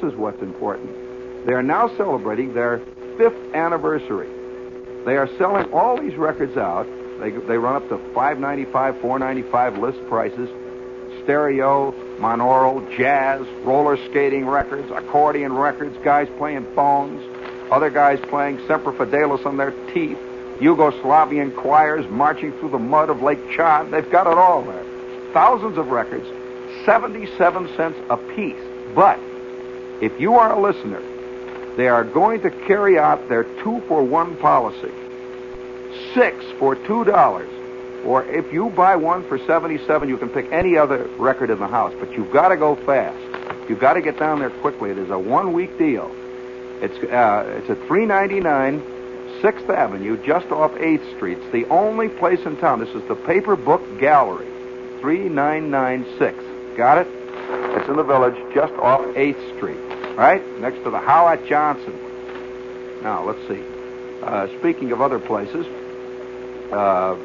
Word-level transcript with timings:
this 0.00 0.12
is 0.12 0.18
what's 0.18 0.42
important. 0.42 1.46
They 1.46 1.52
are 1.52 1.62
now 1.62 1.88
celebrating 1.96 2.52
their 2.52 2.78
fifth 3.16 3.54
anniversary. 3.54 4.28
They 5.04 5.16
are 5.16 5.28
selling 5.38 5.72
all 5.72 6.00
these 6.00 6.16
records 6.16 6.56
out. 6.56 6.86
They, 7.20 7.30
they 7.30 7.56
run 7.56 7.76
up 7.76 7.88
to 7.88 7.98
five 8.12 8.38
ninety 8.38 8.64
five, 8.66 9.00
four 9.00 9.18
ninety 9.18 9.42
five 9.42 9.78
list 9.78 9.98
prices. 10.08 10.50
Stereo, 11.22 11.92
monaural, 12.18 12.84
jazz, 12.96 13.46
roller 13.64 13.96
skating 14.10 14.46
records, 14.46 14.90
accordion 14.90 15.54
records, 15.54 15.96
guys 16.04 16.28
playing 16.36 16.74
bones, 16.74 17.22
other 17.72 17.90
guys 17.90 18.20
playing 18.28 18.58
Semper 18.66 18.92
Fidelis 18.92 19.46
on 19.46 19.56
their 19.56 19.72
teeth, 19.92 20.18
Yugoslavian 20.60 21.56
choirs 21.56 22.06
marching 22.10 22.52
through 22.58 22.70
the 22.70 22.78
mud 22.78 23.08
of 23.08 23.22
Lake 23.22 23.40
Chad. 23.50 23.90
They've 23.90 24.10
got 24.10 24.26
it 24.26 24.36
all 24.36 24.62
there. 24.62 24.84
Thousands 25.32 25.78
of 25.78 25.88
records, 25.88 26.26
77 26.84 27.76
cents 27.76 27.98
a 28.10 28.16
piece. 28.16 28.62
But 28.94 29.18
if 30.00 30.20
you 30.20 30.34
are 30.34 30.52
a 30.52 30.60
listener, 30.60 31.02
they 31.76 31.88
are 31.88 32.04
going 32.04 32.40
to 32.42 32.50
carry 32.50 32.98
out 32.98 33.28
their 33.28 33.44
two 33.62 33.82
for 33.88 34.02
one 34.02 34.36
policy. 34.36 34.92
Six 36.14 36.44
for 36.58 36.74
two 36.74 37.04
dollars. 37.04 37.50
Or 38.04 38.24
if 38.24 38.52
you 38.52 38.70
buy 38.70 38.94
one 38.94 39.26
for 39.26 39.36
77, 39.36 40.08
you 40.08 40.16
can 40.16 40.28
pick 40.28 40.50
any 40.52 40.76
other 40.76 41.08
record 41.18 41.50
in 41.50 41.58
the 41.58 41.66
house, 41.66 41.92
but 41.98 42.12
you've 42.12 42.30
got 42.32 42.48
to 42.48 42.56
go 42.56 42.76
fast. 42.76 43.18
You've 43.68 43.80
got 43.80 43.94
to 43.94 44.00
get 44.00 44.16
down 44.16 44.38
there 44.38 44.50
quickly. 44.50 44.90
It 44.90 44.98
is 44.98 45.10
a 45.10 45.18
one 45.18 45.52
week 45.52 45.76
deal. 45.76 46.08
It's, 46.80 46.96
uh, 46.98 47.58
it's 47.58 47.70
at 47.70 47.78
399 47.88 48.80
6th 49.42 49.68
Avenue, 49.68 50.16
just 50.24 50.46
off 50.46 50.72
8th 50.72 51.16
Street. 51.16 51.38
It's 51.38 51.52
the 51.52 51.64
only 51.66 52.08
place 52.08 52.40
in 52.46 52.56
town. 52.56 52.80
This 52.80 52.88
is 52.90 53.02
the 53.08 53.16
Paper 53.16 53.56
Book 53.56 53.82
Gallery, 53.98 54.46
3996. 55.00 56.76
Got 56.76 56.98
it? 56.98 57.08
It's 57.76 57.88
in 57.88 57.96
the 57.96 58.04
village, 58.04 58.36
just 58.54 58.72
off 58.74 59.00
8th 59.00 59.56
Street, 59.56 59.78
right? 60.16 60.42
Next 60.60 60.82
to 60.84 60.90
the 60.90 60.98
Howard 60.98 61.46
Johnson. 61.46 61.94
Now, 63.02 63.24
let's 63.24 63.46
see. 63.46 63.62
Uh, 64.22 64.48
speaking 64.58 64.92
of 64.92 65.00
other 65.00 65.18
places, 65.18 65.66
uh, 66.72 67.16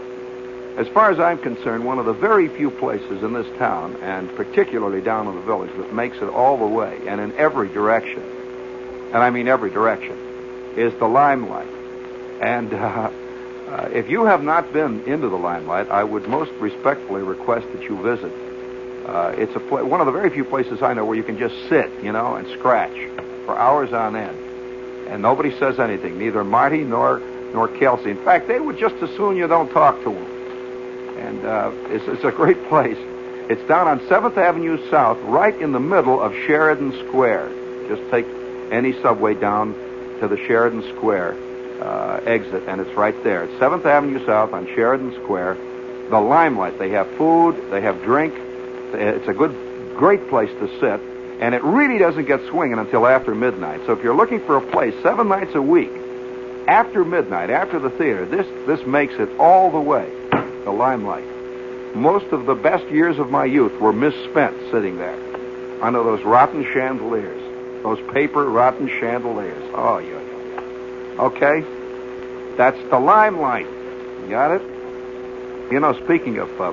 as 0.77 0.87
far 0.89 1.09
as 1.11 1.19
I'm 1.19 1.37
concerned, 1.37 1.85
one 1.85 1.99
of 1.99 2.05
the 2.05 2.13
very 2.13 2.47
few 2.47 2.69
places 2.69 3.23
in 3.23 3.33
this 3.33 3.47
town, 3.57 3.95
and 4.01 4.33
particularly 4.35 5.01
down 5.01 5.27
in 5.27 5.35
the 5.35 5.41
village, 5.41 5.71
that 5.77 5.93
makes 5.93 6.17
it 6.17 6.29
all 6.29 6.57
the 6.57 6.67
way 6.67 6.99
and 7.07 7.19
in 7.19 7.33
every 7.33 7.69
direction, 7.69 8.21
and 8.21 9.17
I 9.17 9.29
mean 9.29 9.47
every 9.47 9.69
direction, 9.69 10.17
is 10.75 10.93
the 10.99 11.07
Limelight. 11.07 11.67
And 12.41 12.73
uh, 12.73 12.77
uh, 12.77 13.89
if 13.93 14.09
you 14.09 14.25
have 14.25 14.43
not 14.43 14.71
been 14.73 15.03
into 15.05 15.29
the 15.29 15.37
Limelight, 15.37 15.89
I 15.89 16.03
would 16.03 16.27
most 16.27 16.51
respectfully 16.53 17.21
request 17.21 17.67
that 17.73 17.83
you 17.83 18.01
visit. 18.01 18.31
Uh, 19.05 19.33
it's 19.37 19.55
a 19.55 19.59
pla- 19.59 19.83
one 19.83 19.99
of 19.99 20.05
the 20.05 20.11
very 20.11 20.29
few 20.29 20.45
places 20.45 20.81
I 20.81 20.93
know 20.93 21.05
where 21.05 21.17
you 21.17 21.23
can 21.23 21.37
just 21.37 21.55
sit, 21.69 21.89
you 22.03 22.11
know, 22.11 22.35
and 22.35 22.47
scratch 22.59 22.95
for 23.45 23.57
hours 23.57 23.91
on 23.93 24.15
end, 24.15 24.37
and 25.07 25.21
nobody 25.21 25.51
says 25.57 25.79
anything, 25.79 26.17
neither 26.19 26.43
Marty 26.43 26.83
nor 26.83 27.19
nor 27.53 27.67
Kelsey. 27.67 28.11
In 28.11 28.23
fact, 28.23 28.47
they 28.47 28.59
would 28.59 28.77
just 28.77 28.95
as 28.95 29.09
soon 29.17 29.35
you 29.35 29.47
don't 29.47 29.69
talk 29.71 29.97
to 30.03 30.11
them. 30.11 31.17
And 31.17 31.45
uh, 31.45 31.71
it's, 31.89 32.07
it's 32.07 32.23
a 32.23 32.31
great 32.31 32.63
place. 32.69 32.97
It's 33.49 33.61
down 33.67 33.87
on 33.87 33.99
7th 34.01 34.37
Avenue 34.37 34.77
South, 34.89 35.19
right 35.23 35.59
in 35.59 35.73
the 35.73 35.79
middle 35.79 36.21
of 36.21 36.33
Sheridan 36.45 36.93
Square. 37.07 37.49
Just 37.89 38.09
take 38.09 38.25
any 38.71 38.93
subway 39.01 39.33
down 39.33 39.73
to 40.21 40.27
the 40.27 40.37
Sheridan 40.37 40.83
Square 40.95 41.35
uh, 41.81 42.21
exit, 42.25 42.63
and 42.67 42.79
it's 42.79 42.95
right 42.95 43.21
there. 43.23 43.47
7th 43.59 43.85
Avenue 43.85 44.25
South 44.25 44.53
on 44.53 44.67
Sheridan 44.67 45.13
Square. 45.23 45.55
The 46.09 46.19
Limelight. 46.19 46.77
They 46.79 46.89
have 46.91 47.09
food, 47.17 47.71
they 47.71 47.81
have 47.81 48.01
drink. 48.03 48.33
It's 48.93 49.27
a 49.27 49.33
good, 49.33 49.51
great 49.95 50.27
place 50.29 50.49
to 50.59 50.67
sit, 50.79 50.99
and 51.39 51.55
it 51.55 51.63
really 51.63 51.97
doesn't 51.97 52.25
get 52.25 52.45
swinging 52.49 52.79
until 52.79 53.07
after 53.07 53.33
midnight. 53.33 53.81
So 53.85 53.93
if 53.93 54.03
you're 54.03 54.15
looking 54.15 54.39
for 54.45 54.57
a 54.57 54.61
place 54.61 54.93
seven 55.01 55.27
nights 55.27 55.55
a 55.55 55.61
week, 55.61 55.91
after 56.67 57.03
midnight, 57.03 57.49
after 57.49 57.79
the 57.79 57.89
theater, 57.89 58.25
this 58.25 58.47
this 58.67 58.85
makes 58.85 59.13
it 59.15 59.29
all 59.39 59.71
the 59.71 59.79
way. 59.79 60.09
The 60.63 60.71
Limelight. 60.71 61.25
Most 61.95 62.27
of 62.27 62.45
the 62.45 62.55
best 62.55 62.85
years 62.87 63.19
of 63.19 63.29
my 63.29 63.45
youth 63.45 63.73
were 63.81 63.91
misspent 63.91 64.55
sitting 64.71 64.97
there 64.97 65.17
under 65.81 66.03
those 66.03 66.23
rotten 66.23 66.63
chandeliers, 66.71 67.41
those 67.83 67.99
paper 68.13 68.45
rotten 68.45 68.87
chandeliers. 68.87 69.63
Oh, 69.73 69.97
yeah. 69.97 71.19
Okay? 71.19 71.65
That's 72.55 72.81
the 72.89 72.99
limelight. 72.99 73.67
Got 74.29 74.51
it? 74.51 74.61
You 75.71 75.79
know, 75.79 75.93
speaking 76.03 76.37
of 76.37 76.61
uh, 76.61 76.71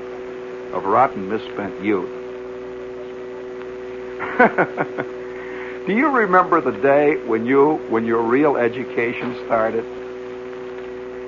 of 0.72 0.84
rotten 0.84 1.28
misspent 1.28 1.82
youth, 1.82 2.10
do 5.86 5.94
you 5.94 6.08
remember 6.08 6.60
the 6.60 6.72
day 6.72 7.16
when 7.26 7.46
you 7.46 7.76
when 7.88 8.04
your 8.04 8.22
real 8.22 8.56
education 8.56 9.34
started? 9.46 9.84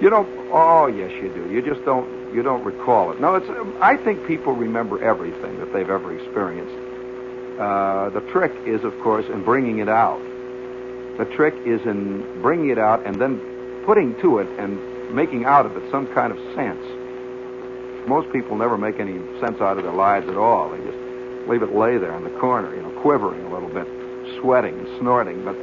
You 0.00 0.08
don't. 0.10 0.28
Oh, 0.50 0.86
yes, 0.86 1.10
you 1.22 1.28
do. 1.28 1.52
You 1.52 1.60
just 1.62 1.84
don't. 1.84 2.34
You 2.34 2.42
don't 2.42 2.64
recall 2.64 3.12
it. 3.12 3.20
No, 3.20 3.34
it's. 3.34 3.48
I 3.80 3.96
think 3.96 4.26
people 4.26 4.52
remember 4.54 5.02
everything 5.02 5.58
that 5.58 5.72
they've 5.72 5.90
ever 5.90 6.16
experienced. 6.16 6.74
Uh, 7.60 8.08
the 8.10 8.20
trick 8.32 8.52
is, 8.66 8.82
of 8.84 8.98
course, 9.00 9.26
in 9.26 9.42
bringing 9.42 9.78
it 9.78 9.88
out. 9.88 10.20
The 11.18 11.26
trick 11.26 11.54
is 11.66 11.82
in 11.82 12.40
bringing 12.40 12.70
it 12.70 12.78
out 12.78 13.04
and 13.06 13.20
then 13.20 13.82
putting 13.84 14.18
to 14.22 14.38
it 14.38 14.48
and 14.58 15.14
making 15.14 15.44
out 15.44 15.66
of 15.66 15.76
it 15.76 15.82
some 15.90 16.06
kind 16.14 16.32
of 16.32 16.38
sense. 16.54 16.82
Most 18.06 18.32
people 18.32 18.56
never 18.56 18.78
make 18.78 18.98
any 18.98 19.18
sense 19.40 19.60
out 19.60 19.78
of 19.78 19.84
their 19.84 19.92
lives 19.92 20.28
at 20.28 20.36
all. 20.36 20.70
They 20.70 20.78
just 20.84 20.98
leave 21.48 21.62
it 21.62 21.74
lay 21.74 21.98
there 21.98 22.14
in 22.16 22.24
the 22.24 22.38
corner, 22.38 22.74
you 22.74 22.82
know, 22.82 22.90
quivering 23.00 23.44
a 23.44 23.52
little 23.52 23.68
bit, 23.68 23.86
sweating 24.40 24.86
snorting. 24.98 25.44
But 25.44 25.56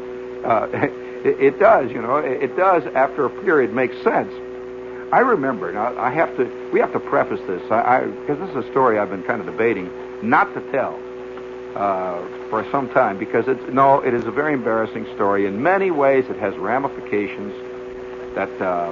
uh, 0.45 0.67
it, 0.73 1.39
it 1.39 1.59
does, 1.59 1.91
you 1.91 2.01
know, 2.01 2.17
it, 2.17 2.43
it 2.43 2.57
does 2.57 2.83
after 2.95 3.25
a 3.25 3.29
period 3.29 3.73
make 3.73 3.91
sense. 4.03 4.31
I 5.11 5.19
remember. 5.19 5.71
Now 5.71 5.97
I 5.97 6.11
have 6.11 6.35
to. 6.37 6.69
We 6.73 6.79
have 6.81 6.91
to 6.93 6.99
preface 6.99 7.39
this, 7.47 7.61
I 7.71 8.01
because 8.01 8.39
this 8.39 8.49
is 8.49 8.65
a 8.67 8.71
story 8.71 8.99
I've 8.99 9.09
been 9.09 9.23
kind 9.23 9.39
of 9.39 9.45
debating 9.45 9.89
not 10.21 10.53
to 10.53 10.71
tell 10.71 10.99
uh, 11.77 12.19
for 12.49 12.65
some 12.71 12.89
time 12.89 13.17
because 13.17 13.47
it's 13.47 13.61
no, 13.71 14.01
it 14.01 14.13
is 14.13 14.25
a 14.25 14.31
very 14.31 14.53
embarrassing 14.53 15.05
story. 15.15 15.45
In 15.45 15.61
many 15.61 15.91
ways, 15.91 16.25
it 16.29 16.37
has 16.37 16.55
ramifications 16.57 17.53
that, 18.35 18.61
uh, 18.61 18.91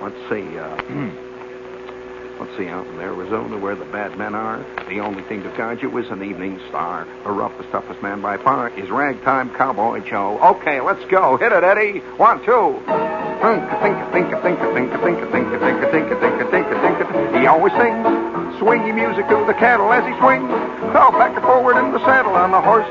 Let's 0.00 0.16
see. 0.28 0.58
Uh, 0.58 0.76
let's 2.40 2.56
see. 2.56 2.68
Out 2.68 2.86
in 2.86 2.98
Arizona, 3.00 3.58
where 3.58 3.74
the 3.74 3.84
bad 3.86 4.16
men 4.16 4.34
are, 4.34 4.64
the 4.88 5.00
only 5.00 5.22
thing 5.24 5.42
to 5.42 5.50
guide 5.56 5.82
you 5.82 5.96
is 5.98 6.08
an 6.10 6.22
evening 6.22 6.60
star. 6.68 7.06
The 7.24 7.30
roughest, 7.30 7.70
toughest 7.70 8.02
man 8.02 8.20
by 8.22 8.38
far 8.38 8.70
is 8.70 8.88
Ragtime 8.90 9.50
Cowboy 9.54 10.00
Joe. 10.08 10.38
Okay, 10.56 10.80
let's 10.80 11.04
go. 11.10 11.36
Hit 11.36 11.52
it, 11.52 11.64
Eddie. 11.64 12.00
One, 12.16 12.38
two. 12.44 12.80
Think, 13.40 13.64
think, 13.80 13.96
think, 14.12 14.28
think, 14.42 14.58
think, 14.60 14.90
think, 15.00 15.18
think, 15.32 15.50
think, 15.60 15.80
think, 15.90 16.20
think, 16.20 16.50
think, 16.50 16.98
think. 17.08 17.36
He 17.36 17.46
always 17.46 17.72
sings 17.72 18.04
swingy 18.60 18.94
music 18.94 19.28
to 19.28 19.44
the 19.48 19.56
cattle 19.56 19.92
as 19.92 20.04
he 20.04 20.12
swings. 20.20 20.48
Fell 20.92 21.12
back 21.12 21.32
and 21.32 21.44
forward 21.44 21.76
in 21.80 21.92
the 21.92 22.00
saddle 22.04 22.34
on 22.36 22.50
the 22.52 22.60
horse. 22.60 22.88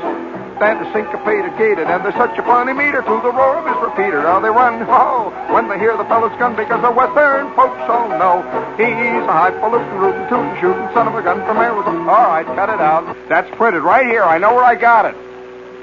That 0.60 0.82
is 0.82 0.92
syncopated, 0.92 1.56
gated, 1.58 1.88
and 1.88 2.04
there's 2.04 2.18
such 2.18 2.36
a 2.38 2.44
funny 2.44 2.74
meter 2.74 3.00
to 3.02 3.16
the 3.22 3.32
roar 3.32 3.62
of 3.62 3.66
his 3.70 3.78
repeater. 3.80 4.26
How 4.26 4.42
they 4.42 4.50
run, 4.50 4.82
oh, 4.90 5.29
when 5.52 5.68
they 5.68 5.80
hear 5.80 5.98
the 5.98 6.06
fellow's 6.06 6.38
gun, 6.40 6.56
because 6.56 6.82
the 6.82 6.92
western 6.92 7.54
folks 7.56 7.82
all 7.90 8.10
know 8.10 8.42
he's 8.78 8.88
a 8.88 9.32
highfalutin, 9.32 9.88
rootin', 9.98 10.30
tootin', 10.30 10.62
shootin' 10.62 10.94
son 10.94 11.08
of 11.08 11.16
a 11.16 11.22
gun 11.22 11.40
from 11.46 11.58
Arizona. 11.58 12.00
All 12.00 12.28
right, 12.28 12.46
cut 12.46 12.70
it 12.70 12.80
out. 12.80 13.16
That's 13.28 13.50
printed 13.56 13.84
right 13.84 14.06
here. 14.06 14.24
I 14.24 14.38
know 14.38 14.54
where 14.56 14.64
I 14.64 14.76
got 14.76 15.06
it. 15.06 15.16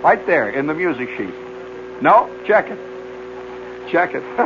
Right 0.02 0.24
there 0.26 0.50
in 0.50 0.66
the 0.66 0.74
music 0.74 1.08
sheet. 1.16 1.34
No, 2.00 2.30
check 2.46 2.70
it. 2.70 2.78
Check 3.90 4.14
it. 4.14 4.22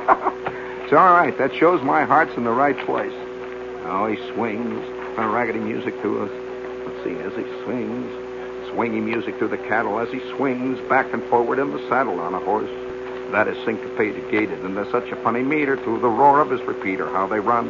it's 0.85 0.93
all 0.93 1.13
right. 1.13 1.37
That 1.39 1.55
shows 1.55 1.83
my 1.83 2.05
heart's 2.05 2.37
in 2.37 2.45
the 2.45 2.53
right 2.53 2.79
place. 2.87 3.13
Oh, 3.85 4.07
he 4.07 4.17
swings, 4.33 4.85
of 5.19 5.33
raggedy 5.33 5.59
music 5.59 6.01
to 6.03 6.23
us. 6.23 6.31
Let's 6.87 7.05
see, 7.05 7.15
as 7.23 7.35
he 7.35 7.45
swings, 7.65 8.11
swinging 8.71 9.05
music 9.05 9.39
to 9.39 9.49
the 9.49 9.59
cattle 9.59 9.99
as 9.99 10.11
he 10.11 10.21
swings 10.37 10.79
back 10.89 11.13
and 11.13 11.23
forward 11.25 11.59
in 11.59 11.73
the 11.73 11.89
saddle 11.89 12.21
on 12.21 12.35
a 12.35 12.39
horse. 12.39 12.71
That 13.33 13.49
is 13.49 13.57
syncopated, 13.65 14.31
gated, 14.31 14.65
and 14.65 14.77
there's 14.77 14.91
such 14.91 15.09
a 15.11 15.17
funny 15.17 15.43
meter 15.43 15.77
to 15.77 15.99
the 15.99 16.09
roar 16.09 16.41
of 16.41 16.51
his 16.51 16.61
repeater, 16.63 17.09
how 17.09 17.27
they 17.27 17.41
run 17.41 17.69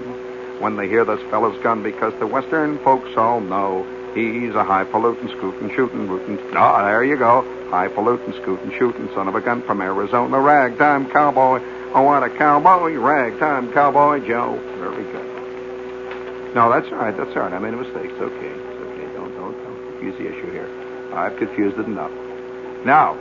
when 0.61 0.77
they 0.77 0.89
hear 0.89 1.05
this 1.05 1.21
fellow's 1.31 1.61
gun, 1.63 1.83
because 1.83 2.15
the 2.19 2.27
western 2.27 2.79
folks 2.79 3.17
all 3.17 3.41
know 3.41 3.87
he's 4.15 4.55
a 4.55 4.65
highfalutin, 4.65 5.29
scootin', 5.29 5.71
shootin', 5.75 6.09
rootin'. 6.09 6.39
Ah, 6.55 6.85
there 6.85 7.05
you 7.05 7.17
go. 7.17 7.43
highfalutin, 7.71 8.33
scootin', 8.43 8.73
shootin', 8.79 9.09
son 9.15 9.29
of 9.29 9.35
a 9.35 9.41
gun 9.41 9.63
from 9.63 9.81
Arizona, 9.81 10.41
ragtime 10.41 11.09
cowboy. 11.11 11.61
Oh, 11.95 12.03
what 12.03 12.23
a 12.23 12.31
cowboy, 12.31 12.95
ragtime 12.95 13.73
cowboy 13.73 14.27
Joe. 14.27 14.59
Very 14.79 15.05
good. 15.05 16.55
No, 16.55 16.69
that's 16.71 16.91
all 16.91 16.99
right. 16.99 17.17
That's 17.17 17.35
all 17.37 17.43
right. 17.43 17.53
I 17.53 17.59
made 17.59 17.75
a 17.75 17.77
mistake. 17.77 18.11
It's 18.11 18.21
okay. 18.21 18.47
It's 18.47 18.83
okay. 18.83 19.13
Don't 19.15 19.35
don't 19.37 19.53
don't 19.53 19.91
confuse 19.93 20.17
the 20.19 20.29
issue 20.29 20.51
here. 20.51 20.69
I've 21.13 21.37
confused 21.37 21.79
it 21.79 21.87
enough. 21.87 22.11
Now, 22.85 23.17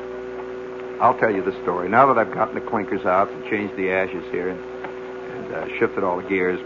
I'll 1.00 1.18
tell 1.18 1.34
you 1.34 1.42
the 1.42 1.54
story. 1.64 1.88
Now 1.88 2.14
that 2.14 2.18
I've 2.18 2.34
gotten 2.34 2.56
the 2.56 2.62
clinkers 2.62 3.06
out 3.06 3.30
and 3.32 3.44
changed 3.50 3.78
the 3.78 3.90
ashes 3.92 4.24
here 4.32 4.50
and, 4.50 4.60
and 4.60 5.54
uh, 5.54 5.80
shifted 5.80 6.04
all 6.04 6.18
the 6.22 6.28
gears, 6.28 6.60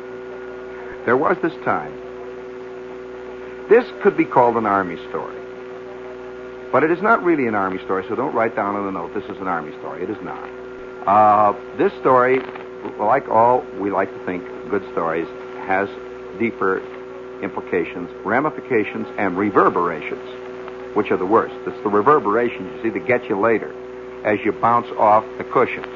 there 1.05 1.15
was 1.15 1.37
this 1.43 1.53
time. 1.63 1.93
This 3.69 3.85
could 4.01 4.17
be 4.17 4.25
called 4.25 4.57
an 4.57 4.65
army 4.65 4.97
story. 5.09 5.37
But 6.71 6.83
it 6.83 6.89
is 6.89 7.01
not 7.01 7.23
really 7.23 7.45
an 7.45 7.53
army 7.53 7.77
story, 7.83 8.03
so 8.09 8.15
don't 8.15 8.33
write 8.33 8.55
down 8.55 8.75
on 8.75 8.85
the 8.85 8.91
note 8.91 9.13
this 9.13 9.25
is 9.25 9.37
an 9.39 9.47
army 9.47 9.71
story. 9.77 10.01
It 10.01 10.09
is 10.09 10.17
not. 10.23 10.49
Uh, 11.05 11.53
this 11.77 11.93
story, 11.99 12.39
like 12.97 13.29
all 13.29 13.63
we 13.79 13.91
like 13.91 14.11
to 14.11 14.25
think 14.25 14.43
good 14.71 14.83
stories, 14.93 15.27
has 15.67 15.87
deeper 16.39 16.81
implications, 17.43 18.09
ramifications, 18.25 19.07
and 19.19 19.37
reverberations, 19.37 20.95
which 20.95 21.11
are 21.11 21.17
the 21.17 21.25
worst. 21.25 21.53
It's 21.67 21.83
the 21.83 21.89
reverberations, 21.89 22.71
you 22.77 22.81
see, 22.81 22.89
that 22.97 23.05
get 23.05 23.29
you 23.29 23.39
later 23.39 23.71
as 24.23 24.39
you 24.43 24.51
bounce 24.51 24.87
off 24.97 25.25
the 25.37 25.43
cushions, 25.43 25.87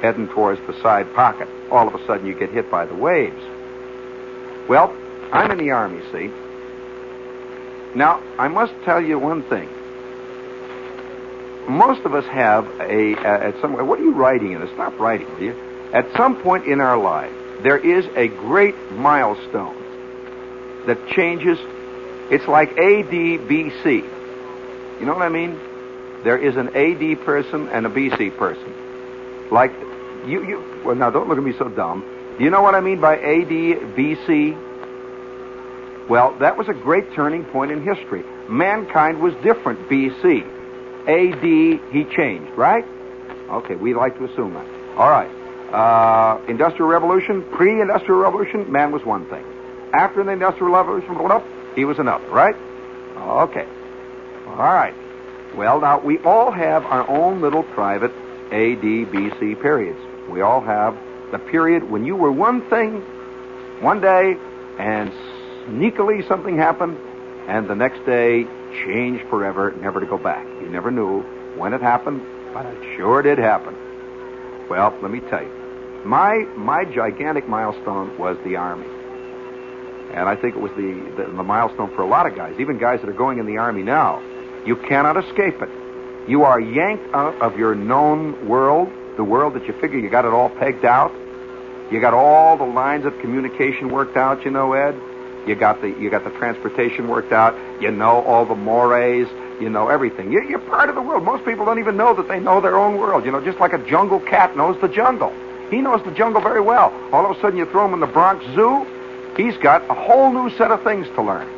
heading 0.00 0.28
towards 0.28 0.60
the 0.66 0.80
side 0.82 1.12
pocket. 1.14 1.48
All 1.70 1.88
of 1.88 1.94
a 1.94 2.06
sudden, 2.06 2.26
you 2.26 2.34
get 2.34 2.50
hit 2.50 2.70
by 2.70 2.86
the 2.86 2.94
waves. 2.94 3.42
Well, 4.68 4.94
I'm 5.32 5.50
in 5.50 5.58
the 5.58 5.70
Army, 5.70 6.02
see. 6.12 6.30
Now, 7.96 8.22
I 8.38 8.48
must 8.48 8.74
tell 8.84 9.00
you 9.00 9.18
one 9.18 9.42
thing. 9.44 9.68
Most 11.68 12.04
of 12.04 12.14
us 12.14 12.24
have 12.26 12.66
a, 12.80 13.16
uh, 13.16 13.48
at 13.48 13.60
some, 13.60 13.74
what 13.86 13.98
are 13.98 14.02
you 14.02 14.12
writing 14.12 14.52
in? 14.52 14.68
Stop 14.74 14.98
writing, 14.98 15.28
you? 15.40 15.54
At 15.92 16.06
some 16.16 16.40
point 16.42 16.66
in 16.66 16.80
our 16.80 16.98
life, 16.98 17.32
there 17.62 17.78
is 17.78 18.06
a 18.16 18.28
great 18.28 18.74
milestone 18.92 19.76
that 20.86 20.98
changes. 21.08 21.58
It's 22.30 22.46
like 22.46 22.70
ADBC. 22.76 23.86
You 25.00 25.06
know 25.06 25.12
what 25.12 25.22
I 25.22 25.28
mean? 25.28 25.58
There 26.26 26.36
is 26.36 26.56
an 26.56 26.74
AD 26.74 27.24
person 27.24 27.68
and 27.68 27.86
a 27.86 27.88
BC 27.88 28.36
person. 28.36 28.74
Like, 29.52 29.70
you, 30.26 30.44
you, 30.44 30.82
well, 30.84 30.96
now 30.96 31.08
don't 31.08 31.28
look 31.28 31.38
at 31.38 31.44
me 31.44 31.52
so 31.56 31.68
dumb. 31.68 32.04
Do 32.36 32.42
you 32.42 32.50
know 32.50 32.62
what 32.62 32.74
I 32.74 32.80
mean 32.80 33.00
by 33.00 33.16
AD 33.16 33.48
BC? 33.94 34.58
Well, 36.08 36.36
that 36.40 36.56
was 36.56 36.68
a 36.68 36.74
great 36.74 37.12
turning 37.14 37.44
point 37.44 37.70
in 37.70 37.80
history. 37.80 38.24
Mankind 38.48 39.20
was 39.20 39.34
different 39.44 39.88
BC. 39.88 40.42
AD, 41.06 41.92
he 41.92 42.04
changed, 42.16 42.50
right? 42.58 42.84
Okay, 43.48 43.76
we 43.76 43.94
like 43.94 44.18
to 44.18 44.24
assume 44.24 44.54
that. 44.54 44.66
All 44.96 45.08
right. 45.08 45.30
Uh, 45.72 46.40
industrial 46.48 46.88
revolution, 46.88 47.44
pre-industrial 47.52 48.20
revolution, 48.20 48.72
man 48.72 48.90
was 48.90 49.04
one 49.04 49.30
thing. 49.30 49.44
After 49.94 50.24
the 50.24 50.32
industrial 50.32 50.74
revolution 50.74 51.14
going 51.14 51.30
up, 51.30 51.44
he 51.76 51.84
was 51.84 52.00
another, 52.00 52.28
right? 52.30 52.56
Okay. 53.16 53.68
All 54.48 54.56
right. 54.56 55.05
Well, 55.56 55.80
now 55.80 56.00
we 56.00 56.18
all 56.18 56.50
have 56.50 56.84
our 56.84 57.08
own 57.08 57.40
little 57.40 57.62
private 57.62 58.12
A, 58.52 58.74
D, 58.76 59.04
B, 59.04 59.30
C 59.40 59.54
periods. 59.54 59.98
We 60.28 60.42
all 60.42 60.60
have 60.60 60.96
the 61.32 61.38
period 61.38 61.90
when 61.90 62.04
you 62.04 62.14
were 62.14 62.30
one 62.30 62.68
thing 62.68 63.00
one 63.80 64.00
day 64.00 64.36
and 64.78 65.10
sneakily 65.66 66.26
something 66.28 66.56
happened 66.56 66.98
and 67.48 67.68
the 67.68 67.74
next 67.74 68.04
day 68.04 68.44
changed 68.84 69.24
forever, 69.28 69.72
never 69.80 70.00
to 70.00 70.06
go 70.06 70.18
back. 70.18 70.44
You 70.60 70.68
never 70.68 70.90
knew 70.90 71.22
when 71.56 71.72
it 71.72 71.80
happened, 71.80 72.22
but 72.52 72.66
it 72.66 72.96
sure 72.96 73.22
did 73.22 73.38
happen. 73.38 73.74
Well, 74.68 74.96
let 75.00 75.10
me 75.10 75.20
tell 75.20 75.42
you. 75.42 76.02
My 76.04 76.46
my 76.56 76.84
gigantic 76.84 77.48
milestone 77.48 78.16
was 78.18 78.36
the 78.44 78.56
army. 78.56 78.86
And 80.12 80.28
I 80.28 80.36
think 80.36 80.54
it 80.54 80.60
was 80.60 80.72
the, 80.72 80.92
the, 81.16 81.30
the 81.32 81.42
milestone 81.42 81.94
for 81.94 82.02
a 82.02 82.06
lot 82.06 82.26
of 82.26 82.36
guys, 82.36 82.56
even 82.60 82.78
guys 82.78 83.00
that 83.00 83.08
are 83.08 83.14
going 83.14 83.38
in 83.38 83.46
the 83.46 83.56
army 83.56 83.82
now. 83.82 84.22
You 84.66 84.76
cannot 84.76 85.16
escape 85.16 85.62
it. 85.62 85.68
You 86.28 86.42
are 86.42 86.60
yanked 86.60 87.14
out 87.14 87.40
of 87.40 87.56
your 87.56 87.74
known 87.74 88.48
world, 88.48 88.90
the 89.16 89.24
world 89.24 89.54
that 89.54 89.66
you 89.66 89.72
figure 89.80 89.98
you 89.98 90.10
got 90.10 90.24
it 90.24 90.32
all 90.32 90.50
pegged 90.50 90.84
out. 90.84 91.12
You 91.92 92.00
got 92.00 92.14
all 92.14 92.56
the 92.56 92.64
lines 92.64 93.06
of 93.06 93.16
communication 93.20 93.92
worked 93.92 94.16
out, 94.16 94.44
you 94.44 94.50
know, 94.50 94.72
Ed. 94.72 95.00
You 95.46 95.54
got 95.54 95.80
the 95.80 95.88
you 95.88 96.10
got 96.10 96.24
the 96.24 96.30
transportation 96.30 97.06
worked 97.06 97.32
out. 97.32 97.54
You 97.80 97.92
know 97.92 98.24
all 98.24 98.44
the 98.44 98.56
mores. 98.56 99.28
You 99.60 99.70
know 99.70 99.88
everything. 99.88 100.32
You're, 100.32 100.42
you're 100.42 100.58
part 100.58 100.88
of 100.88 100.96
the 100.96 101.00
world. 101.02 101.22
Most 101.22 101.44
people 101.44 101.64
don't 101.64 101.78
even 101.78 101.96
know 101.96 102.14
that 102.14 102.26
they 102.26 102.40
know 102.40 102.60
their 102.60 102.76
own 102.76 102.98
world. 102.98 103.24
You 103.24 103.30
know, 103.30 103.42
just 103.42 103.60
like 103.60 103.72
a 103.72 103.78
jungle 103.88 104.18
cat 104.18 104.56
knows 104.56 104.78
the 104.80 104.88
jungle. 104.88 105.32
He 105.70 105.80
knows 105.80 106.04
the 106.04 106.10
jungle 106.10 106.40
very 106.40 106.60
well. 106.60 106.92
All 107.12 107.24
of 107.24 107.36
a 107.36 107.40
sudden, 107.40 107.56
you 107.56 107.66
throw 107.66 107.86
him 107.86 107.94
in 107.94 108.00
the 108.00 108.06
Bronx 108.06 108.44
Zoo. 108.54 108.84
He's 109.36 109.56
got 109.58 109.88
a 109.88 109.94
whole 109.94 110.32
new 110.32 110.50
set 110.56 110.72
of 110.72 110.82
things 110.82 111.06
to 111.14 111.22
learn. 111.22 111.55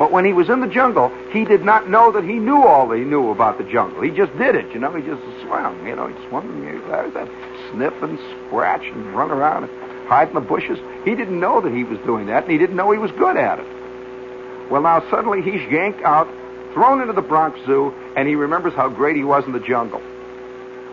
But 0.00 0.12
when 0.12 0.24
he 0.24 0.32
was 0.32 0.48
in 0.48 0.62
the 0.62 0.66
jungle, 0.66 1.12
he 1.30 1.44
did 1.44 1.62
not 1.62 1.90
know 1.90 2.10
that 2.10 2.24
he 2.24 2.32
knew 2.32 2.62
all 2.62 2.88
that 2.88 2.96
he 2.96 3.04
knew 3.04 3.28
about 3.30 3.58
the 3.58 3.64
jungle. 3.64 4.00
He 4.00 4.08
just 4.10 4.34
did 4.38 4.54
it, 4.54 4.72
you 4.72 4.80
know. 4.80 4.96
He 4.96 5.02
just 5.02 5.20
swam, 5.42 5.86
you 5.86 5.94
know. 5.94 6.06
He 6.06 6.14
swam, 6.26 6.48
he 6.64 6.78
that, 6.88 7.28
sniff 7.70 7.92
and 8.02 8.18
scratch 8.48 8.80
and 8.80 9.14
run 9.14 9.30
around 9.30 9.64
and 9.64 10.08
hide 10.08 10.28
in 10.28 10.34
the 10.34 10.40
bushes. 10.40 10.78
He 11.04 11.14
didn't 11.14 11.38
know 11.38 11.60
that 11.60 11.74
he 11.74 11.84
was 11.84 11.98
doing 12.06 12.28
that, 12.28 12.44
and 12.44 12.50
he 12.50 12.56
didn't 12.56 12.76
know 12.76 12.90
he 12.90 12.98
was 12.98 13.10
good 13.12 13.36
at 13.36 13.58
it. 13.58 14.70
Well, 14.70 14.80
now 14.80 15.04
suddenly 15.10 15.42
he's 15.42 15.60
yanked 15.70 16.00
out, 16.00 16.28
thrown 16.72 17.02
into 17.02 17.12
the 17.12 17.20
Bronx 17.20 17.60
Zoo, 17.66 17.92
and 18.16 18.26
he 18.26 18.36
remembers 18.36 18.72
how 18.72 18.88
great 18.88 19.16
he 19.16 19.24
was 19.24 19.44
in 19.44 19.52
the 19.52 19.60
jungle. 19.60 20.00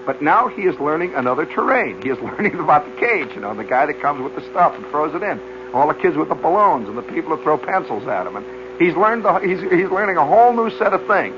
But 0.06 0.22
now 0.22 0.50
he 0.50 0.64
is 0.64 0.78
learning 0.82 1.14
another 1.16 1.46
terrain. 1.46 2.02
He 2.02 2.10
is 2.10 2.20
learning 2.22 2.60
about 2.60 2.84
the 2.84 3.00
cage, 3.00 3.30
you 3.36 3.40
know, 3.40 3.56
the 3.56 3.64
guy 3.64 3.86
that 3.86 4.02
comes 4.02 4.22
with 4.22 4.36
the 4.36 4.42
stuff 4.52 4.76
and 4.76 4.86
throws 4.88 5.16
it 5.16 5.24
in. 5.24 5.40
All 5.74 5.88
the 5.88 5.94
kids 5.94 6.18
with 6.18 6.28
the 6.28 6.36
balloons 6.36 6.90
and 6.90 6.98
the 6.98 7.04
people 7.04 7.34
that 7.38 7.44
throw 7.44 7.58
pencils 7.58 8.06
at 8.06 8.28
him. 8.28 8.36
And 8.36 8.67
He's 8.80 8.96
learned 8.96 9.26
the, 9.26 9.40
he's, 9.40 9.60
he's 9.60 9.90
learning 9.90 10.18
a 10.18 10.26
whole 10.26 10.54
new 10.54 10.70
set 10.78 10.94
of 10.94 11.06
things. 11.08 11.36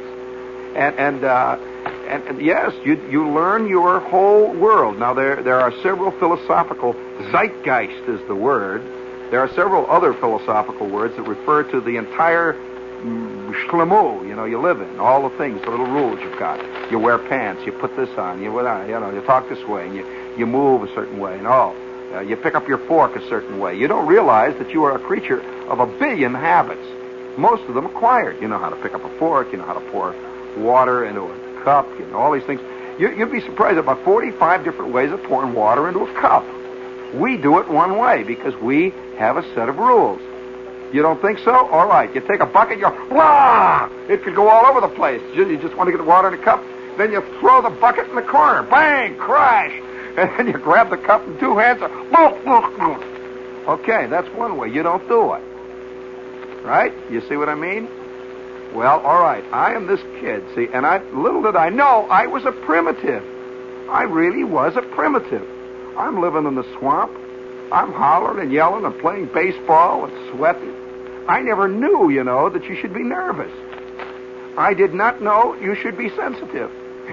And, 0.75 0.95
and, 0.99 1.23
uh, 1.23 1.57
and, 2.09 2.23
and 2.23 2.41
yes, 2.41 2.73
you, 2.83 2.95
you 3.09 3.29
learn 3.29 3.67
your 3.67 3.99
whole 3.99 4.53
world. 4.53 4.99
Now, 4.99 5.13
there, 5.13 5.41
there 5.41 5.59
are 5.59 5.71
several 5.81 6.11
philosophical, 6.19 6.93
zeitgeist 7.31 8.09
is 8.09 8.19
the 8.27 8.35
word. 8.35 8.81
There 9.31 9.39
are 9.39 9.49
several 9.49 9.89
other 9.89 10.13
philosophical 10.13 10.89
words 10.89 11.15
that 11.15 11.23
refer 11.23 11.63
to 11.71 11.81
the 11.81 11.97
entire 11.97 12.53
mm, 12.53 14.27
you 14.27 14.35
know, 14.35 14.45
you 14.45 14.59
live 14.59 14.81
in, 14.81 14.99
all 14.99 15.27
the 15.27 15.35
things, 15.37 15.61
the 15.61 15.69
little 15.69 15.87
rules 15.87 16.19
you've 16.19 16.39
got. 16.39 16.59
You 16.91 16.99
wear 16.99 17.17
pants, 17.17 17.63
you 17.65 17.71
put 17.71 17.95
this 17.95 18.09
on, 18.17 18.41
you, 18.41 18.55
you 18.55 18.99
know, 18.99 19.11
you 19.13 19.21
talk 19.21 19.49
this 19.49 19.63
way, 19.67 19.87
and 19.87 19.95
you, 19.95 20.05
you 20.37 20.45
move 20.45 20.83
a 20.83 20.93
certain 20.93 21.19
way, 21.19 21.37
and 21.37 21.47
all. 21.47 21.75
Uh, 22.13 22.21
you 22.21 22.35
pick 22.35 22.55
up 22.55 22.67
your 22.67 22.79
fork 22.87 23.15
a 23.15 23.29
certain 23.29 23.59
way. 23.59 23.77
You 23.77 23.87
don't 23.87 24.07
realize 24.07 24.57
that 24.57 24.71
you 24.71 24.83
are 24.83 24.95
a 24.95 24.99
creature 24.99 25.41
of 25.67 25.79
a 25.79 25.85
billion 25.99 26.33
habits 26.33 26.85
most 27.39 27.63
of 27.63 27.75
them 27.75 27.85
acquired. 27.85 28.41
You 28.41 28.47
know 28.47 28.57
how 28.57 28.69
to 28.69 28.75
pick 28.77 28.93
up 28.93 29.03
a 29.03 29.19
fork, 29.19 29.51
you 29.51 29.57
know 29.57 29.65
how 29.65 29.73
to 29.73 29.91
pour 29.91 30.13
water 30.57 31.05
into 31.05 31.21
a 31.21 31.63
cup, 31.63 31.87
you 31.97 32.05
know, 32.07 32.17
all 32.17 32.33
these 32.33 32.43
things. 32.43 32.59
You, 32.99 33.15
would 33.17 33.31
be 33.31 33.39
surprised 33.41 33.77
about 33.77 34.03
45 34.03 34.65
different 34.65 34.93
ways 34.93 35.11
of 35.11 35.23
pouring 35.23 35.53
water 35.53 35.87
into 35.87 36.01
a 36.01 36.13
cup. 36.19 36.43
We 37.15 37.37
do 37.37 37.59
it 37.59 37.69
one 37.69 37.97
way 37.97 38.23
because 38.23 38.53
we 38.61 38.91
have 39.17 39.37
a 39.37 39.43
set 39.55 39.69
of 39.69 39.77
rules. 39.77 40.19
You 40.93 41.01
don't 41.01 41.21
think 41.21 41.39
so? 41.39 41.67
All 41.67 41.87
right. 41.87 42.13
You 42.13 42.21
take 42.21 42.41
a 42.41 42.45
bucket, 42.45 42.79
you 42.79 42.83
go! 42.83 43.89
It 44.09 44.23
could 44.23 44.35
go 44.35 44.49
all 44.49 44.65
over 44.65 44.81
the 44.81 44.93
place. 44.95 45.21
You 45.33 45.57
just 45.57 45.77
want 45.77 45.87
to 45.87 45.91
get 45.91 45.99
the 45.99 46.09
water 46.09 46.27
in 46.27 46.33
a 46.39 46.43
cup. 46.43 46.61
Then 46.97 47.11
you 47.11 47.21
throw 47.39 47.61
the 47.61 47.69
bucket 47.69 48.09
in 48.09 48.15
the 48.15 48.21
corner. 48.23 48.63
Bang! 48.63 49.15
Crash! 49.17 49.71
And 50.17 50.29
then 50.37 50.47
you 50.47 50.53
grab 50.53 50.89
the 50.89 50.97
cup 50.97 51.25
in 51.27 51.39
two 51.39 51.55
hands. 51.55 51.81
Okay, 53.69 54.07
that's 54.07 54.27
one 54.35 54.57
way. 54.57 54.67
You 54.67 54.83
don't 54.83 55.07
do 55.07 55.33
it. 55.33 55.43
Right? 56.63 56.93
You 57.09 57.21
see 57.27 57.35
what 57.37 57.49
I 57.49 57.55
mean? 57.55 57.87
Well, 58.73 58.99
all 58.99 59.21
right. 59.21 59.43
I 59.51 59.73
am 59.73 59.87
this 59.87 60.01
kid, 60.19 60.43
see, 60.55 60.67
and 60.73 60.85
I 60.85 61.01
little 61.11 61.41
did 61.41 61.55
I 61.55 61.69
know 61.69 62.07
I 62.09 62.27
was 62.27 62.45
a 62.45 62.51
primitive. 62.51 63.23
I 63.89 64.03
really 64.03 64.43
was 64.43 64.75
a 64.75 64.81
primitive. 64.81 65.47
I'm 65.97 66.21
living 66.21 66.45
in 66.45 66.55
the 66.55 66.65
swamp. 66.77 67.11
I'm 67.71 67.91
hollering 67.91 68.39
and 68.43 68.51
yelling 68.51 68.85
and 68.85 68.99
playing 68.99 69.29
baseball 69.33 70.05
and 70.05 70.35
sweating. 70.35 70.73
I 71.27 71.41
never 71.41 71.67
knew, 71.67 72.09
you 72.09 72.23
know, 72.23 72.49
that 72.49 72.63
you 72.65 72.75
should 72.75 72.93
be 72.93 73.03
nervous. 73.03 73.51
I 74.57 74.73
did 74.73 74.93
not 74.93 75.21
know 75.21 75.55
you 75.55 75.75
should 75.75 75.97
be 75.97 76.09
sensitive. 76.09 76.71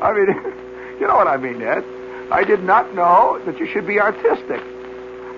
I 0.00 0.12
mean, 0.12 0.28
you 1.00 1.06
know 1.06 1.16
what 1.16 1.26
I 1.26 1.36
mean, 1.36 1.62
Ed? 1.62 1.84
I 2.30 2.44
did 2.44 2.62
not 2.62 2.94
know 2.94 3.40
that 3.44 3.58
you 3.58 3.66
should 3.66 3.86
be 3.86 4.00
artistic. 4.00 4.62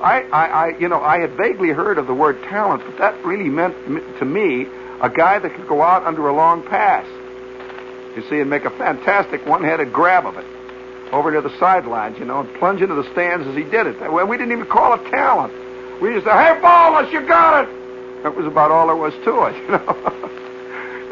I, 0.03 0.23
I, 0.33 0.47
I, 0.47 0.79
you 0.79 0.89
know, 0.89 1.01
I 1.01 1.21
had 1.21 1.37
vaguely 1.37 1.71
heard 1.71 1.99
of 1.99 2.07
the 2.07 2.15
word 2.15 2.43
talent, 2.43 2.83
but 2.85 2.99
that 2.99 3.25
really 3.25 3.49
meant 3.49 3.77
to 4.19 4.25
me 4.25 4.67
a 5.01 5.09
guy 5.09 5.39
that 5.39 5.55
could 5.55 5.69
go 5.69 5.83
out 5.83 6.05
under 6.05 6.29
a 6.29 6.35
long 6.35 6.63
pass. 6.63 7.07
You 8.17 8.23
see, 8.29 8.41
and 8.41 8.51
make 8.51 8.65
a 8.65 8.71
fantastic 8.71 9.47
one-handed 9.47 9.93
grab 9.93 10.27
of 10.27 10.37
it 10.37 10.45
over 11.13 11.31
near 11.31 11.41
the 11.41 11.57
sidelines, 11.59 12.19
you 12.19 12.25
know, 12.25 12.41
and 12.41 12.55
plunge 12.55 12.83
into 12.83 12.95
the 12.95 13.11
stands 13.13 13.47
as 13.47 13.55
he 13.55 13.65
did 13.65 13.87
it. 13.87 14.01
Well, 14.01 14.27
we 14.27 14.37
didn't 14.37 14.53
even 14.53 14.67
call 14.67 14.95
it 14.95 15.11
talent. 15.11 15.53
We 16.01 16.13
just 16.13 16.27
said, 16.27 16.35
"Hey, 16.35 16.61
Ballers, 16.61 17.11
you 17.13 17.27
got 17.27 17.65
it." 17.65 18.23
That 18.23 18.35
was 18.35 18.47
about 18.47 18.71
all 18.71 18.87
there 18.89 18.97
was 18.97 19.15
to 19.25 19.45
it, 19.45 19.57
you 19.63 19.69
know. 19.69 20.29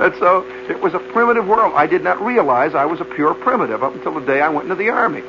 And 0.00 0.14
so 0.18 0.46
it 0.68 0.80
was 0.80 0.94
a 0.94 0.98
primitive 0.98 1.46
world. 1.46 1.74
I 1.76 1.86
did 1.86 2.02
not 2.02 2.20
realize 2.22 2.74
I 2.74 2.86
was 2.86 3.00
a 3.00 3.04
pure 3.04 3.34
primitive 3.34 3.82
up 3.82 3.94
until 3.94 4.14
the 4.14 4.24
day 4.24 4.40
I 4.40 4.48
went 4.48 4.64
into 4.64 4.76
the 4.76 4.88
army. 4.88 5.22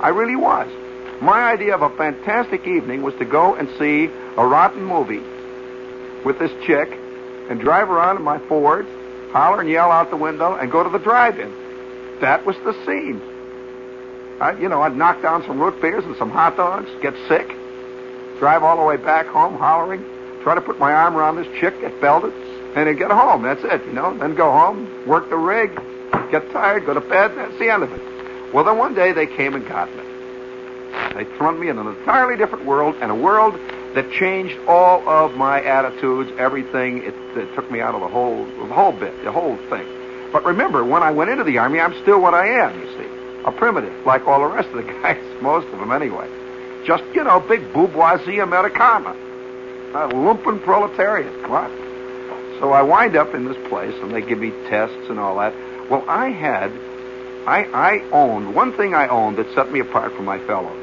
I 0.00 0.08
really 0.08 0.36
was. 0.36 0.68
My 1.20 1.52
idea 1.52 1.74
of 1.74 1.82
a 1.82 1.90
fantastic 1.96 2.66
evening 2.66 3.02
was 3.02 3.14
to 3.16 3.24
go 3.24 3.54
and 3.54 3.68
see 3.78 4.06
a 4.36 4.46
rotten 4.46 4.84
movie 4.84 5.22
with 6.24 6.38
this 6.38 6.50
chick 6.66 6.88
and 7.50 7.60
drive 7.60 7.90
around 7.90 8.16
in 8.16 8.22
my 8.22 8.38
Ford, 8.48 8.86
holler 9.30 9.60
and 9.60 9.68
yell 9.68 9.90
out 9.90 10.10
the 10.10 10.16
window, 10.16 10.54
and 10.54 10.70
go 10.70 10.82
to 10.82 10.88
the 10.88 10.98
drive-in. 10.98 11.52
That 12.20 12.44
was 12.46 12.56
the 12.64 12.72
scene. 12.86 13.20
I, 14.40 14.56
you 14.58 14.68
know, 14.68 14.82
I'd 14.82 14.96
knock 14.96 15.22
down 15.22 15.44
some 15.46 15.60
root 15.60 15.80
beers 15.80 16.04
and 16.04 16.16
some 16.16 16.30
hot 16.30 16.56
dogs, 16.56 16.88
get 17.00 17.14
sick, 17.28 17.46
drive 18.38 18.62
all 18.62 18.76
the 18.76 18.84
way 18.84 18.96
back 18.96 19.26
home 19.26 19.56
hollering, 19.56 20.04
try 20.42 20.54
to 20.54 20.60
put 20.60 20.78
my 20.78 20.92
arm 20.92 21.16
around 21.16 21.36
this 21.36 21.46
chick, 21.60 21.80
get 21.80 22.00
belted, 22.00 22.32
and 22.74 22.88
then 22.88 22.96
get 22.96 23.10
home. 23.10 23.42
That's 23.42 23.62
it, 23.62 23.84
you 23.86 23.92
know. 23.92 24.16
Then 24.16 24.34
go 24.34 24.50
home, 24.50 25.06
work 25.06 25.28
the 25.30 25.36
rig, 25.36 25.70
get 26.30 26.50
tired, 26.50 26.86
go 26.86 26.94
to 26.94 27.00
bed. 27.00 27.36
That's 27.36 27.56
the 27.58 27.70
end 27.70 27.82
of 27.82 27.92
it. 27.92 28.52
Well, 28.52 28.64
then 28.64 28.78
one 28.78 28.94
day 28.94 29.12
they 29.12 29.26
came 29.26 29.54
and 29.54 29.66
got 29.68 29.94
me. 29.94 30.11
They 31.14 31.24
thrown 31.36 31.60
me 31.60 31.68
in 31.68 31.78
an 31.78 31.86
entirely 31.86 32.36
different 32.36 32.64
world, 32.64 32.96
and 33.00 33.10
a 33.10 33.14
world 33.14 33.54
that 33.94 34.10
changed 34.12 34.58
all 34.66 35.06
of 35.08 35.34
my 35.34 35.62
attitudes, 35.62 36.30
everything. 36.38 36.98
It, 36.98 37.14
it 37.36 37.54
took 37.54 37.70
me 37.70 37.80
out 37.80 37.94
of 37.94 38.00
the 38.00 38.08
whole, 38.08 38.44
the 38.44 38.74
whole 38.74 38.92
bit, 38.92 39.12
the 39.24 39.32
whole 39.32 39.56
thing. 39.68 39.86
But 40.32 40.44
remember, 40.44 40.84
when 40.84 41.02
I 41.02 41.10
went 41.10 41.30
into 41.30 41.44
the 41.44 41.58
army, 41.58 41.80
I'm 41.80 41.94
still 42.02 42.20
what 42.20 42.34
I 42.34 42.46
am. 42.46 42.80
You 42.80 42.86
see, 42.96 43.44
a 43.44 43.52
primitive, 43.52 44.06
like 44.06 44.26
all 44.26 44.40
the 44.40 44.54
rest 44.54 44.68
of 44.68 44.76
the 44.76 44.82
guys, 45.02 45.22
most 45.42 45.66
of 45.68 45.78
them 45.78 45.92
anyway. 45.92 46.28
Just 46.86 47.04
you 47.14 47.22
know, 47.22 47.40
big 47.40 47.72
bourgeoisie 47.72 48.40
Americana, 48.40 49.10
a 49.10 50.08
lumpen 50.08 50.62
proletariat. 50.62 51.48
What? 51.48 51.70
So 52.58 52.72
I 52.72 52.82
wind 52.82 53.16
up 53.16 53.34
in 53.34 53.44
this 53.44 53.56
place, 53.68 53.94
and 54.02 54.12
they 54.12 54.22
give 54.22 54.38
me 54.38 54.50
tests 54.68 55.10
and 55.10 55.18
all 55.18 55.36
that. 55.38 55.52
Well, 55.90 56.04
I 56.08 56.30
had, 56.30 56.70
I, 57.46 57.64
I 57.74 58.08
owned 58.12 58.54
one 58.54 58.72
thing. 58.76 58.94
I 58.94 59.08
owned 59.08 59.36
that 59.36 59.52
set 59.54 59.70
me 59.70 59.80
apart 59.80 60.14
from 60.14 60.24
my 60.24 60.38
fellows. 60.46 60.81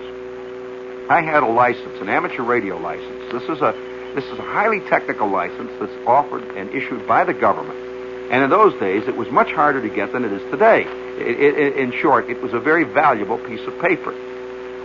I 1.10 1.24
had 1.24 1.42
a 1.42 1.48
license, 1.48 2.00
an 2.02 2.08
amateur 2.08 2.44
radio 2.44 2.78
license. 2.78 3.32
This 3.32 3.44
is 3.44 3.62
a 3.62 3.74
this 4.14 4.26
is 4.26 4.40
a 4.40 4.44
highly 4.44 4.80
technical 4.82 5.28
license 5.28 5.72
that's 5.80 6.08
offered 6.08 6.44
and 6.56 6.70
issued 6.70 7.08
by 7.08 7.24
the 7.24 7.34
government. 7.34 7.78
And 8.32 8.44
in 8.44 8.50
those 8.50 8.80
days, 8.80 9.08
it 9.08 9.16
was 9.16 9.30
much 9.30 9.52
harder 9.52 9.82
to 9.82 9.90
get 9.90 10.14
than 10.14 10.24
it 10.24 10.32
is 10.32 10.42
today. 10.52 10.84
It, 10.84 11.56
it, 11.58 11.78
in 11.78 11.92
short, 11.92 12.30
it 12.30 12.42
was 12.42 12.54
a 12.54 12.60
very 12.60 12.84
valuable 12.84 13.40
piece 13.40 13.66
of 13.68 13.80
paper, 13.82 14.12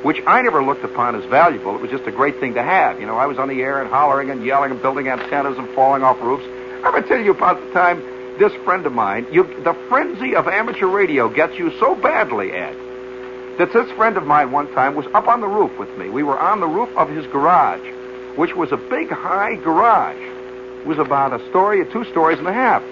which 0.02 0.20
I 0.26 0.40
never 0.42 0.62
looked 0.62 0.84
upon 0.84 1.14
as 1.14 1.24
valuable. 1.26 1.74
It 1.74 1.82
was 1.82 1.90
just 1.90 2.06
a 2.06 2.12
great 2.12 2.40
thing 2.40 2.54
to 2.54 2.62
have. 2.62 3.00
You 3.00 3.06
know, 3.06 3.16
I 3.16 3.26
was 3.26 3.38
on 3.38 3.48
the 3.48 3.60
air 3.60 3.82
and 3.82 3.90
hollering 3.90 4.30
and 4.30 4.44
yelling 4.44 4.70
and 4.70 4.80
building 4.80 5.08
antennas 5.08 5.58
and 5.58 5.68
falling 5.74 6.02
off 6.02 6.20
roofs. 6.22 6.44
I'm 6.84 6.92
going 6.92 7.02
to 7.02 7.08
tell 7.08 7.20
you 7.20 7.32
about 7.32 7.60
the 7.60 7.72
time 7.72 8.00
this 8.38 8.52
friend 8.64 8.84
of 8.86 8.92
mine, 8.92 9.26
you, 9.30 9.44
the 9.62 9.74
frenzy 9.88 10.34
of 10.34 10.48
amateur 10.48 10.86
radio 10.86 11.28
gets 11.28 11.54
you 11.58 11.70
so 11.78 11.94
badly, 11.94 12.52
Ed, 12.52 12.76
that 13.58 13.72
this 13.72 13.90
friend 13.92 14.16
of 14.16 14.26
mine 14.26 14.50
one 14.50 14.72
time 14.74 14.94
was 14.94 15.06
up 15.14 15.28
on 15.28 15.40
the 15.40 15.46
roof 15.46 15.78
with 15.78 15.90
me. 15.96 16.08
We 16.08 16.22
were 16.22 16.38
on 16.38 16.60
the 16.60 16.66
roof 16.66 16.88
of 16.96 17.08
his 17.08 17.26
garage, 17.28 17.86
which 18.36 18.54
was 18.54 18.72
a 18.72 18.76
big 18.76 19.10
high 19.10 19.54
garage. 19.56 20.20
It 20.80 20.86
was 20.86 20.98
about 20.98 21.32
a 21.32 21.48
story 21.50 21.80
or 21.80 21.84
two 21.84 22.04
stories 22.04 22.38
and 22.38 22.48
a 22.48 22.52
half. 22.52 22.82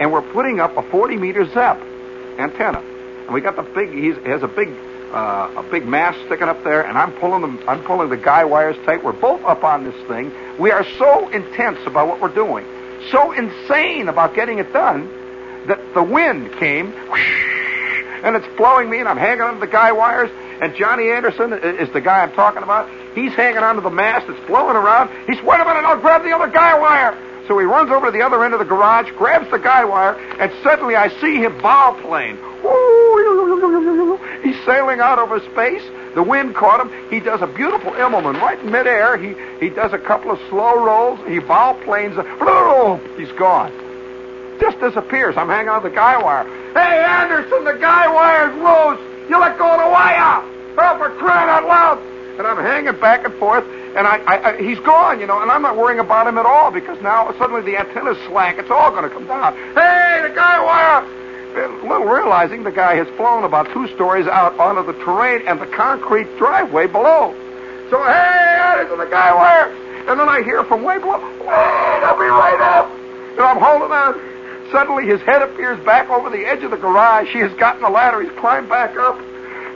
And 0.00 0.12
we're 0.12 0.22
putting 0.32 0.60
up 0.60 0.76
a 0.76 0.82
40 0.82 1.16
meter 1.16 1.44
ZEP 1.44 1.80
antenna. 2.38 2.78
And 2.78 3.34
we 3.34 3.40
got 3.40 3.56
the 3.56 3.62
big, 3.62 3.90
he 3.90 4.08
has 4.28 4.42
a 4.42 4.48
big, 4.48 4.68
uh, 5.12 5.52
a 5.56 5.62
big 5.70 5.86
mast 5.86 6.18
sticking 6.26 6.48
up 6.48 6.64
there, 6.64 6.82
and 6.82 6.96
I'm 6.96 7.12
pulling 7.12 7.42
them, 7.42 7.62
I'm 7.68 7.82
pulling 7.84 8.08
the 8.08 8.16
guy 8.16 8.44
wires 8.44 8.76
tight. 8.86 9.04
We're 9.04 9.12
both 9.12 9.42
up 9.44 9.64
on 9.64 9.84
this 9.84 9.94
thing. 10.08 10.32
We 10.58 10.70
are 10.70 10.84
so 10.98 11.28
intense 11.28 11.78
about 11.86 12.08
what 12.08 12.20
we're 12.20 12.34
doing, 12.34 12.64
so 13.10 13.32
insane 13.32 14.08
about 14.08 14.34
getting 14.34 14.58
it 14.58 14.72
done, 14.72 15.08
that 15.66 15.94
the 15.94 16.02
wind 16.02 16.52
came, 16.58 16.92
whoosh, 17.10 17.61
and 18.22 18.36
it's 18.36 18.46
blowing 18.56 18.88
me, 18.88 18.98
and 18.98 19.08
I'm 19.08 19.16
hanging 19.16 19.42
onto 19.42 19.60
the 19.60 19.66
guy 19.66 19.92
wires. 19.92 20.30
And 20.60 20.74
Johnny 20.76 21.10
Anderson 21.10 21.52
is 21.52 21.90
the 21.92 22.00
guy 22.00 22.22
I'm 22.22 22.32
talking 22.32 22.62
about. 22.62 22.88
He's 23.14 23.32
hanging 23.32 23.58
onto 23.58 23.80
the 23.80 23.90
mast. 23.90 24.28
It's 24.28 24.46
blowing 24.46 24.76
around. 24.76 25.10
He's, 25.26 25.42
wait 25.42 25.60
a 25.60 25.64
minute, 25.64 25.84
I'll 25.84 26.00
grab 26.00 26.22
the 26.22 26.32
other 26.32 26.48
guy 26.48 26.78
wire. 26.78 27.18
So 27.48 27.58
he 27.58 27.64
runs 27.64 27.90
over 27.90 28.06
to 28.06 28.12
the 28.12 28.22
other 28.22 28.44
end 28.44 28.54
of 28.54 28.60
the 28.60 28.64
garage, 28.64 29.10
grabs 29.18 29.50
the 29.50 29.58
guy 29.58 29.84
wire, 29.84 30.14
and 30.14 30.52
suddenly 30.62 30.94
I 30.94 31.08
see 31.20 31.38
him 31.38 31.60
plane. 31.60 32.38
He's 34.44 34.64
sailing 34.64 35.00
out 35.00 35.18
over 35.18 35.40
space. 35.52 35.82
The 36.14 36.22
wind 36.22 36.54
caught 36.54 36.80
him. 36.80 37.10
He 37.10 37.18
does 37.18 37.42
a 37.42 37.46
beautiful 37.48 37.92
Immelman 37.92 38.40
right 38.40 38.58
in 38.60 38.70
midair. 38.70 39.16
He 39.16 39.34
he 39.58 39.70
does 39.74 39.92
a 39.92 39.98
couple 39.98 40.30
of 40.30 40.38
slow 40.48 40.84
rolls. 40.84 41.18
He 41.26 41.40
planes. 41.40 42.14
He's 43.18 43.32
gone 43.32 43.72
just 44.62 44.78
disappears. 44.78 45.36
I'm 45.36 45.48
hanging 45.48 45.70
on 45.70 45.82
the 45.82 45.90
guy 45.90 46.22
wire. 46.22 46.46
Hey, 46.74 47.04
Anderson, 47.04 47.64
the 47.64 47.74
guy 47.74 48.08
wire's 48.08 48.54
loose. 48.56 49.28
You 49.28 49.38
let 49.38 49.58
go 49.58 49.70
of 49.70 49.80
the 49.80 49.90
wire. 49.90 50.42
Oh, 50.78 50.98
for 50.98 51.10
crying 51.18 51.48
out 51.48 51.66
loud. 51.68 51.98
And 52.38 52.46
I'm 52.46 52.56
hanging 52.56 52.98
back 52.98 53.26
and 53.26 53.34
forth, 53.34 53.64
and 53.94 54.06
I, 54.06 54.16
I, 54.24 54.50
I, 54.50 54.62
he's 54.62 54.78
gone, 54.80 55.20
you 55.20 55.26
know, 55.26 55.42
and 55.42 55.50
I'm 55.50 55.60
not 55.60 55.76
worrying 55.76 56.00
about 56.00 56.26
him 56.26 56.38
at 56.38 56.46
all 56.46 56.70
because 56.70 57.00
now 57.02 57.30
suddenly 57.38 57.60
the 57.60 57.78
antenna's 57.78 58.16
slack. 58.26 58.56
It's 58.56 58.70
all 58.70 58.90
going 58.90 59.04
to 59.04 59.10
come 59.10 59.26
down. 59.26 59.54
Hey, 59.54 60.20
the 60.22 60.34
guy 60.34 60.64
wire. 60.64 61.04
Little 61.82 62.06
realizing 62.06 62.62
the 62.62 62.72
guy 62.72 62.94
has 62.94 63.06
flown 63.16 63.44
about 63.44 63.70
two 63.74 63.86
stories 63.88 64.26
out 64.26 64.58
onto 64.58 64.90
the 64.90 64.98
terrain 65.04 65.42
and 65.46 65.60
the 65.60 65.66
concrete 65.66 66.26
driveway 66.38 66.86
below. 66.86 67.34
So, 67.90 68.02
hey, 68.02 68.58
Anderson, 68.72 68.96
the 68.96 69.04
guy 69.04 69.34
wire. 69.34 69.68
And 70.08 70.18
then 70.18 70.28
I 70.28 70.42
hear 70.42 70.64
from 70.64 70.82
way 70.82 70.98
below, 70.98 71.20
wait, 71.20 71.48
I'll 71.48 72.16
be 72.16 72.24
right 72.24 72.60
up. 72.60 72.90
And 73.36 73.40
I'm 73.40 73.58
holding 73.60 73.92
on. 73.92 74.31
Suddenly 74.72 75.06
his 75.06 75.20
head 75.20 75.42
appears 75.42 75.78
back 75.84 76.08
over 76.08 76.30
the 76.30 76.46
edge 76.46 76.64
of 76.64 76.70
the 76.70 76.78
garage. 76.78 77.28
He 77.30 77.40
has 77.40 77.52
gotten 77.54 77.82
the 77.82 77.90
ladder. 77.90 78.22
He's 78.22 78.32
climbed 78.40 78.70
back 78.70 78.96
up. 78.96 79.20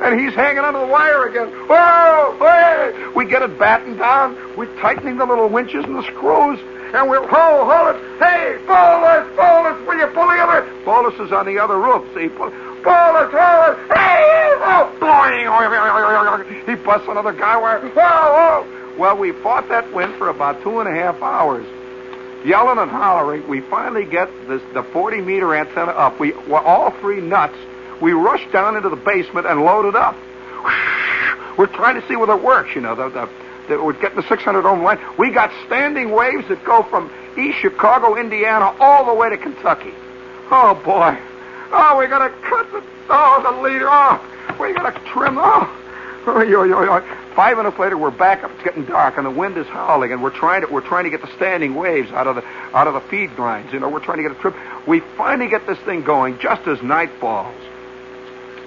And 0.00 0.18
he's 0.18 0.32
hanging 0.34 0.64
onto 0.64 0.80
the 0.80 0.86
wire 0.86 1.26
again. 1.26 1.48
Whoa! 1.68 2.36
Hey! 2.40 3.12
We 3.14 3.26
get 3.26 3.42
it 3.42 3.58
battened 3.58 3.98
down. 3.98 4.56
We're 4.56 4.74
tightening 4.80 5.18
the 5.18 5.26
little 5.26 5.48
winches 5.48 5.84
and 5.84 5.96
the 5.96 6.02
screws. 6.02 6.58
And 6.94 7.10
we're, 7.10 7.26
hold, 7.28 7.68
hold 7.68 7.94
it. 7.94 8.00
Hey, 8.18 8.56
Bolus, 8.66 9.28
Bolus, 9.36 9.86
will 9.86 9.98
you 9.98 10.06
pull 10.14 10.28
the 10.28 10.40
other? 10.40 10.64
Bolus 10.84 11.14
is 11.20 11.32
on 11.32 11.44
the 11.44 11.58
other 11.58 11.76
roof. 11.78 12.02
See, 12.14 12.28
pull, 12.28 12.48
Bolus, 12.80 13.28
it. 13.28 13.88
Hey, 13.92 14.48
oh, 14.64 14.96
boing. 14.98 16.66
He 16.66 16.74
busts 16.74 17.08
another 17.08 17.32
guy 17.32 17.56
wire. 17.58 17.80
Whoa, 17.80 17.92
whoa. 17.92 18.96
Well, 18.98 19.18
we 19.18 19.32
fought 19.32 19.68
that 19.68 19.92
wind 19.92 20.14
for 20.16 20.30
about 20.30 20.62
two 20.62 20.80
and 20.80 20.88
a 20.88 20.92
half 20.92 21.20
hours 21.20 21.66
yelling 22.46 22.78
and 22.78 22.90
hollering. 22.90 23.46
We 23.48 23.60
finally 23.60 24.04
get 24.04 24.30
this, 24.46 24.62
the 24.72 24.82
40 24.82 25.20
meter 25.20 25.54
antenna 25.54 25.92
up. 25.92 26.20
We 26.20 26.32
were 26.32 26.60
all 26.60 26.92
three 27.00 27.20
nuts. 27.20 27.56
We 28.00 28.12
rush 28.12 28.46
down 28.52 28.76
into 28.76 28.88
the 28.88 28.96
basement 28.96 29.46
and 29.46 29.62
load 29.62 29.86
it 29.86 29.96
up. 29.96 30.14
We're 31.58 31.66
trying 31.66 32.00
to 32.00 32.06
see 32.06 32.16
whether 32.16 32.34
it 32.34 32.42
works. 32.42 32.74
You 32.74 32.82
know, 32.82 32.94
the, 32.94 33.08
the, 33.08 33.28
the, 33.68 33.82
we're 33.82 33.94
getting 33.94 34.16
the 34.16 34.28
600 34.28 34.66
ohm 34.66 34.82
line. 34.82 35.00
We 35.18 35.32
got 35.32 35.50
standing 35.66 36.10
waves 36.10 36.46
that 36.48 36.64
go 36.64 36.82
from 36.84 37.10
East 37.38 37.58
Chicago, 37.58 38.16
Indiana, 38.16 38.74
all 38.78 39.06
the 39.06 39.14
way 39.14 39.30
to 39.30 39.38
Kentucky. 39.38 39.92
Oh 40.50 40.80
boy. 40.84 41.18
Oh, 41.72 41.98
we 41.98 42.06
gotta 42.06 42.32
cut 42.42 42.70
the 42.70 42.82
oh 43.08 43.42
the 43.42 43.62
leader. 43.62 43.88
Oh, 43.90 44.56
we 44.60 44.72
gotta 44.72 44.98
trim. 45.10 45.36
Oh, 45.38 45.66
yo, 46.26 46.64
yo, 46.64 46.82
yo. 46.82 47.00
Five 47.36 47.56
minutes 47.56 47.78
later, 47.78 47.96
we're 47.96 48.10
back 48.10 48.42
up. 48.42 48.50
It's 48.52 48.64
getting 48.64 48.84
dark, 48.84 49.16
and 49.16 49.24
the 49.24 49.30
wind 49.30 49.56
is 49.56 49.66
howling, 49.68 50.10
and 50.10 50.20
we're 50.20 50.36
trying 50.36 50.62
to 50.62 50.72
we're 50.72 50.80
trying 50.80 51.04
to 51.04 51.10
get 51.10 51.20
the 51.20 51.32
standing 51.36 51.76
waves 51.76 52.10
out 52.10 52.26
of 52.26 52.34
the 52.34 52.44
out 52.74 52.88
of 52.88 52.94
the 52.94 53.00
feed 53.00 53.30
lines. 53.38 53.72
You 53.72 53.78
know, 53.78 53.88
we're 53.88 54.04
trying 54.04 54.16
to 54.16 54.22
get 54.24 54.32
a 54.32 54.40
trip. 54.40 54.56
We 54.88 55.00
finally 55.16 55.48
get 55.48 55.66
this 55.68 55.78
thing 55.80 56.02
going 56.02 56.38
just 56.40 56.66
as 56.66 56.82
night 56.82 57.10
falls. 57.20 57.54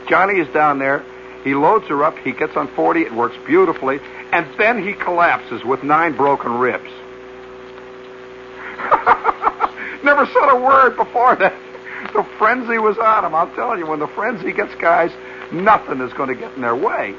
Johnny 0.07 0.39
is 0.39 0.47
down 0.53 0.79
there. 0.79 1.03
He 1.43 1.53
loads 1.53 1.85
her 1.87 2.01
up. 2.03 2.17
He 2.19 2.31
gets 2.31 2.55
on 2.55 2.69
40. 2.75 3.01
It 3.01 3.13
works 3.13 3.35
beautifully, 3.45 3.99
and 4.31 4.47
then 4.57 4.81
he 4.85 4.93
collapses 4.93 5.65
with 5.65 5.83
nine 5.83 6.15
broken 6.15 6.53
ribs. 6.53 6.89
Never 10.03 10.25
said 10.27 10.49
a 10.49 10.55
word 10.55 10.95
before 10.95 11.35
that. 11.35 11.53
The 12.13 12.23
frenzy 12.37 12.77
was 12.77 12.97
on 12.97 13.25
him. 13.25 13.35
I'll 13.35 13.53
tell 13.53 13.77
you, 13.77 13.85
when 13.85 13.99
the 13.99 14.07
frenzy 14.07 14.53
gets 14.53 14.73
guys, 14.75 15.11
nothing 15.51 15.99
is 15.99 16.13
going 16.13 16.29
to 16.29 16.35
get 16.35 16.55
in 16.55 16.61
their 16.61 16.75
way. 16.75 17.13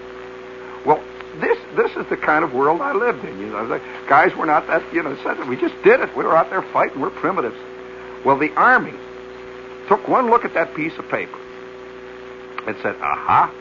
Well, 0.84 1.02
this 1.40 1.58
this 1.76 1.96
is 1.96 2.06
the 2.08 2.16
kind 2.16 2.44
of 2.44 2.52
world 2.52 2.80
I 2.80 2.92
lived 2.92 3.25
in. 3.25 3.38
You 3.38 3.46
know, 3.46 3.66
the 3.66 3.80
guys 4.08 4.34
were 4.37 4.46
not 4.46 4.66
that. 4.66 4.82
You 4.92 5.02
know, 5.02 5.16
we 5.49 5.56
just 5.56 5.75
did 5.82 6.00
it. 6.00 6.16
We 6.16 6.25
were 6.25 6.37
out 6.37 6.50
there 6.50 6.62
fighting. 6.62 7.00
We're 7.00 7.10
primitives. 7.10 7.56
Well, 8.25 8.38
the 8.38 8.50
army 8.54 8.94
took 9.88 10.06
one 10.08 10.30
look 10.30 10.44
at 10.44 10.54
that 10.54 10.75
piece 10.75 10.96
of 10.99 11.08
paper 11.08 11.38
and 12.66 12.76
said, 12.82 12.96
"Aha." 13.00 13.54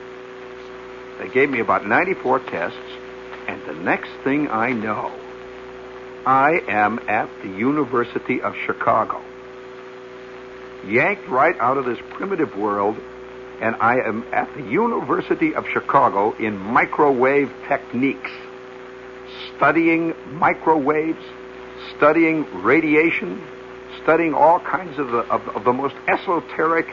They 1.20 1.28
gave 1.28 1.50
me 1.50 1.60
about 1.60 1.86
94 1.86 2.40
tests, 2.40 2.78
and 3.48 3.62
the 3.66 3.74
next 3.74 4.10
thing 4.24 4.50
I 4.50 4.72
know, 4.72 5.12
I 6.26 6.62
am 6.68 7.00
at 7.10 7.30
the 7.42 7.50
University 7.50 8.42
of 8.42 8.56
Chicago. 8.66 9.22
Yanked 10.86 11.28
right 11.28 11.56
out 11.60 11.78
of 11.78 11.84
this 11.84 12.00
primitive 12.12 12.56
world 12.56 12.98
and 13.62 13.76
I 13.76 13.98
am 13.98 14.24
at 14.34 14.54
the 14.56 14.64
University 14.64 15.54
of 15.54 15.66
Chicago 15.72 16.36
in 16.38 16.58
microwave 16.58 17.52
techniques, 17.68 18.32
studying 19.56 20.14
microwaves, 20.34 21.24
studying 21.98 22.46
radiation, 22.64 23.42
studying 24.04 24.34
all 24.34 24.60
kinds 24.60 24.98
of 24.98 25.10
the, 25.10 25.20
of, 25.30 25.48
of 25.50 25.64
the 25.64 25.74
most 25.74 25.96
esoteric, 26.08 26.88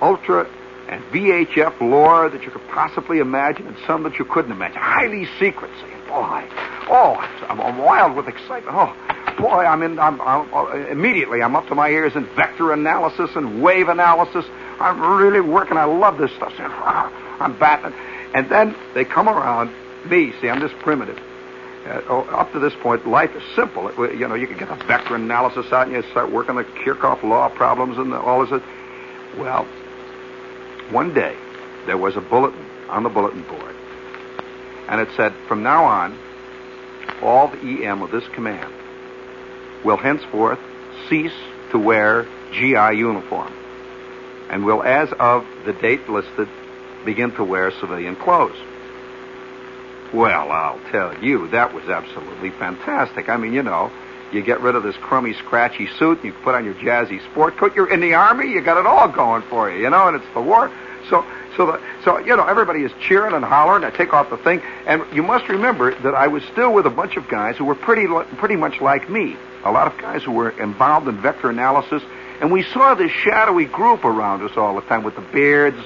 ultra 0.00 0.48
and 0.88 1.04
VHF 1.04 1.80
lore 1.80 2.30
that 2.30 2.42
you 2.42 2.50
could 2.50 2.66
possibly 2.68 3.18
imagine, 3.18 3.66
and 3.66 3.76
some 3.86 4.02
that 4.04 4.18
you 4.18 4.24
couldn't 4.24 4.52
imagine. 4.52 4.78
Highly 4.80 5.26
secret. 5.38 5.70
Saying, 5.82 6.00
boy, 6.08 6.48
oh, 6.88 7.16
I'm, 7.48 7.60
I'm 7.60 7.78
wild 7.78 8.16
with 8.16 8.26
excitement. 8.26 8.74
Oh, 8.74 8.96
boy, 9.38 9.64
I'm 9.64 9.82
in. 9.82 9.98
I'm, 9.98 10.20
I'm 10.22 10.52
uh, 10.52 10.72
immediately. 10.90 11.42
I'm 11.42 11.54
up 11.54 11.66
to 11.68 11.74
my 11.74 11.90
ears 11.90 12.12
in 12.16 12.24
vector 12.34 12.72
analysis 12.72 13.30
and 13.34 13.62
wave 13.62 13.88
analysis. 13.88 14.46
I'm 14.80 15.00
really 15.00 15.40
working. 15.40 15.76
I 15.76 15.84
love 15.84 16.18
this 16.18 16.30
stuff. 16.36 16.52
I'm 16.58 17.58
batting. 17.58 17.92
And 18.34 18.48
then 18.48 18.76
they 18.94 19.04
come 19.04 19.28
around 19.28 19.72
me. 20.08 20.32
See, 20.40 20.48
I'm 20.48 20.60
just 20.60 20.74
primitive. 20.76 21.18
Uh, 21.86 22.02
oh, 22.08 22.20
up 22.30 22.52
to 22.52 22.58
this 22.58 22.74
point, 22.82 23.06
life 23.06 23.34
is 23.34 23.42
simple. 23.56 23.88
It, 23.88 24.18
you 24.18 24.28
know, 24.28 24.34
you 24.34 24.46
can 24.46 24.58
get 24.58 24.68
the 24.68 24.84
vector 24.84 25.14
analysis 25.14 25.72
out 25.72 25.86
and 25.86 25.96
you 25.96 26.02
start 26.10 26.30
working 26.30 26.56
the 26.56 26.64
Kirchhoff 26.64 27.22
law 27.22 27.48
problems 27.48 27.98
and 27.98 28.12
all 28.12 28.44
this. 28.44 28.62
Well, 29.36 29.64
one 30.90 31.14
day, 31.14 31.36
there 31.86 31.96
was 31.96 32.16
a 32.16 32.20
bulletin 32.20 32.64
on 32.88 33.02
the 33.02 33.08
bulletin 33.08 33.42
board, 33.42 33.74
and 34.88 35.00
it 35.00 35.08
said, 35.16 35.34
from 35.46 35.62
now 35.62 35.84
on, 35.84 36.18
all 37.22 37.48
the 37.48 37.84
EM 37.84 38.02
of 38.02 38.10
this 38.10 38.26
command 38.34 38.72
will 39.84 39.96
henceforth 39.96 40.58
cease 41.08 41.32
to 41.70 41.78
wear 41.78 42.26
GI 42.52 42.98
uniform 42.98 43.52
and 44.50 44.64
will, 44.64 44.82
as 44.82 45.12
of 45.18 45.46
the 45.64 45.72
date 45.72 46.08
listed, 46.08 46.48
begin 47.04 47.32
to 47.32 47.44
wear 47.44 47.70
civilian 47.80 48.16
clothes. 48.16 48.56
Well, 50.12 50.50
I'll 50.50 50.80
tell 50.90 51.22
you, 51.22 51.48
that 51.48 51.74
was 51.74 51.84
absolutely 51.84 52.50
fantastic. 52.50 53.28
I 53.28 53.36
mean, 53.36 53.52
you 53.52 53.62
know, 53.62 53.92
you 54.32 54.42
get 54.42 54.60
rid 54.60 54.74
of 54.74 54.82
this 54.82 54.96
crummy, 54.96 55.34
scratchy 55.34 55.86
suit, 55.98 56.18
and 56.18 56.26
you 56.26 56.32
put 56.42 56.54
on 56.54 56.64
your 56.64 56.74
jazzy 56.74 57.22
sport 57.30 57.56
coat. 57.56 57.74
You're 57.74 57.92
in 57.92 58.00
the 58.00 58.14
army, 58.14 58.50
you 58.50 58.60
got 58.62 58.78
it 58.78 58.86
all 58.86 59.08
going 59.08 59.42
for 59.42 59.70
you, 59.70 59.82
you 59.82 59.90
know, 59.90 60.08
and 60.08 60.16
it's 60.16 60.34
the 60.34 60.40
war. 60.40 60.70
So, 61.08 61.24
so, 61.56 61.66
the, 61.66 61.80
so 62.04 62.18
you 62.18 62.36
know, 62.36 62.44
everybody 62.44 62.82
is 62.82 62.92
cheering 63.00 63.34
and 63.34 63.44
hollering. 63.44 63.84
I 63.84 63.90
take 63.90 64.12
off 64.12 64.30
the 64.30 64.36
thing, 64.38 64.62
and 64.86 65.04
you 65.12 65.22
must 65.22 65.48
remember 65.48 65.94
that 66.02 66.14
I 66.14 66.28
was 66.28 66.42
still 66.52 66.72
with 66.72 66.86
a 66.86 66.90
bunch 66.90 67.16
of 67.16 67.28
guys 67.28 67.56
who 67.56 67.64
were 67.64 67.74
pretty, 67.74 68.06
pretty 68.36 68.56
much 68.56 68.80
like 68.80 69.10
me. 69.10 69.36
A 69.64 69.72
lot 69.72 69.92
of 69.92 69.98
guys 69.98 70.22
who 70.22 70.32
were 70.32 70.50
involved 70.50 71.08
in 71.08 71.20
vector 71.20 71.50
analysis, 71.50 72.02
and 72.40 72.52
we 72.52 72.62
saw 72.62 72.94
this 72.94 73.10
shadowy 73.10 73.64
group 73.64 74.04
around 74.04 74.42
us 74.42 74.56
all 74.56 74.74
the 74.74 74.82
time 74.82 75.02
with 75.02 75.16
the 75.16 75.24
beards, 75.32 75.78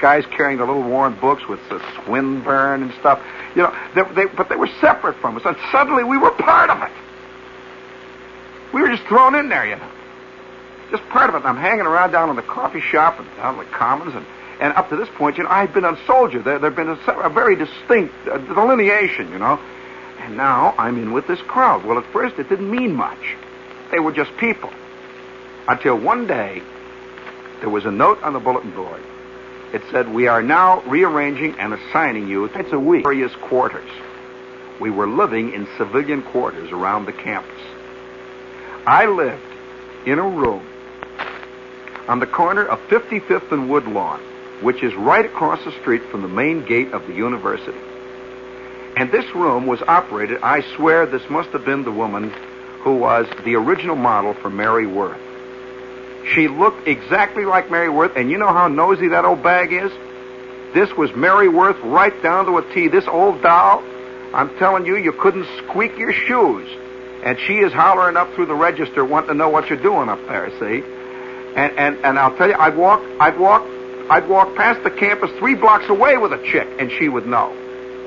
guys 0.00 0.24
carrying 0.26 0.58
the 0.58 0.64
little 0.64 0.82
worn 0.82 1.14
books 1.20 1.46
with 1.48 1.60
the 1.68 1.80
Swinburne 2.04 2.82
and 2.82 2.92
stuff. 2.94 3.22
You 3.54 3.62
know, 3.62 3.76
they, 3.94 4.02
they, 4.14 4.24
but 4.26 4.48
they 4.48 4.56
were 4.56 4.70
separate 4.80 5.16
from 5.16 5.36
us, 5.36 5.42
and 5.44 5.56
suddenly 5.70 6.04
we 6.04 6.18
were 6.18 6.30
part 6.32 6.70
of 6.70 6.82
it. 6.82 6.92
We 8.72 8.82
were 8.82 8.88
just 8.88 9.02
thrown 9.04 9.34
in 9.34 9.48
there, 9.48 9.66
you 9.66 9.76
know. 9.76 9.90
Just 10.90 11.02
part 11.10 11.28
of 11.28 11.36
it. 11.36 11.38
And 11.38 11.46
I'm 11.46 11.56
hanging 11.56 11.86
around 11.86 12.12
down 12.12 12.30
in 12.30 12.36
the 12.36 12.42
coffee 12.42 12.80
shop 12.80 13.18
and 13.20 13.28
down 13.36 13.58
in 13.58 13.64
the 13.64 13.70
commons, 13.70 14.14
and, 14.14 14.26
and 14.60 14.72
up 14.74 14.88
to 14.90 14.96
this 14.96 15.08
point, 15.16 15.38
you 15.38 15.44
know, 15.44 15.50
I've 15.50 15.72
been 15.72 15.84
a 15.84 15.96
soldier. 16.06 16.42
There 16.42 16.58
had 16.58 16.76
been 16.76 16.88
a, 16.88 16.98
a 17.20 17.30
very 17.30 17.56
distinct 17.56 18.14
uh, 18.26 18.38
delineation, 18.38 19.30
you 19.30 19.38
know. 19.38 19.60
And 20.18 20.36
now 20.36 20.74
I'm 20.76 20.98
in 20.98 21.12
with 21.12 21.26
this 21.26 21.40
crowd. 21.42 21.84
Well, 21.84 21.98
at 21.98 22.04
first 22.12 22.38
it 22.38 22.48
didn't 22.48 22.70
mean 22.70 22.94
much. 22.94 23.36
They 23.90 24.00
were 24.00 24.12
just 24.12 24.36
people. 24.36 24.70
Until 25.70 25.96
one 25.96 26.26
day, 26.26 26.62
there 27.60 27.68
was 27.68 27.84
a 27.84 27.92
note 27.92 28.20
on 28.24 28.32
the 28.32 28.40
bulletin 28.40 28.72
board. 28.72 29.00
It 29.72 29.82
said, 29.92 30.12
We 30.12 30.26
are 30.26 30.42
now 30.42 30.80
rearranging 30.80 31.60
and 31.60 31.72
assigning 31.72 32.26
you 32.26 32.48
twice 32.48 32.72
a 32.72 32.80
week 32.80 33.04
various 33.04 33.32
quarters. 33.36 33.88
We 34.80 34.90
were 34.90 35.06
living 35.06 35.52
in 35.52 35.68
civilian 35.78 36.22
quarters 36.22 36.72
around 36.72 37.04
the 37.04 37.12
campus. 37.12 37.60
I 38.84 39.06
lived 39.06 39.44
in 40.06 40.18
a 40.18 40.28
room 40.28 40.66
on 42.08 42.18
the 42.18 42.26
corner 42.26 42.66
of 42.66 42.80
55th 42.88 43.52
and 43.52 43.70
Woodlawn, 43.70 44.18
which 44.62 44.82
is 44.82 44.92
right 44.96 45.24
across 45.24 45.64
the 45.64 45.70
street 45.82 46.02
from 46.10 46.22
the 46.22 46.28
main 46.28 46.66
gate 46.66 46.90
of 46.92 47.06
the 47.06 47.14
university. 47.14 47.78
And 48.96 49.12
this 49.12 49.36
room 49.36 49.68
was 49.68 49.80
operated, 49.82 50.40
I 50.42 50.62
swear 50.74 51.06
this 51.06 51.30
must 51.30 51.50
have 51.50 51.64
been 51.64 51.84
the 51.84 51.92
woman 51.92 52.30
who 52.80 52.96
was 52.96 53.28
the 53.44 53.54
original 53.54 53.94
model 53.94 54.34
for 54.34 54.50
Mary 54.50 54.88
Worth. 54.88 55.29
She 56.34 56.48
looked 56.48 56.86
exactly 56.86 57.44
like 57.44 57.70
Mary 57.70 57.88
Worth, 57.88 58.16
and 58.16 58.30
you 58.30 58.38
know 58.38 58.52
how 58.52 58.68
nosy 58.68 59.08
that 59.08 59.24
old 59.24 59.42
bag 59.42 59.72
is? 59.72 59.90
This 60.74 60.94
was 60.96 61.14
Mary 61.14 61.48
Worth 61.48 61.78
right 61.82 62.22
down 62.22 62.46
to 62.46 62.58
a 62.58 62.74
T. 62.74 62.88
This 62.88 63.06
old 63.08 63.42
doll, 63.42 63.82
I'm 64.32 64.56
telling 64.58 64.86
you, 64.86 64.96
you 64.96 65.12
couldn't 65.12 65.46
squeak 65.58 65.98
your 65.98 66.12
shoes 66.12 66.68
and 67.22 67.38
she 67.46 67.58
is 67.58 67.72
hollering 67.72 68.16
up 68.16 68.32
through 68.34 68.46
the 68.46 68.54
register 68.54 69.04
wanting 69.04 69.28
to 69.28 69.34
know 69.34 69.48
what 69.48 69.68
you're 69.68 69.82
doing 69.82 70.08
up 70.08 70.20
there, 70.26 70.50
see? 70.58 70.82
And 71.54 71.78
and 71.78 71.98
and 72.04 72.18
I'll 72.18 72.34
tell 72.36 72.48
you, 72.48 72.54
I'd 72.58 72.76
walk 72.76 73.00
I'd 73.20 73.38
walk 73.38 73.62
I'd 74.08 74.28
walk 74.28 74.54
past 74.56 74.82
the 74.82 74.90
campus 74.90 75.30
three 75.38 75.54
blocks 75.54 75.88
away 75.88 76.16
with 76.16 76.32
a 76.32 76.42
chick, 76.44 76.68
and 76.78 76.90
she 76.92 77.08
would 77.08 77.26
know. 77.26 77.54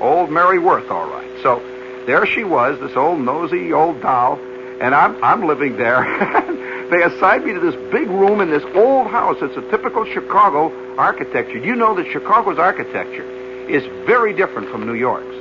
Old 0.00 0.30
Mary 0.30 0.58
Worth, 0.58 0.90
all 0.90 1.08
right. 1.08 1.30
So 1.42 1.62
there 2.06 2.26
she 2.26 2.44
was, 2.44 2.78
this 2.80 2.96
old 2.96 3.20
nosy 3.20 3.72
old 3.72 4.00
doll, 4.00 4.38
and 4.80 4.94
I'm 4.94 5.22
I'm 5.22 5.46
living 5.46 5.76
there. 5.76 6.02
they 6.94 7.02
assigned 7.02 7.44
me 7.44 7.52
to 7.52 7.58
this 7.58 7.74
big 7.90 8.08
room 8.08 8.40
in 8.40 8.50
this 8.50 8.62
old 8.76 9.08
house. 9.08 9.36
It's 9.42 9.56
a 9.56 9.68
typical 9.70 10.04
Chicago 10.04 10.70
architecture. 10.96 11.58
You 11.58 11.74
know 11.74 11.92
that 11.96 12.06
Chicago's 12.12 12.58
architecture 12.58 13.24
is 13.68 13.82
very 14.06 14.32
different 14.32 14.70
from 14.70 14.86
New 14.86 14.94
York's. 14.94 15.34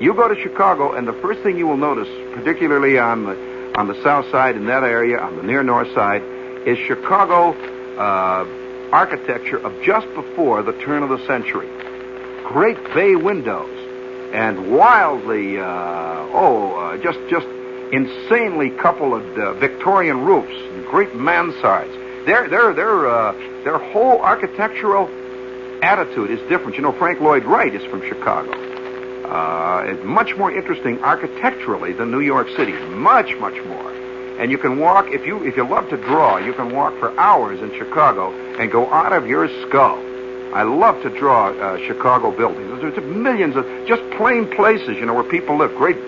You 0.00 0.14
go 0.14 0.28
to 0.28 0.40
Chicago, 0.40 0.92
and 0.92 1.08
the 1.08 1.12
first 1.14 1.40
thing 1.40 1.58
you 1.58 1.66
will 1.66 1.76
notice, 1.76 2.08
particularly 2.34 2.98
on 2.98 3.24
the 3.24 3.74
on 3.76 3.88
the 3.88 4.00
south 4.04 4.30
side 4.30 4.54
in 4.54 4.66
that 4.66 4.84
area, 4.84 5.18
on 5.18 5.36
the 5.36 5.42
near 5.42 5.64
north 5.64 5.92
side, 5.92 6.22
is 6.66 6.78
Chicago 6.86 7.50
uh, 7.98 8.46
architecture 8.92 9.58
of 9.58 9.72
just 9.82 10.06
before 10.14 10.62
the 10.62 10.72
turn 10.84 11.02
of 11.02 11.08
the 11.08 11.24
century. 11.26 11.68
Great 12.44 12.78
bay 12.94 13.16
windows 13.16 13.70
and 14.32 14.72
wildly, 14.72 15.58
uh, 15.58 15.64
oh, 15.64 16.76
uh, 16.76 16.96
just 16.98 17.18
just 17.28 17.46
insanely 17.94 18.70
coupled 18.70 19.22
uh, 19.38 19.54
Victorian 19.54 20.24
roofs 20.24 20.64
great 20.94 21.10
mansards. 21.10 21.92
Their 22.24 22.48
their 22.48 22.72
their 22.72 23.08
uh, 23.08 23.32
their 23.64 23.78
whole 23.78 24.20
architectural 24.20 25.08
attitude 25.82 26.30
is 26.30 26.38
different. 26.48 26.76
You 26.76 26.82
know, 26.82 26.92
Frank 26.92 27.20
Lloyd 27.20 27.44
Wright 27.44 27.74
is 27.74 27.82
from 27.90 28.00
Chicago. 28.08 28.52
Uh, 29.24 29.82
it's 29.86 30.04
much 30.04 30.36
more 30.36 30.52
interesting 30.52 31.02
architecturally 31.02 31.92
than 31.94 32.12
New 32.12 32.20
York 32.20 32.48
City. 32.56 32.72
Much, 32.94 33.34
much 33.40 33.60
more. 33.64 33.90
And 34.38 34.52
you 34.52 34.58
can 34.58 34.78
walk 34.78 35.06
if 35.08 35.26
you 35.26 35.44
if 35.44 35.56
you 35.56 35.68
love 35.68 35.90
to 35.90 35.96
draw, 35.96 36.36
you 36.36 36.52
can 36.54 36.72
walk 36.72 36.96
for 37.00 37.10
hours 37.18 37.60
in 37.60 37.76
Chicago 37.76 38.30
and 38.60 38.70
go 38.70 38.86
out 38.92 39.12
of 39.12 39.26
your 39.26 39.48
skull. 39.66 39.98
I 40.54 40.62
love 40.62 41.02
to 41.02 41.10
draw 41.10 41.48
uh, 41.50 41.78
Chicago 41.88 42.30
buildings. 42.30 42.80
There's 42.80 42.96
millions 43.04 43.56
of 43.56 43.66
just 43.88 44.02
plain 44.16 44.48
places, 44.54 44.96
you 44.98 45.06
know, 45.06 45.14
where 45.14 45.24
people 45.24 45.56
live. 45.56 45.74
Great 45.74 45.98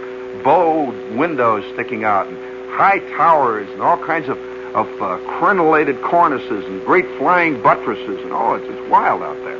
bow 0.46 0.94
windows 1.18 1.64
sticking 1.74 2.04
out, 2.04 2.28
and 2.28 2.38
high 2.70 3.00
towers, 3.16 3.68
and 3.68 3.82
all 3.82 3.98
kinds 3.98 4.28
of 4.28 4.38
of 4.76 4.86
uh, 5.00 5.18
crenellated 5.40 6.00
cornices, 6.02 6.64
and 6.66 6.84
great 6.84 7.06
flying 7.16 7.62
buttresses, 7.62 8.20
and 8.22 8.30
oh, 8.32 8.54
it's, 8.54 8.66
it's 8.68 8.90
wild 8.90 9.22
out 9.22 9.36
there. 9.42 9.56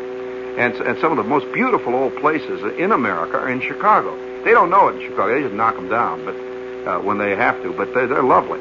And, 0.58 0.74
and 0.74 0.98
some 1.00 1.10
of 1.10 1.16
the 1.16 1.24
most 1.24 1.50
beautiful 1.52 1.94
old 1.94 2.14
places 2.16 2.62
in 2.78 2.92
America 2.92 3.38
are 3.38 3.48
in 3.48 3.60
Chicago. 3.60 4.14
They 4.44 4.52
don't 4.52 4.70
know 4.70 4.88
it 4.88 4.96
in 4.96 5.02
Chicago. 5.08 5.34
They 5.34 5.42
just 5.42 5.54
knock 5.54 5.74
them 5.74 5.88
down, 5.88 6.24
but 6.24 6.34
uh, 6.86 7.00
when 7.00 7.18
they 7.18 7.34
have 7.34 7.62
to. 7.62 7.72
But 7.72 7.94
they're, 7.94 8.06
they're 8.06 8.22
lovely. 8.22 8.60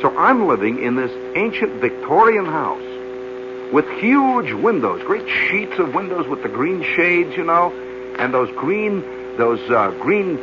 So 0.00 0.16
I'm 0.16 0.46
living 0.46 0.82
in 0.82 0.94
this 0.94 1.10
ancient 1.36 1.80
Victorian 1.80 2.46
house 2.46 3.72
with 3.72 3.88
huge 3.98 4.52
windows, 4.52 5.02
great 5.02 5.28
sheets 5.28 5.78
of 5.78 5.94
windows 5.94 6.28
with 6.28 6.42
the 6.42 6.48
green 6.48 6.82
shades, 6.94 7.36
you 7.36 7.44
know, 7.44 7.72
and 8.18 8.32
those 8.32 8.50
green, 8.52 9.00
those 9.36 9.60
uh, 9.70 9.90
green, 10.00 10.38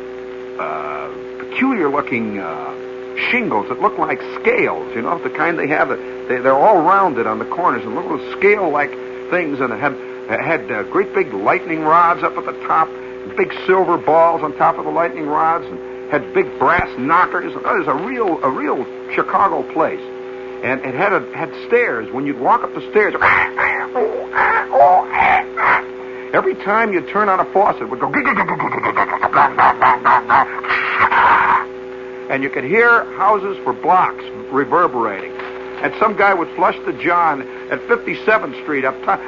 uh, 0.58 1.10
peculiar-looking 1.54 2.40
uh, 2.40 2.74
shingles 3.30 3.68
that 3.68 3.80
look 3.80 3.96
like 3.96 4.20
scales, 4.40 4.92
you 4.94 5.02
know, 5.02 5.16
the 5.22 5.30
kind 5.30 5.56
they 5.56 5.68
have. 5.68 5.88
They, 5.88 6.40
they're 6.40 6.52
all 6.52 6.82
rounded 6.82 7.28
on 7.28 7.38
the 7.38 7.44
corners 7.44 7.84
and 7.84 7.94
little 7.94 8.18
scale-like 8.32 8.90
things, 9.30 9.60
and 9.60 9.72
it 9.72 9.78
had 9.78 9.94
uh, 10.70 10.82
great 10.84 11.14
big 11.14 11.32
lightning 11.32 11.82
rods 11.82 12.24
up 12.24 12.36
at 12.36 12.44
the 12.44 12.52
top, 12.66 12.88
big 13.36 13.52
silver 13.66 13.96
balls 13.96 14.42
on 14.42 14.52
top 14.56 14.78
of 14.78 14.84
the 14.84 14.90
lightning 14.90 15.26
rods, 15.26 15.64
and 15.64 16.10
had 16.10 16.34
big 16.34 16.58
brass 16.58 16.88
knockers. 16.98 17.52
Oh, 17.54 17.76
it 17.76 17.86
was 17.86 17.88
a 17.88 17.94
real, 17.94 18.42
a 18.42 18.50
real 18.50 18.84
Chicago 19.14 19.62
place. 19.72 20.02
And 20.64 20.84
it 20.84 20.94
had 20.94 21.12
a, 21.12 21.20
had 21.36 21.54
stairs. 21.68 22.12
When 22.12 22.26
you'd 22.26 22.40
walk 22.40 22.64
up 22.64 22.74
the 22.74 22.80
stairs, 22.90 23.14
every 26.34 26.56
time 26.64 26.92
you 26.92 27.00
turn 27.12 27.28
on 27.28 27.38
a 27.38 27.44
faucet, 27.52 27.82
it 27.82 27.90
would 27.90 28.00
go. 28.00 28.10
And 32.30 32.42
you 32.42 32.50
could 32.50 32.64
hear 32.64 33.04
houses 33.16 33.56
for 33.64 33.72
blocks 33.72 34.24
reverberating 34.50 35.32
and 35.84 35.92
some 36.00 36.16
guy 36.16 36.32
would 36.32 36.48
flush 36.56 36.76
the 36.86 36.94
John 36.94 37.42
at 37.70 37.78
57th 37.80 38.62
Street 38.62 38.86
up 38.86 38.94
top. 39.04 39.20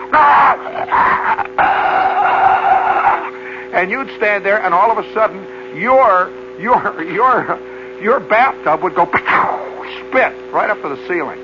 And 3.75 3.91
you'd 3.91 4.09
stand 4.17 4.47
there, 4.47 4.59
and 4.63 4.73
all 4.73 4.91
of 4.91 4.97
a 4.97 5.13
sudden, 5.13 5.43
your 5.77 6.31
your 6.59 7.03
your 7.03 7.61
your 8.01 8.21
bathtub 8.21 8.83
would 8.83 8.95
go 8.95 9.05
spit 9.05 10.33
right 10.51 10.71
up 10.71 10.81
to 10.81 10.89
the 10.89 10.97
ceiling. 11.07 11.39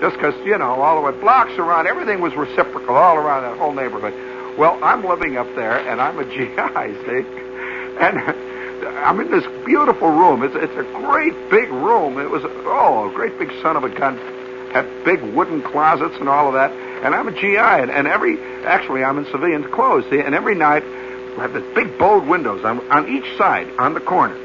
Just 0.00 0.16
because, 0.16 0.34
you 0.44 0.58
know, 0.58 0.82
all 0.82 0.96
the 0.96 1.02
way 1.02 1.18
blocks 1.18 1.52
around, 1.52 1.86
everything 1.86 2.20
was 2.20 2.34
reciprocal 2.34 2.96
all 2.96 3.16
around 3.16 3.42
that 3.44 3.56
whole 3.56 3.72
neighborhood. 3.72 4.12
Well, 4.58 4.78
I'm 4.82 5.02
living 5.02 5.38
up 5.38 5.46
there, 5.54 5.78
and 5.78 5.98
I'm 5.98 6.18
a 6.18 6.24
GI, 6.24 7.06
see? 7.06 7.24
And 8.00 8.49
I'm 8.98 9.20
in 9.20 9.30
this 9.30 9.44
beautiful 9.64 10.08
room. 10.08 10.42
It's, 10.42 10.54
it's 10.54 10.76
a 10.76 10.84
great 11.00 11.34
big 11.50 11.70
room. 11.70 12.18
It 12.18 12.30
was, 12.30 12.42
oh, 12.44 13.10
a 13.10 13.14
great 13.14 13.38
big 13.38 13.50
son 13.62 13.76
of 13.76 13.84
a 13.84 13.88
gun. 13.88 14.16
Had 14.72 14.86
big 15.04 15.22
wooden 15.34 15.62
closets 15.62 16.16
and 16.20 16.28
all 16.28 16.48
of 16.48 16.54
that. 16.54 16.70
And 17.04 17.14
I'm 17.14 17.28
a 17.28 17.32
GI, 17.32 17.56
and, 17.56 17.90
and 17.90 18.06
every, 18.06 18.38
actually, 18.64 19.02
I'm 19.02 19.18
in 19.18 19.24
civilian 19.26 19.64
clothes, 19.70 20.04
see? 20.10 20.20
And 20.20 20.34
every 20.34 20.54
night, 20.54 20.84
I 20.84 21.42
have 21.42 21.54
these 21.54 21.74
big 21.74 21.98
bowed 21.98 22.26
windows 22.26 22.64
on, 22.64 22.80
on 22.90 23.08
each 23.08 23.36
side, 23.38 23.70
on 23.78 23.94
the 23.94 24.00
corner. 24.00 24.36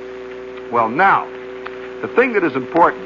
Well, 0.71 0.89
now, 0.89 1.25
the 2.01 2.07
thing 2.07 2.33
that 2.33 2.43
is 2.43 2.55
important, 2.55 3.03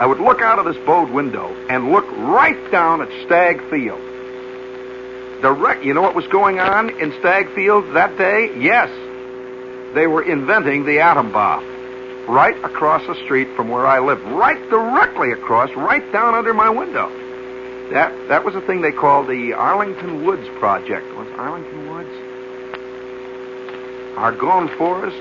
I 0.00 0.06
would 0.06 0.20
look 0.20 0.42
out 0.42 0.58
of 0.58 0.66
this 0.66 0.76
bowed 0.84 1.10
window 1.10 1.48
and 1.70 1.90
look 1.90 2.04
right 2.12 2.70
down 2.70 3.00
at 3.00 3.08
Stagg 3.24 3.62
Field. 3.70 4.00
Rec- 5.42 5.84
you 5.84 5.94
know 5.94 6.02
what 6.02 6.14
was 6.14 6.26
going 6.26 6.58
on 6.58 6.90
in 7.00 7.12
Stagg 7.20 7.54
Field 7.54 7.94
that 7.94 8.18
day? 8.18 8.58
Yes, 8.58 8.90
they 9.96 10.06
were 10.06 10.22
inventing 10.22 10.84
the 10.84 11.00
atom 11.00 11.32
bomb 11.32 11.64
right 12.28 12.56
across 12.64 13.04
the 13.06 13.14
street 13.24 13.48
from 13.56 13.68
where 13.68 13.86
I 13.86 13.98
live, 13.98 14.22
right 14.26 14.60
directly 14.68 15.32
across, 15.32 15.70
right 15.74 16.12
down 16.12 16.34
under 16.34 16.52
my 16.52 16.68
window. 16.68 17.08
That 17.90 18.12
that 18.28 18.44
was 18.44 18.54
a 18.54 18.60
thing 18.60 18.82
they 18.82 18.92
called 18.92 19.26
the 19.26 19.54
Arlington 19.54 20.26
Woods 20.26 20.46
Project. 20.58 21.06
Was 21.16 21.28
Arlington 21.38 21.88
Woods? 21.88 22.10
Argonne 24.18 24.68
Forest? 24.76 25.16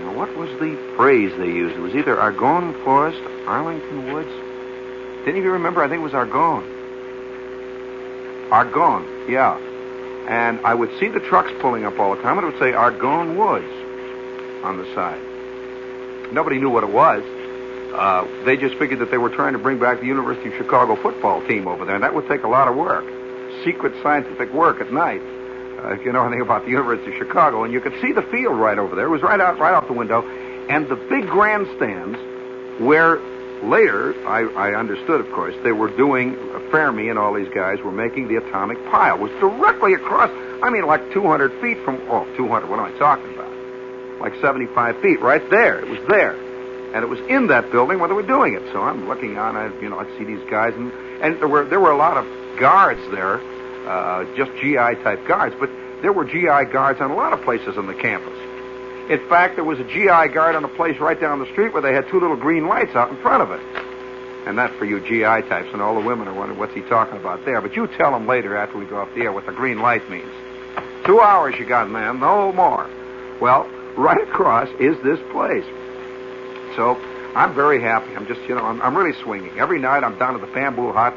Now, 0.00 0.14
what 0.16 0.34
was 0.36 0.48
the 0.60 0.76
phrase 0.96 1.32
they 1.36 1.46
used? 1.46 1.76
It 1.76 1.80
was 1.80 1.94
either 1.94 2.18
Argonne 2.18 2.72
Forest, 2.82 3.20
Arlington 3.46 4.12
Woods. 4.12 4.30
Didn't 5.26 5.42
you 5.42 5.52
remember? 5.52 5.82
I 5.82 5.88
think 5.88 6.00
it 6.00 6.04
was 6.04 6.14
Argonne. 6.14 6.64
Argonne, 8.50 9.06
yeah. 9.28 9.58
And 10.26 10.60
I 10.64 10.74
would 10.74 10.90
see 10.98 11.08
the 11.08 11.20
trucks 11.20 11.52
pulling 11.60 11.84
up 11.84 11.98
all 11.98 12.16
the 12.16 12.22
time, 12.22 12.38
and 12.38 12.46
it 12.46 12.52
would 12.52 12.60
say 12.60 12.72
Argonne 12.72 13.36
Woods 13.36 13.70
on 14.64 14.78
the 14.78 14.86
side. 14.94 15.20
Nobody 16.32 16.58
knew 16.58 16.70
what 16.70 16.82
it 16.82 16.90
was. 16.90 17.22
Uh, 17.94 18.26
they 18.44 18.56
just 18.56 18.74
figured 18.76 18.98
that 19.00 19.10
they 19.10 19.18
were 19.18 19.30
trying 19.30 19.52
to 19.52 19.58
bring 19.58 19.78
back 19.78 20.00
the 20.00 20.06
University 20.06 20.48
of 20.48 20.54
Chicago 20.54 20.96
football 20.96 21.46
team 21.46 21.68
over 21.68 21.84
there, 21.84 21.94
and 21.94 22.02
that 22.02 22.14
would 22.14 22.26
take 22.26 22.42
a 22.42 22.48
lot 22.48 22.66
of 22.66 22.74
work. 22.74 23.04
Secret 23.64 23.92
scientific 24.02 24.52
work 24.52 24.80
at 24.80 24.92
night, 24.92 25.20
uh, 25.20 25.94
if 25.94 26.04
you 26.04 26.12
know 26.12 26.22
anything 26.22 26.40
about 26.40 26.64
the 26.64 26.70
University 26.70 27.12
of 27.12 27.18
Chicago. 27.18 27.62
And 27.62 27.72
you 27.72 27.80
could 27.80 27.94
see 28.00 28.12
the 28.12 28.22
field 28.22 28.58
right 28.58 28.78
over 28.78 28.96
there. 28.96 29.06
It 29.06 29.10
was 29.10 29.22
right 29.22 29.40
out, 29.40 29.58
right 29.58 29.74
out 29.74 29.86
the 29.86 29.92
window. 29.92 30.22
And 30.22 30.88
the 30.88 30.96
big 30.96 31.28
grandstands 31.28 32.18
where 32.80 33.20
later, 33.68 34.14
I, 34.26 34.42
I 34.70 34.78
understood, 34.78 35.20
of 35.20 35.30
course, 35.32 35.54
they 35.62 35.72
were 35.72 35.94
doing, 35.96 36.36
uh, 36.54 36.60
Fermi 36.70 37.08
and 37.08 37.18
all 37.18 37.34
these 37.34 37.52
guys 37.54 37.80
were 37.80 37.92
making 37.92 38.28
the 38.28 38.36
atomic 38.36 38.78
pile. 38.86 39.16
It 39.16 39.20
was 39.20 39.32
directly 39.40 39.94
across, 39.94 40.30
I 40.62 40.70
mean, 40.70 40.86
like 40.86 41.12
200 41.12 41.60
feet 41.60 41.78
from, 41.84 42.00
oh, 42.10 42.24
200, 42.36 42.68
what 42.68 42.78
am 42.78 42.94
I 42.94 42.98
talking 42.98 43.32
about? 43.34 43.52
Like 44.20 44.34
75 44.40 45.00
feet, 45.00 45.20
right 45.20 45.42
there. 45.50 45.80
It 45.80 45.88
was 45.88 46.00
there. 46.08 46.34
And 46.94 47.02
it 47.02 47.08
was 47.08 47.18
in 47.28 47.48
that 47.48 47.70
building 47.72 47.98
where 47.98 48.08
they 48.08 48.14
were 48.14 48.22
doing 48.22 48.54
it. 48.54 48.62
So 48.72 48.80
I'm 48.80 49.08
looking 49.08 49.36
on, 49.36 49.56
I, 49.56 49.66
you 49.80 49.88
know, 49.88 49.98
I 49.98 50.06
see 50.18 50.24
these 50.24 50.44
guys, 50.48 50.72
and, 50.74 50.92
and 51.20 51.40
there 51.40 51.48
were, 51.48 51.64
there 51.64 51.80
were 51.80 51.90
a 51.90 51.96
lot 51.96 52.16
of 52.16 52.24
guards 52.58 53.00
there, 53.10 53.40
uh, 53.88 54.24
just 54.36 54.52
GI 54.62 55.02
type 55.02 55.26
guards, 55.26 55.56
but 55.58 55.68
there 56.02 56.12
were 56.12 56.24
GI 56.24 56.70
guards 56.72 57.00
on 57.00 57.10
a 57.10 57.16
lot 57.16 57.32
of 57.32 57.42
places 57.42 57.76
on 57.76 57.86
the 57.86 57.94
campus. 57.94 58.38
In 59.10 59.28
fact, 59.28 59.56
there 59.56 59.64
was 59.64 59.78
a 59.78 59.84
GI 59.84 60.32
guard 60.32 60.56
on 60.56 60.64
a 60.64 60.68
place 60.68 60.98
right 60.98 61.20
down 61.20 61.38
the 61.38 61.50
street 61.52 61.72
where 61.74 61.82
they 61.82 61.92
had 61.92 62.08
two 62.08 62.20
little 62.20 62.36
green 62.36 62.66
lights 62.66 62.96
out 62.96 63.10
in 63.10 63.16
front 63.18 63.42
of 63.42 63.50
it. 63.50 63.60
And 64.46 64.56
that's 64.58 64.74
for 64.76 64.84
you 64.84 65.00
GI 65.00 65.48
types, 65.48 65.68
and 65.72 65.82
all 65.82 65.94
the 65.94 66.06
women 66.06 66.28
are 66.28 66.34
wondering 66.34 66.58
what's 66.58 66.74
he 66.74 66.82
talking 66.82 67.18
about 67.18 67.44
there. 67.44 67.60
But 67.60 67.76
you 67.76 67.86
tell 67.86 68.12
them 68.12 68.26
later 68.26 68.56
after 68.56 68.78
we 68.78 68.86
go 68.86 69.00
off 69.00 69.08
the 69.14 69.22
air 69.22 69.32
what 69.32 69.46
the 69.46 69.52
green 69.52 69.80
light 69.80 70.08
means. 70.10 70.32
Two 71.04 71.20
hours 71.20 71.54
you 71.58 71.66
got, 71.66 71.90
man, 71.90 72.20
no 72.20 72.52
more. 72.52 72.88
Well, 73.40 73.68
right 73.96 74.20
across 74.28 74.68
is 74.80 74.96
this 75.02 75.18
place. 75.32 75.64
So 76.76 76.96
I'm 77.34 77.54
very 77.54 77.80
happy. 77.80 78.14
I'm 78.14 78.26
just, 78.26 78.40
you 78.42 78.54
know, 78.54 78.62
I'm, 78.62 78.80
I'm 78.80 78.96
really 78.96 79.18
swinging. 79.22 79.58
Every 79.58 79.78
night 79.78 80.02
I'm 80.02 80.18
down 80.18 80.34
at 80.34 80.40
the 80.40 80.52
bamboo 80.52 80.92
hut, 80.92 81.14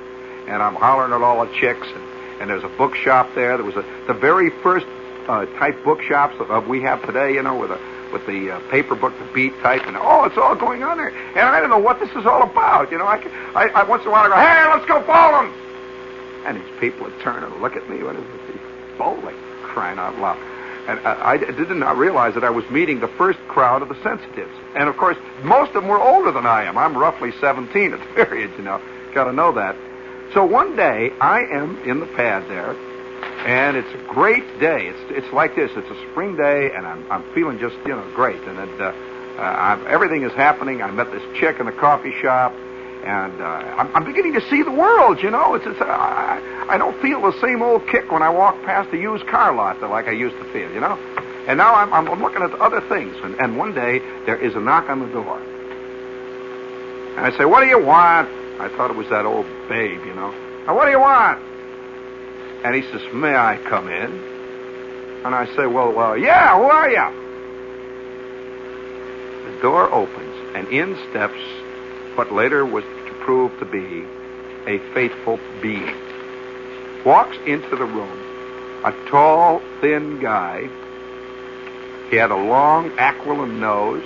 and 0.48 0.62
I'm 0.62 0.76
hollering 0.76 1.14
at 1.14 1.22
all 1.22 1.46
the 1.46 1.54
chicks, 1.54 1.88
and, 1.88 2.04
and 2.42 2.50
there's 2.50 2.64
a 2.64 2.78
bookshop 2.78 3.30
there. 3.36 3.58
There 3.58 3.66
was 3.66 3.76
a, 3.76 3.86
the 4.08 4.14
very 4.14 4.50
first 4.62 4.86
uh, 5.28 5.46
type 5.58 5.84
bookshops 5.84 6.36
that 6.38 6.68
we 6.68 6.82
have 6.82 7.06
today, 7.06 7.34
you 7.34 7.44
know, 7.44 7.58
with 7.58 7.72
a 7.72 7.80
with 8.12 8.26
the 8.26 8.52
uh, 8.52 8.60
paper 8.72 8.96
book, 8.96 9.14
the 9.20 9.26
beat 9.34 9.54
type, 9.60 9.86
and 9.86 9.98
oh, 9.98 10.24
it's 10.24 10.38
all 10.38 10.56
going 10.56 10.84
on 10.84 10.98
there. 10.98 11.10
And 11.10 11.40
I 11.40 11.60
don't 11.60 11.70
know 11.70 11.78
what 11.78 12.00
this 12.00 12.10
is 12.12 12.26
all 12.26 12.42
about. 12.42 12.92
You 12.92 12.98
know, 12.98 13.06
I, 13.06 13.18
I, 13.54 13.68
I 13.68 13.84
once 13.84 14.04
in 14.04 14.08
a 14.08 14.12
while 14.12 14.24
I 14.24 14.30
go, 14.30 14.36
hey, 14.36 14.66
let's 14.74 14.86
go 14.88 15.02
bowling. 15.06 15.54
And 16.46 16.58
these 16.58 16.80
people 16.80 17.06
would 17.08 17.20
turn 17.20 17.44
and 17.44 17.62
look 17.62 17.76
at 17.76 17.90
me. 17.90 18.04
What 18.04 18.16
is 18.16 18.24
this? 18.24 18.62
Bowling, 18.98 19.36
crying 19.64 20.00
out 20.00 20.18
loud. 20.20 20.40
And 20.88 21.06
I, 21.06 21.34
I 21.34 21.38
did 21.38 21.70
not 21.72 21.98
realize 21.98 22.34
that 22.36 22.46
I 22.46 22.50
was 22.50 22.68
meeting 22.70 23.02
the 23.02 23.10
first 23.10 23.40
crowd 23.50 23.82
of 23.82 23.90
the 23.90 24.02
sensitives. 24.02 24.54
And 24.76 24.88
of 24.88 24.96
course, 24.96 25.18
most 25.44 25.76
of 25.76 25.84
them 25.84 25.90
were 25.90 26.00
older 26.00 26.32
than 26.32 26.46
I 26.46 26.64
am. 26.64 26.78
I'm 26.78 26.98
roughly 26.98 27.34
17 27.42 27.94
at 27.94 28.00
the 28.00 28.06
period, 28.26 28.52
you 28.58 28.64
know. 28.64 28.82
Got 29.14 29.26
to 29.26 29.34
know 29.34 29.52
that. 29.52 29.76
So 30.34 30.46
one 30.46 30.76
day, 30.76 31.12
I 31.20 31.42
am 31.42 31.78
in 31.84 32.00
the 32.00 32.06
pad 32.06 32.48
there, 32.50 32.76
and 33.48 33.78
it's 33.78 33.94
a 33.94 34.14
great 34.14 34.44
day. 34.60 34.88
It's 34.88 35.00
it's 35.24 35.34
like 35.34 35.56
this. 35.56 35.72
It's 35.74 35.90
a 35.90 36.12
spring 36.12 36.36
day, 36.36 36.70
and 36.76 36.86
I'm 36.86 37.10
I'm 37.10 37.24
feeling 37.34 37.58
just 37.60 37.78
you 37.86 37.96
know 37.96 38.06
great. 38.14 38.42
And 38.44 38.60
it, 38.60 38.82
uh, 38.82 38.92
uh, 39.40 39.86
everything 39.88 40.24
is 40.24 40.34
happening. 40.34 40.82
I 40.82 40.92
met 40.92 41.12
this 41.12 41.24
chick 41.40 41.58
in 41.60 41.66
the 41.66 41.72
coffee 41.72 42.14
shop, 42.22 42.52
and 42.52 43.42
uh, 43.42 43.46
I'm, 43.46 43.96
I'm 43.96 44.04
beginning 44.04 44.34
to 44.34 44.42
see 44.50 44.64
the 44.64 44.72
world. 44.72 45.24
You 45.24 45.32
know, 45.32 45.54
it's, 45.54 45.66
it's 45.66 45.80
uh, 45.80 45.86
I, 45.86 46.42
I 46.68 46.78
don't 46.78 47.02
feel 47.02 47.22
the 47.22 47.40
same 47.40 47.62
old 47.62 47.88
kick 47.88 48.12
when 48.12 48.22
I 48.22 48.30
walk 48.30 48.62
past 48.66 48.94
a 48.94 48.98
used 48.98 49.26
car 49.28 49.56
lot 49.56 49.80
that 49.80 49.90
like 49.90 50.08
I 50.08 50.12
used 50.12 50.36
to 50.36 50.44
feel. 50.52 50.70
You 50.74 50.82
know, 50.82 50.98
and 51.48 51.58
now 51.58 51.74
I'm 51.74 51.94
I'm 51.94 52.22
looking 52.22 52.42
at 52.42 52.52
other 52.56 52.82
things. 52.90 53.16
And, 53.24 53.40
and 53.40 53.58
one 53.58 53.74
day 53.74 54.00
there 54.26 54.36
is 54.36 54.56
a 54.56 54.60
knock 54.60 54.90
on 54.90 55.00
the 55.00 55.08
door, 55.08 55.40
and 57.16 57.26
I 57.26 57.32
say, 57.38 57.46
"What 57.46 57.62
do 57.62 57.68
you 57.68 57.80
want?" 57.80 58.28
I 58.60 58.68
thought 58.76 58.92
it 58.92 58.98
was 58.98 59.08
that 59.08 59.26
old 59.26 59.46
babe. 59.70 60.04
You 60.06 60.16
know, 60.16 60.32
now, 60.66 60.76
what 60.76 60.84
do 60.84 60.92
you 60.92 61.00
want? 61.00 61.47
And 62.64 62.76
he 62.76 62.82
says, 62.92 63.02
May 63.14 63.36
I 63.36 63.58
come 63.70 63.88
in? 63.88 64.12
And 65.26 65.36
I 65.36 65.46
say, 65.56 65.66
Well, 65.68 65.92
well, 65.92 66.18
yeah, 66.18 66.58
who 66.58 66.64
are 66.64 66.90
you? 66.90 67.28
The 69.52 69.62
door 69.62 69.92
opens, 69.94 70.36
and 70.56 70.68
in 70.70 70.98
steps 71.10 71.40
what 72.16 72.32
later 72.32 72.66
was 72.66 72.84
to 72.84 73.14
prove 73.24 73.58
to 73.60 73.66
be 73.66 74.06
a 74.66 74.80
faithful 74.94 75.40
being. 75.62 75.96
Walks 77.06 77.38
into 77.46 77.76
the 77.76 77.86
room, 77.86 78.20
a 78.84 78.92
tall, 79.10 79.62
thin 79.80 80.20
guy. 80.20 80.68
He 82.10 82.18
had 82.18 82.32
a 82.32 82.36
long, 82.36 82.92
aquiline 82.98 83.60
nose, 83.60 84.04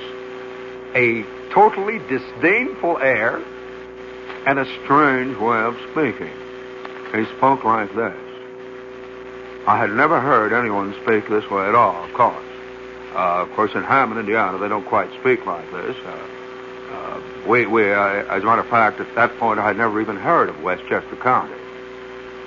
a 0.93 1.25
totally 1.51 1.99
disdainful 2.07 2.97
air, 2.99 3.43
and 4.45 4.59
a 4.59 4.65
strange 4.83 5.37
way 5.37 5.59
of 5.59 5.75
speaking. 5.91 6.33
He 7.13 7.25
spoke 7.37 7.63
like 7.63 7.93
this. 7.95 8.31
I 9.67 9.78
had 9.78 9.91
never 9.91 10.19
heard 10.19 10.54
anyone 10.54 10.95
speak 11.04 11.30
this 11.30 11.47
way 11.50 11.67
at 11.67 11.76
all, 11.76 12.04
of 12.04 12.13
course. 12.13 12.45
Uh, 13.13 13.43
of 13.43 13.52
course, 13.52 13.71
in 13.76 13.84
Hammond, 13.84 14.19
Indiana, 14.19 14.58
they 14.58 14.67
don't 14.67 14.86
quite 14.86 15.10
speak 15.19 15.45
like 15.45 15.69
this. 15.71 15.95
Uh, 16.06 16.28
uh, 16.91 17.21
we, 17.47 17.65
we, 17.67 17.91
uh, 17.91 18.24
as 18.30 18.41
a 18.41 18.45
matter 18.45 18.62
of 18.62 18.67
fact, 18.69 19.00
at 19.00 19.13
that 19.15 19.38
point, 19.38 19.60
I 19.60 19.67
had 19.67 19.78
never 19.78 20.02
even 20.02 20.15
heard 20.15 20.50
of 20.50 20.62
Westchester 20.63 21.15
County, 21.17 21.54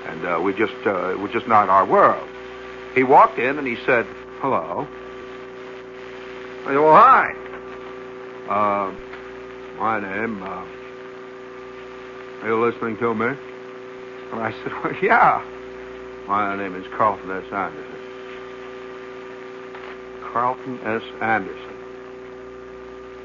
and 0.06 0.24
uh, 0.24 0.40
we 0.42 0.52
just, 0.54 0.74
uh, 0.86 1.10
it 1.10 1.18
was 1.18 1.30
just 1.30 1.46
not 1.46 1.68
our 1.68 1.84
world. 1.84 2.28
He 2.94 3.04
walked 3.04 3.38
in 3.38 3.58
and 3.58 3.66
he 3.66 3.76
said, 3.84 4.06
"Hello." 4.40 4.88
I 6.62 6.66
said, 6.66 6.76
"Well, 6.76 6.94
hi. 6.94 7.34
My 9.78 10.00
name. 10.00 10.42
Are 10.42 10.66
you 12.44 12.64
listening 12.64 12.96
to 12.98 13.14
me?" 13.14 13.26
And 14.32 14.40
I 14.40 14.52
said, 14.62 14.72
"Well, 14.84 14.94
yeah." 15.02 15.42
My 16.26 16.56
name 16.56 16.74
is 16.74 16.86
Carlton 16.96 17.30
S. 17.30 17.44
Anderson. 17.52 17.98
Carlton 20.22 20.80
S. 20.82 21.02
Anderson. 21.20 21.76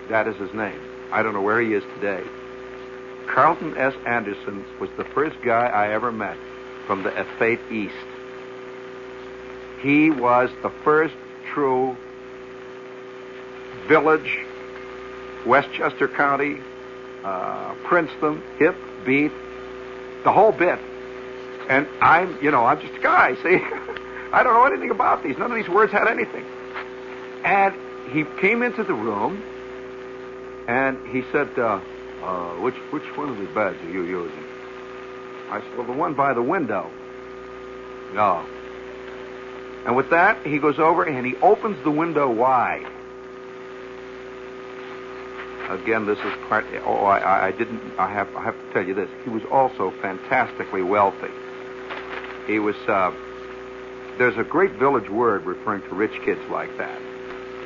That 0.09 0.27
is 0.27 0.35
his 0.35 0.53
name. 0.53 0.79
I 1.09 1.23
don't 1.23 1.33
know 1.33 1.41
where 1.41 1.62
he 1.62 1.73
is 1.73 1.83
today. 1.95 2.21
Carlton 3.27 3.77
S. 3.77 3.93
Anderson 4.05 4.65
was 4.81 4.89
the 4.97 5.05
first 5.05 5.38
guy 5.41 5.67
I 5.67 5.93
ever 5.93 6.12
met 6.12 6.38
from 6.88 7.03
the 7.03 7.09
Effete 7.09 7.62
East. 7.71 7.93
He 9.81 10.12
was 10.12 10.49
the 10.62 10.71
first 10.83 11.15
true 11.53 11.95
village, 13.88 14.39
Westchester 15.45 16.09
County, 16.09 16.59
uh, 17.23 17.75
Princeton, 17.85 18.43
hip, 18.57 18.75
beat, 19.05 19.31
the 20.25 20.33
whole 20.33 20.51
bit 20.51 20.79
and 21.69 21.88
I'm, 22.01 22.38
you 22.43 22.49
know, 22.51 22.65
I'm 22.65 22.82
just 22.82 22.95
a 22.95 22.99
guy, 22.99 23.36
see? 23.36 23.58
I 24.32 24.43
don't 24.43 24.53
know 24.53 24.65
anything 24.65 24.91
about 24.91 25.23
these. 25.23 25.38
None 25.38 25.51
of 25.51 25.58
these 25.58 25.69
words 25.69 25.91
had 25.91 26.08
anything. 26.08 26.43
And 27.43 27.73
he 28.12 28.25
came 28.41 28.63
into 28.63 28.84
the 28.84 28.93
room, 28.93 29.41
And 30.67 31.08
he 31.08 31.23
said, 31.32 31.58
uh, 31.58 31.79
uh, 32.21 32.53
which, 32.55 32.75
which 32.91 33.03
one 33.15 33.29
of 33.29 33.38
the 33.38 33.45
beds 33.45 33.77
are 33.84 33.89
you 33.89 34.03
using? 34.03 34.43
I 35.49 35.62
said, 35.62 35.77
well, 35.77 35.88
the 35.88 35.93
one 35.93 36.13
by 36.13 36.34
the 36.34 36.43
window. 36.43 36.91
No. 38.13 38.45
And 39.86 39.95
with 39.95 40.10
that, 40.10 40.45
he 40.45 40.60
goes 40.60 40.77
over 40.77 41.03
and 41.03 41.25
he 41.25 41.36
opens 41.38 41.84
the 41.84 41.91
window 41.91 42.29
wide. 42.29 42.86
Again, 45.69 46.05
this 46.05 46.19
is 46.19 46.34
part. 46.47 46.65
Oh, 46.84 47.05
I, 47.05 47.47
I 47.47 47.51
didn't. 47.51 47.79
I 47.99 48.12
have. 48.12 48.36
I 48.36 48.43
have 48.43 48.55
to 48.55 48.73
tell 48.73 48.84
you 48.84 48.95
this. 48.95 49.10
He 49.23 49.29
was 49.29 49.43
also 49.51 49.91
fantastically 50.01 50.82
wealthy. 50.82 51.29
He 52.49 52.57
was. 52.57 52.75
Uh, 52.88 53.13
there's 54.17 54.38
a 54.38 54.43
great 54.43 54.71
village 54.73 55.07
word 55.07 55.45
referring 55.45 55.83
to 55.83 55.95
rich 55.95 56.19
kids 56.25 56.41
like 56.49 56.75
that. 56.77 56.99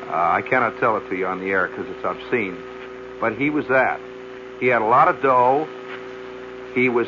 Uh, 0.08 0.12
I 0.12 0.42
cannot 0.42 0.78
tell 0.80 0.98
it 0.98 1.10
to 1.10 1.16
you 1.16 1.26
on 1.26 1.40
the 1.40 1.52
air 1.52 1.68
because 1.70 1.88
it's 1.88 2.04
obscene. 2.04 2.62
But 3.22 3.38
he 3.38 3.50
was 3.50 3.66
that. 3.70 4.02
He 4.60 4.68
had 4.68 4.82
a 4.82 4.86
lot 4.86 5.08
of 5.08 5.22
dough. 5.22 5.68
He 6.76 6.90
was 6.90 7.08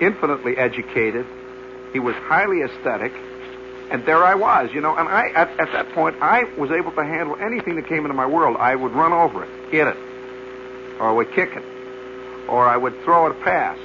infinitely 0.00 0.56
educated. 0.56 1.26
He 1.92 2.00
was 2.00 2.16
highly 2.16 2.62
aesthetic. 2.62 3.12
And 3.90 4.04
there 4.04 4.24
I 4.24 4.34
was, 4.34 4.70
you 4.72 4.80
know, 4.80 4.94
and 4.94 5.08
I, 5.08 5.28
at, 5.28 5.48
at 5.60 5.72
that 5.72 5.92
point, 5.92 6.16
I 6.20 6.44
was 6.58 6.70
able 6.70 6.92
to 6.92 7.04
handle 7.04 7.36
anything 7.36 7.76
that 7.76 7.86
came 7.86 8.04
into 8.04 8.14
my 8.14 8.26
world. 8.26 8.56
I 8.58 8.74
would 8.74 8.92
run 8.92 9.12
over 9.12 9.44
it, 9.44 9.50
hit 9.70 9.86
it, 9.86 9.96
or 11.00 11.08
I 11.08 11.12
would 11.12 11.32
kick 11.32 11.50
it, 11.56 11.64
or 12.48 12.68
I 12.68 12.76
would 12.76 13.00
throw 13.02 13.26
it 13.26 13.32
a 13.32 13.40
pass, 13.42 13.78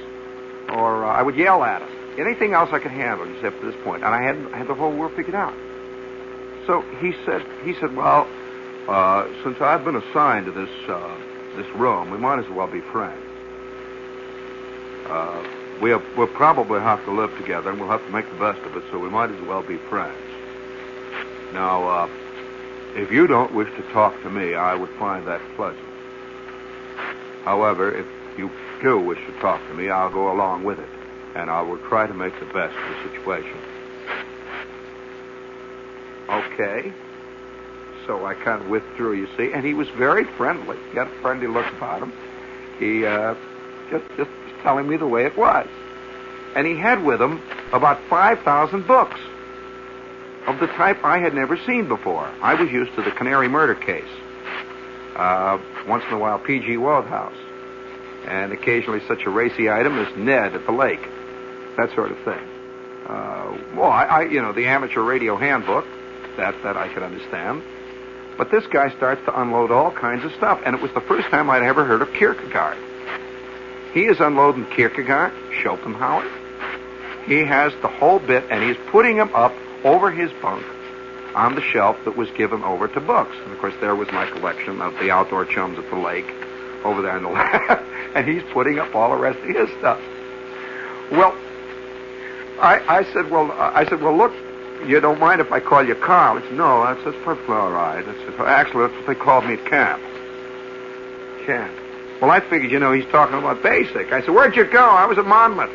or 0.70 1.04
uh, 1.04 1.08
I 1.08 1.22
would 1.22 1.36
yell 1.36 1.64
at 1.64 1.82
it. 1.82 1.95
Anything 2.18 2.54
else 2.54 2.70
I 2.72 2.78
could 2.78 2.92
handle 2.92 3.30
except 3.34 3.60
this 3.62 3.74
point. 3.84 4.02
And 4.02 4.14
I 4.14 4.22
had, 4.22 4.36
I 4.52 4.58
had 4.58 4.68
the 4.68 4.74
whole 4.74 4.92
world 4.92 5.12
figured 5.14 5.34
out. 5.34 5.54
So 6.66 6.82
he 7.00 7.12
said, 7.24 7.44
he 7.62 7.74
said, 7.74 7.94
well, 7.94 8.26
uh, 8.88 9.28
since 9.44 9.60
I've 9.60 9.84
been 9.84 9.96
assigned 9.96 10.46
to 10.46 10.52
this, 10.52 10.70
uh, 10.88 11.16
this 11.56 11.66
room, 11.76 12.10
we 12.10 12.18
might 12.18 12.38
as 12.38 12.48
well 12.50 12.66
be 12.66 12.80
friends. 12.80 13.22
Uh, 15.06 15.44
we'll, 15.80 16.02
we'll 16.16 16.26
probably 16.26 16.80
have 16.80 17.04
to 17.04 17.12
live 17.12 17.36
together, 17.38 17.70
and 17.70 17.78
we'll 17.78 17.88
have 17.88 18.04
to 18.04 18.12
make 18.12 18.28
the 18.30 18.38
best 18.38 18.60
of 18.66 18.76
it, 18.76 18.82
so 18.90 18.98
we 18.98 19.08
might 19.08 19.30
as 19.30 19.40
well 19.46 19.62
be 19.62 19.76
friends. 19.88 20.16
Now, 21.52 21.86
uh, 21.86 22.08
if 22.94 23.12
you 23.12 23.26
don't 23.26 23.54
wish 23.54 23.68
to 23.76 23.82
talk 23.92 24.20
to 24.22 24.30
me, 24.30 24.54
I 24.54 24.74
would 24.74 24.90
find 24.98 25.26
that 25.26 25.40
pleasant. 25.54 25.84
However, 27.44 27.92
if 27.92 28.06
you 28.36 28.50
do 28.82 28.98
wish 28.98 29.18
to 29.26 29.32
talk 29.40 29.60
to 29.68 29.74
me, 29.74 29.88
I'll 29.90 30.10
go 30.10 30.32
along 30.32 30.64
with 30.64 30.80
it, 30.80 30.88
and 31.36 31.50
I 31.50 31.60
will 31.60 31.78
try 31.88 32.06
to 32.06 32.14
make 32.14 32.32
the 32.40 32.46
best 32.46 32.74
of 32.74 32.88
the 32.96 33.10
situation. 33.10 33.58
Okay. 36.28 36.92
So 38.06 38.24
I 38.24 38.34
kind 38.34 38.62
of 38.62 38.68
withdrew, 38.68 39.12
you 39.12 39.28
see, 39.36 39.52
and 39.52 39.64
he 39.64 39.74
was 39.74 39.88
very 39.90 40.24
friendly. 40.24 40.78
He 40.92 40.98
had 40.98 41.08
a 41.08 41.20
friendly 41.20 41.46
look 41.46 41.66
about 41.74 42.02
him. 42.02 42.12
He 42.78 43.04
uh, 43.04 43.34
just 43.90 44.04
just 44.16 44.30
telling 44.62 44.88
me 44.88 44.96
the 44.96 45.06
way 45.06 45.26
it 45.26 45.36
was. 45.36 45.68
And 46.54 46.66
he 46.66 46.76
had 46.76 47.04
with 47.04 47.20
him 47.20 47.42
about 47.72 48.00
5,000 48.08 48.86
books 48.86 49.20
of 50.46 50.58
the 50.58 50.68
type 50.68 51.04
I 51.04 51.18
had 51.18 51.34
never 51.34 51.58
seen 51.66 51.86
before. 51.86 52.24
I 52.40 52.54
was 52.54 52.70
used 52.70 52.94
to 52.94 53.02
the 53.02 53.10
Canary 53.10 53.48
murder 53.48 53.74
case. 53.74 54.08
Uh, 55.14 55.58
once 55.86 56.04
in 56.08 56.14
a 56.14 56.18
while, 56.18 56.38
P.G. 56.38 56.78
Wodehouse. 56.78 57.36
And 58.26 58.52
occasionally 58.52 59.02
such 59.06 59.26
a 59.26 59.30
racy 59.30 59.68
item 59.70 59.98
as 59.98 60.16
Ned 60.16 60.54
at 60.54 60.64
the 60.64 60.72
lake. 60.72 61.06
That 61.76 61.94
sort 61.94 62.10
of 62.10 62.18
thing. 62.18 62.48
Uh, 63.06 63.58
well, 63.76 63.90
I, 63.90 64.04
I, 64.04 64.22
you 64.22 64.42
know, 64.42 64.52
the 64.52 64.66
amateur 64.66 65.02
radio 65.02 65.36
handbook. 65.36 65.86
That, 66.36 66.54
that 66.64 66.76
I 66.76 66.92
could 66.92 67.02
understand. 67.02 67.62
But 68.36 68.50
this 68.50 68.66
guy 68.66 68.94
starts 68.96 69.24
to 69.24 69.40
unload 69.40 69.70
all 69.70 69.90
kinds 69.90 70.24
of 70.24 70.32
stuff. 70.32 70.60
And 70.66 70.76
it 70.76 70.82
was 70.82 70.92
the 70.92 71.00
first 71.00 71.28
time 71.28 71.48
I'd 71.48 71.62
ever 71.62 71.84
heard 71.84 72.02
of 72.02 72.12
Kierkegaard. 72.12 72.76
He 73.94 74.04
is 74.04 74.20
unloading 74.20 74.66
Kierkegaard, 74.66 75.32
Schopenhauer. 75.62 76.28
He 77.24 77.38
has 77.44 77.72
the 77.80 77.88
whole 77.88 78.18
bit, 78.18 78.44
and 78.50 78.62
he's 78.62 78.76
putting 78.90 79.16
them 79.16 79.30
up 79.34 79.54
over 79.84 80.10
his 80.10 80.30
bunk 80.42 80.64
on 81.34 81.54
the 81.54 81.62
shelf 81.62 81.96
that 82.04 82.16
was 82.16 82.30
given 82.32 82.62
over 82.62 82.88
to 82.88 83.00
books. 83.00 83.34
And 83.44 83.52
of 83.52 83.58
course, 83.58 83.74
there 83.80 83.94
was 83.94 84.10
my 84.12 84.26
collection 84.30 84.80
of 84.80 84.92
the 84.94 85.10
outdoor 85.10 85.44
chums 85.44 85.78
at 85.78 85.88
the 85.90 85.96
lake 85.96 86.30
over 86.84 87.02
there 87.02 87.16
in 87.16 87.22
the 87.22 87.28
lab, 87.30 87.82
and 88.14 88.28
he's 88.28 88.42
putting 88.52 88.78
up 88.78 88.94
all 88.94 89.10
the 89.10 89.16
rest 89.16 89.38
of 89.38 89.44
his 89.44 89.68
stuff. 89.78 90.00
Well, 91.10 91.36
I, 92.58 93.00
I 93.00 93.12
said, 93.12 93.30
well, 93.30 93.50
uh, 93.52 93.72
I 93.74 93.88
said, 93.88 94.00
well, 94.00 94.16
look, 94.16 94.32
you 94.86 95.00
don't 95.00 95.20
mind 95.20 95.40
if 95.40 95.52
I 95.52 95.60
call 95.60 95.86
you 95.86 95.94
Carl? 95.94 96.38
He 96.38 96.48
said, 96.48 96.56
no, 96.56 96.84
that's, 96.84 97.04
that's 97.04 97.16
perfectly 97.24 97.54
all 97.54 97.72
right. 97.72 98.04
Said, 98.04 98.40
actually, 98.40 98.86
that's 98.86 98.96
what 98.96 99.06
they 99.06 99.14
called 99.14 99.44
me 99.44 99.54
at 99.54 99.64
camp. 99.66 100.02
Camp. 101.44 101.72
Well, 102.20 102.30
I 102.30 102.40
figured, 102.40 102.70
you 102.70 102.78
know, 102.78 102.92
he's 102.92 103.06
talking 103.06 103.38
about 103.38 103.62
basic. 103.62 104.12
I 104.12 104.20
said, 104.20 104.30
where'd 104.30 104.56
you 104.56 104.64
go? 104.64 104.84
I 104.84 105.06
was 105.06 105.18
at 105.18 105.26
Monmouth. 105.26 105.70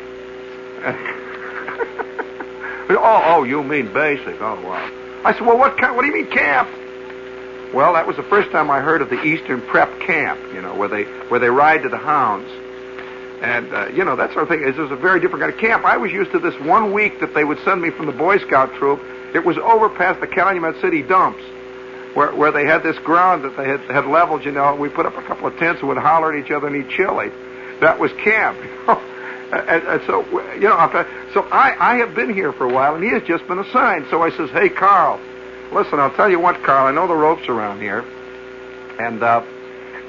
oh, 2.90 3.22
oh, 3.26 3.44
you 3.44 3.62
mean 3.62 3.92
basic. 3.92 4.40
Oh, 4.40 4.60
wow. 4.60 4.90
I 5.24 5.32
said, 5.32 5.42
well, 5.42 5.56
what 5.56 5.78
kind, 5.78 5.94
what 5.94 6.02
do 6.02 6.08
you 6.08 6.14
mean 6.14 6.30
camp? 6.30 6.68
Well, 7.72 7.94
that 7.94 8.06
was 8.06 8.16
the 8.16 8.24
first 8.24 8.50
time 8.50 8.70
I 8.70 8.80
heard 8.80 9.02
of 9.02 9.08
the 9.08 9.22
Eastern 9.22 9.62
Prep 9.62 10.00
Camp, 10.00 10.40
you 10.52 10.60
know, 10.60 10.74
where 10.74 10.88
they, 10.88 11.04
where 11.28 11.40
they 11.40 11.48
ride 11.48 11.84
to 11.84 11.88
the 11.88 11.96
hounds. 11.96 12.50
And, 13.42 13.74
uh, 13.74 13.88
you 13.88 14.04
know, 14.04 14.14
that 14.14 14.32
sort 14.32 14.44
of 14.44 14.48
thing. 14.48 14.62
It 14.62 14.76
was 14.76 14.92
a 14.92 14.96
very 14.96 15.20
different 15.20 15.40
kind 15.40 15.52
of 15.52 15.58
camp. 15.58 15.84
I 15.84 15.96
was 15.96 16.12
used 16.12 16.30
to 16.30 16.38
this 16.38 16.54
one 16.60 16.92
week 16.92 17.18
that 17.18 17.34
they 17.34 17.42
would 17.42 17.58
send 17.64 17.82
me 17.82 17.90
from 17.90 18.06
the 18.06 18.12
Boy 18.12 18.38
Scout 18.38 18.72
troop. 18.74 19.00
It 19.34 19.44
was 19.44 19.58
over 19.58 19.88
past 19.88 20.20
the 20.20 20.28
Calumet 20.28 20.80
City 20.80 21.02
dumps 21.02 21.42
where, 22.14 22.32
where 22.34 22.52
they 22.52 22.64
had 22.66 22.82
this 22.84 22.96
ground 23.00 23.44
that 23.44 23.56
they 23.56 23.66
had, 23.66 23.80
had 23.80 24.06
leveled, 24.06 24.44
you 24.44 24.52
know, 24.52 24.74
we 24.76 24.88
put 24.88 25.06
up 25.06 25.16
a 25.16 25.22
couple 25.22 25.48
of 25.48 25.56
tents 25.58 25.80
and 25.80 25.88
would 25.88 25.98
holler 25.98 26.32
at 26.32 26.44
each 26.44 26.52
other 26.52 26.68
and 26.68 26.76
eat 26.76 26.90
chili. 26.90 27.30
That 27.80 27.98
was 27.98 28.12
camp. 28.22 28.58
and, 29.52 29.82
and 29.88 30.02
so, 30.06 30.24
you 30.54 30.68
know, 30.68 31.06
so 31.34 31.42
I, 31.50 31.74
I 31.78 31.96
have 31.96 32.14
been 32.14 32.32
here 32.32 32.52
for 32.52 32.64
a 32.64 32.72
while 32.72 32.94
and 32.94 33.02
he 33.02 33.10
has 33.10 33.22
just 33.24 33.46
been 33.48 33.58
assigned. 33.58 34.06
So 34.10 34.22
I 34.22 34.30
says, 34.36 34.50
hey, 34.50 34.68
Carl, 34.68 35.18
listen, 35.72 35.98
I'll 35.98 36.14
tell 36.14 36.30
you 36.30 36.38
what, 36.38 36.62
Carl, 36.62 36.86
I 36.86 36.92
know 36.92 37.08
the 37.08 37.14
ropes 37.14 37.48
around 37.48 37.80
here. 37.80 38.04
And, 39.00 39.22
uh, 39.22 39.44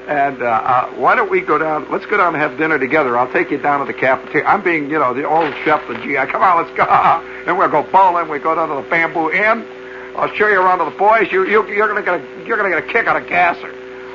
and 0.08 0.42
uh, 0.42 0.46
uh, 0.46 0.90
why 0.96 1.16
don't 1.16 1.32
we 1.32 1.42
go 1.42 1.58
down? 1.58 1.90
Let's 1.90 2.06
go 2.06 2.18
down 2.18 2.34
and 2.34 2.42
have 2.42 2.58
dinner 2.58 2.78
together. 2.78 3.18
I'll 3.18 3.32
take 3.32 3.52
you 3.52 3.58
down 3.58 3.80
to 3.80 3.86
the 3.86 3.98
cafeteria. 3.98 4.46
I'm 4.46 4.64
being, 4.64 4.90
you 4.90 5.00
know, 5.00 5.14
the 5.14 5.24
old 5.24 5.54
chef, 5.64 5.88
the 5.88 5.96
GI. 5.96 6.32
Come 6.32 6.42
on, 6.42 6.64
let's 6.64 6.76
go. 6.76 6.84
And 7.46 7.58
we'll 7.58 7.70
go 7.70 7.84
bowling. 7.84 8.30
We 8.30 8.40
go 8.40 8.56
down 8.56 8.70
to 8.70 8.76
the 8.76 8.90
Bamboo 8.90 9.30
Inn. 9.32 9.68
I'll 10.16 10.34
show 10.36 10.48
you 10.48 10.62
around 10.62 10.80
to 10.80 10.86
the 10.86 10.98
boys. 10.98 11.30
You, 11.30 11.46
you, 11.46 11.68
you're 11.68 11.88
gonna 11.88 12.04
get 12.04 12.22
a, 12.22 12.46
you're 12.46 12.56
gonna 12.56 12.70
get 12.70 12.78
a 12.78 12.88
kick 12.88 13.06
out 13.08 13.22
of 13.22 13.28
Gasser. 13.28 13.74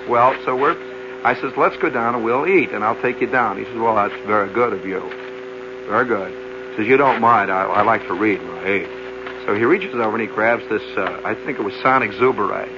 Well, 0.08 0.34
so 0.44 0.56
we're. 0.56 0.76
I 1.24 1.34
says, 1.40 1.52
let's 1.56 1.76
go 1.76 1.90
down 1.90 2.14
and 2.14 2.24
we'll 2.24 2.46
eat, 2.46 2.70
and 2.70 2.84
I'll 2.84 3.00
take 3.02 3.20
you 3.20 3.26
down. 3.26 3.58
He 3.58 3.64
says, 3.64 3.76
well, 3.76 3.96
that's 3.96 4.14
very 4.24 4.52
good 4.52 4.72
of 4.72 4.86
you. 4.86 5.00
Very 5.88 6.06
good. 6.06 6.30
He 6.70 6.76
says, 6.76 6.86
you 6.86 6.96
don't 6.96 7.20
mind. 7.20 7.50
I, 7.50 7.64
I 7.64 7.82
like 7.82 8.06
to 8.06 8.14
read 8.14 8.40
when 8.40 8.56
I 8.58 8.76
eat. 8.78 9.44
So 9.44 9.54
he 9.54 9.64
reaches 9.64 9.94
over 9.94 10.16
and 10.16 10.20
he 10.20 10.26
grabs 10.26 10.66
this. 10.68 10.82
Uh, 10.96 11.20
I 11.24 11.34
think 11.34 11.58
it 11.58 11.62
was 11.62 11.74
Son 11.82 12.02
Exuberant, 12.02 12.70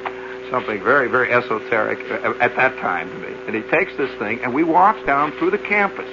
something 0.51 0.83
very, 0.83 1.09
very 1.09 1.33
esoteric 1.33 1.99
at 2.41 2.57
that 2.57 2.77
time 2.79 3.09
to 3.11 3.19
me. 3.19 3.35
And 3.47 3.55
he 3.55 3.63
takes 3.71 3.97
this 3.97 4.11
thing, 4.19 4.41
and 4.43 4.55
we 4.55 4.65
walk 4.65 5.05
down 5.07 5.33
through 5.33 5.51
the 5.51 5.59
campus. 5.59 6.09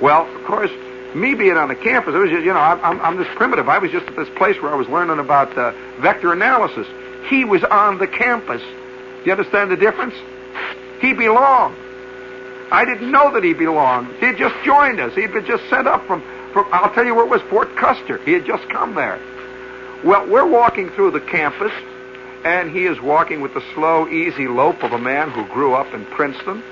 Well, 0.00 0.26
of 0.34 0.44
course, 0.44 0.70
me 1.14 1.34
being 1.34 1.56
on 1.56 1.68
the 1.68 1.74
campus, 1.74 2.14
it 2.14 2.18
was 2.18 2.30
just, 2.30 2.44
you 2.44 2.52
know, 2.52 2.60
I'm, 2.60 3.00
I'm 3.00 3.16
this 3.16 3.28
primitive. 3.36 3.68
I 3.68 3.78
was 3.78 3.90
just 3.90 4.06
at 4.06 4.16
this 4.16 4.28
place 4.36 4.60
where 4.62 4.72
I 4.72 4.76
was 4.76 4.88
learning 4.88 5.18
about 5.18 5.56
uh, 5.56 5.72
vector 6.00 6.32
analysis. 6.32 6.86
He 7.28 7.44
was 7.44 7.62
on 7.64 7.98
the 7.98 8.06
campus. 8.06 8.62
Do 8.62 9.22
you 9.26 9.32
understand 9.32 9.70
the 9.70 9.76
difference? 9.76 10.14
He 11.00 11.12
belonged. 11.12 11.76
I 12.70 12.84
didn't 12.84 13.10
know 13.10 13.32
that 13.34 13.44
he 13.44 13.52
belonged. 13.52 14.14
He 14.16 14.26
had 14.26 14.38
just 14.38 14.54
joined 14.64 14.98
us. 14.98 15.14
He 15.14 15.22
had 15.22 15.32
been 15.32 15.44
just 15.44 15.68
sent 15.68 15.86
up 15.86 16.06
from, 16.06 16.22
from, 16.52 16.66
I'll 16.72 16.92
tell 16.94 17.04
you 17.04 17.14
where 17.14 17.26
it 17.26 17.30
was, 17.30 17.42
Fort 17.42 17.76
Custer. 17.76 18.18
He 18.24 18.32
had 18.32 18.46
just 18.46 18.66
come 18.70 18.94
there. 18.94 19.20
Well, 20.04 20.26
we're 20.28 20.46
walking 20.46 20.90
through 20.90 21.12
the 21.12 21.20
campus, 21.20 21.72
and 22.44 22.70
he 22.70 22.86
is 22.86 23.00
walking 23.00 23.40
with 23.40 23.54
the 23.54 23.62
slow, 23.74 24.08
easy 24.08 24.48
lope 24.48 24.82
of 24.82 24.92
a 24.92 24.98
man 24.98 25.30
who 25.30 25.44
grew 25.46 25.74
up 25.74 25.92
in 25.94 26.04
Princeton 26.06 26.62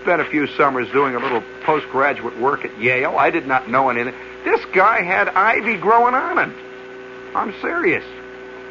spent 0.00 0.20
a 0.20 0.24
few 0.24 0.46
summers 0.48 0.90
doing 0.90 1.14
a 1.14 1.18
little 1.18 1.42
postgraduate 1.62 2.38
work 2.38 2.64
at 2.64 2.78
Yale. 2.80 3.16
I 3.16 3.30
did 3.30 3.46
not 3.46 3.68
know 3.68 3.88
anything. 3.88 4.14
This 4.44 4.64
guy 4.74 5.02
had 5.02 5.28
ivy 5.28 5.76
growing 5.76 6.14
on 6.14 6.38
him. 6.38 6.54
I'm 7.34 7.54
serious. 7.60 8.04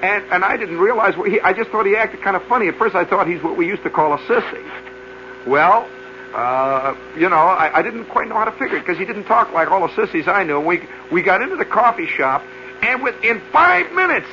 And 0.01 0.23
and 0.32 0.43
I 0.43 0.58
didn't 0.58 0.80
realize 0.80 1.15
what 1.15 1.30
he, 1.30 1.39
I 1.39 1.54
just 1.54 1.69
thought 1.69 1.86
he 1.86 1.95
acted 1.95 2.21
kind 2.21 2.36
of 2.36 2.43
funny. 2.45 2.67
At 2.67 2.77
first 2.77 2.95
I 2.95 3.06
thought 3.06 3.27
he's 3.27 3.41
what 3.43 3.56
we 3.56 3.67
used 3.67 3.84
to 3.84 3.89
call 3.89 4.13
a 4.13 4.17
sissy. 4.19 5.47
Well, 5.47 5.88
uh, 6.34 6.95
you 7.15 7.30
know, 7.30 7.36
I, 7.36 7.80
I 7.80 7.82
didn't 7.82 8.06
quite 8.06 8.27
know 8.27 8.36
how 8.36 8.45
to 8.45 8.51
figure 8.51 8.77
it 8.77 8.82
because 8.82 8.97
he 8.97 9.06
didn't 9.06 9.25
talk 9.25 9.51
like 9.54 9.69
all 9.69 9.88
the 9.88 9.95
sissies 9.95 10.27
I 10.27 10.43
knew. 10.43 10.60
We 10.60 10.88
we 11.12 11.21
got 11.21 11.41
into 11.41 11.56
the 11.56 11.65
coffee 11.65 12.08
shop, 12.08 12.43
and 12.82 13.04
within 13.04 13.41
five 13.51 13.91
minutes, 13.93 14.27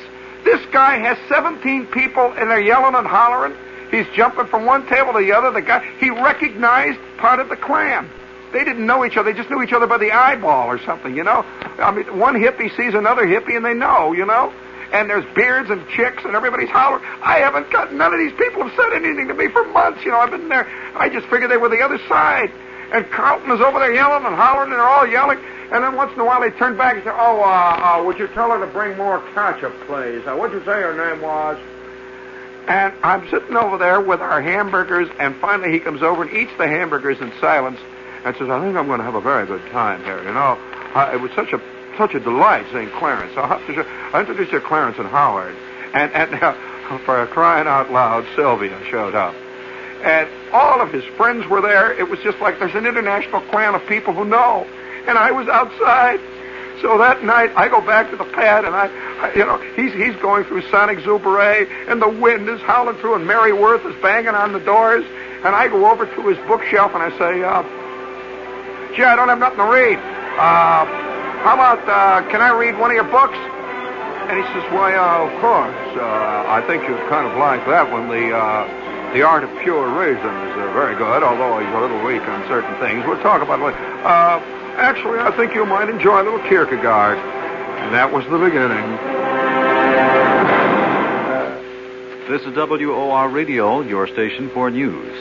this 0.49 0.65
guy 0.71 0.97
has 0.97 1.17
17 1.29 1.87
people, 1.87 2.33
and 2.33 2.49
they're 2.49 2.59
yelling 2.59 2.95
and 2.95 3.05
hollering. 3.05 3.55
He's 3.91 4.07
jumping 4.15 4.47
from 4.47 4.65
one 4.65 4.87
table 4.87 5.13
to 5.13 5.19
the 5.19 5.31
other. 5.31 5.51
The 5.51 5.61
guy 5.61 5.85
he 5.99 6.09
recognized 6.09 6.99
part 7.17 7.39
of 7.39 7.49
the 7.49 7.55
clan. 7.55 8.09
They 8.51 8.63
didn't 8.63 8.85
know 8.85 9.05
each 9.05 9.15
other. 9.15 9.31
They 9.31 9.37
just 9.37 9.51
knew 9.51 9.61
each 9.61 9.73
other 9.73 9.85
by 9.85 9.99
the 9.99 10.11
eyeball 10.11 10.67
or 10.67 10.79
something, 10.79 11.15
you 11.15 11.23
know. 11.23 11.45
I 11.77 11.91
mean, 11.91 12.17
one 12.17 12.33
hippie 12.33 12.75
sees 12.75 12.95
another 12.95 13.27
hippie 13.27 13.55
and 13.55 13.63
they 13.63 13.75
know, 13.75 14.11
you 14.11 14.25
know. 14.25 14.51
and 14.91 15.09
there's 15.09 15.25
beards 15.35 15.69
and 15.69 15.87
chicks, 15.89 16.23
and 16.25 16.35
everybody's 16.35 16.69
hollering. 16.69 17.03
I 17.21 17.39
haven't 17.39 17.71
got 17.71 17.93
none 17.93 18.13
of 18.13 18.19
these 18.19 18.33
people 18.33 18.67
have 18.67 18.75
said 18.75 18.93
anything 18.93 19.27
to 19.27 19.33
me 19.33 19.47
for 19.49 19.63
months. 19.65 20.03
You 20.03 20.11
know, 20.11 20.17
I've 20.19 20.31
been 20.31 20.49
there. 20.49 20.67
I 20.95 21.09
just 21.09 21.27
figured 21.27 21.51
they 21.51 21.57
were 21.57 21.69
the 21.69 21.81
other 21.81 21.99
side. 22.07 22.51
And 22.91 23.05
Carlton 23.11 23.51
is 23.51 23.61
over 23.61 23.77
there 23.79 23.93
yelling 23.93 24.25
and 24.25 24.35
hollering, 24.35 24.71
and 24.71 24.79
they're 24.79 24.87
all 24.87 25.05
yelling. 25.05 25.39
And 25.71 25.83
then 25.83 25.95
once 25.95 26.11
in 26.13 26.19
a 26.19 26.25
while 26.25 26.41
they 26.41 26.49
turn 26.51 26.77
back 26.77 26.95
and 26.95 27.03
say, 27.03 27.11
"Oh, 27.13 27.41
uh, 27.41 27.99
uh, 27.99 28.03
would 28.03 28.17
you 28.17 28.27
tell 28.29 28.49
her 28.49 28.59
to 28.59 28.71
bring 28.71 28.97
more 28.97 29.21
ketchup, 29.33 29.73
please? 29.85 30.25
Uh, 30.25 30.35
what'd 30.35 30.57
you 30.57 30.65
say 30.65 30.81
her 30.81 30.95
name 30.95 31.21
was?" 31.21 31.57
And 32.67 32.93
I'm 33.03 33.27
sitting 33.29 33.55
over 33.55 33.77
there 33.77 34.01
with 34.01 34.19
our 34.19 34.41
hamburgers, 34.41 35.09
and 35.19 35.35
finally 35.37 35.71
he 35.71 35.79
comes 35.79 36.01
over 36.01 36.23
and 36.23 36.33
eats 36.33 36.51
the 36.57 36.67
hamburgers 36.67 37.19
in 37.21 37.31
silence, 37.39 37.79
and 38.25 38.35
says, 38.37 38.49
"I 38.49 38.59
think 38.61 38.75
I'm 38.77 38.87
going 38.87 38.99
to 38.99 39.05
have 39.05 39.15
a 39.15 39.21
very 39.21 39.45
good 39.45 39.61
time 39.71 40.03
here. 40.03 40.17
You 40.23 40.33
know, 40.33 40.57
uh, 40.95 41.11
it 41.13 41.21
was 41.21 41.31
such 41.31 41.53
a 41.53 41.61
such 41.97 42.15
a 42.15 42.19
delight 42.19 42.65
seeing 42.71 42.89
Clarence. 42.91 43.33
I'll, 43.37 43.47
have 43.47 43.65
to 43.67 43.85
I'll 44.13 44.21
introduce 44.21 44.51
you 44.51 44.59
to 44.59 44.65
Clarence 44.65 44.97
and 44.97 45.07
Howard." 45.07 45.55
And 45.93 46.11
and 46.13 46.33
uh, 46.43 46.97
for 47.05 47.27
crying 47.27 47.67
out 47.67 47.91
loud, 47.91 48.25
Sylvia 48.35 48.79
showed 48.89 49.13
up 49.13 49.35
and 50.01 50.29
all 50.53 50.79
of 50.81 50.93
his 50.93 51.03
friends 51.17 51.45
were 51.47 51.59
there. 51.59 51.91
It 51.91 52.09
was 52.09 52.19
just 52.21 52.39
like 52.39 52.57
there's 52.57 52.73
an 52.73 52.85
international 52.85 53.41
clan 53.49 53.75
of 53.75 53.85
people 53.85 54.13
who 54.13 54.23
know 54.23 54.65
and 55.07 55.17
I 55.17 55.31
was 55.31 55.47
outside. 55.47 56.19
So 56.81 56.97
that 56.97 57.23
night, 57.25 57.51
I 57.57 57.67
go 57.67 57.81
back 57.81 58.09
to 58.11 58.15
the 58.15 58.23
pad, 58.23 58.63
and 58.63 58.73
I, 58.73 58.87
I 59.19 59.33
you 59.33 59.45
know, 59.45 59.57
he's 59.75 59.91
he's 59.91 60.15
going 60.21 60.45
through 60.45 60.61
Sonic 60.71 60.99
Zubere, 60.99 61.67
and 61.89 62.01
the 62.01 62.07
wind 62.07 62.47
is 62.47 62.61
howling 62.61 62.95
through, 62.97 63.15
and 63.15 63.27
Mary 63.27 63.51
Worth 63.51 63.85
is 63.85 63.95
banging 64.01 64.29
on 64.29 64.53
the 64.53 64.61
doors, 64.61 65.03
and 65.43 65.55
I 65.55 65.67
go 65.67 65.91
over 65.91 66.05
to 66.05 66.21
his 66.27 66.37
bookshelf 66.47 66.93
and 66.95 67.03
I 67.03 67.11
say, 67.19 67.43
uh, 67.43 67.63
"Gee, 68.95 69.03
I 69.03 69.15
don't 69.15 69.27
have 69.27 69.39
nothing 69.39 69.59
to 69.59 69.67
read. 69.67 69.99
Uh, 70.39 70.87
how 71.43 71.55
about 71.55 71.83
uh, 71.83 72.23
can 72.31 72.41
I 72.41 72.55
read 72.55 72.79
one 72.79 72.91
of 72.91 72.95
your 72.95 73.11
books?" 73.11 73.35
And 74.31 74.39
he 74.39 74.45
says, 74.55 74.63
"Why, 74.71 74.95
uh, 74.95 75.27
of 75.27 75.35
course. 75.41 75.75
Uh, 75.99 76.45
I 76.47 76.63
think 76.65 76.87
you'd 76.87 77.09
kind 77.09 77.27
of 77.27 77.35
like 77.37 77.65
that 77.67 77.91
one. 77.91 78.07
The 78.07 78.31
uh, 78.31 79.11
the 79.11 79.23
Art 79.23 79.43
of 79.43 79.51
Pure 79.59 79.89
Reason 79.99 80.31
is 80.47 80.53
uh, 80.55 80.71
very 80.71 80.95
good, 80.95 81.23
although 81.23 81.59
he's 81.59 81.75
a 81.75 81.81
little 81.81 81.99
weak 82.07 82.21
on 82.23 82.47
certain 82.47 82.71
things. 82.79 83.03
We'll 83.05 83.19
talk 83.19 83.41
about 83.41 83.59
it. 83.67 83.75
Uh, 84.05 84.39
Actually, 84.79 85.19
I 85.19 85.35
think 85.35 85.53
you 85.53 85.65
might 85.65 85.89
enjoy 85.89 86.21
a 86.21 86.23
little 86.23 86.39
Kierkegaard. 86.47 87.17
And 87.17 87.93
that 87.93 88.13
was 88.13 88.23
the 88.27 88.37
beginning. 88.37 88.77
Uh, 91.27 91.61
this 92.29 92.41
is 92.43 92.55
WOR 92.55 93.27
Radio, 93.27 93.81
your 93.81 94.07
station 94.07 94.49
for 94.51 94.71
news. 94.71 95.13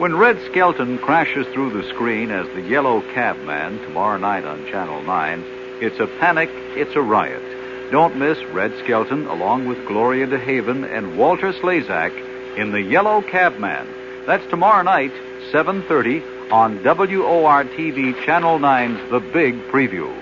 When 0.00 0.16
Red 0.16 0.40
Skelton 0.50 0.96
crashes 0.96 1.46
through 1.48 1.72
the 1.74 1.86
screen 1.90 2.30
as 2.30 2.46
the 2.54 2.62
Yellow 2.62 3.02
Cabman 3.12 3.80
tomorrow 3.80 4.16
night 4.16 4.46
on 4.46 4.64
Channel 4.70 5.02
9, 5.02 5.44
it's 5.82 6.00
a 6.00 6.06
panic, 6.18 6.48
it's 6.74 6.96
a 6.96 7.02
riot. 7.02 7.42
Don't 7.90 8.16
miss 8.16 8.42
Red 8.46 8.72
Skelton 8.82 9.26
along 9.26 9.66
with 9.68 9.86
Gloria 9.86 10.26
DeHaven 10.26 10.90
and 10.90 11.18
Walter 11.18 11.52
Slezak 11.52 12.56
in 12.56 12.72
The 12.72 12.80
Yellow 12.80 13.20
Cabman. 13.20 13.86
That's 14.24 14.48
tomorrow 14.48 14.82
night, 14.82 15.12
7:30 15.52 16.22
on 16.52 16.82
WOR 16.84 17.64
TV 17.64 18.14
Channel 18.26 18.58
9's 18.58 19.10
The 19.10 19.20
Big 19.20 19.54
Preview. 19.68 20.14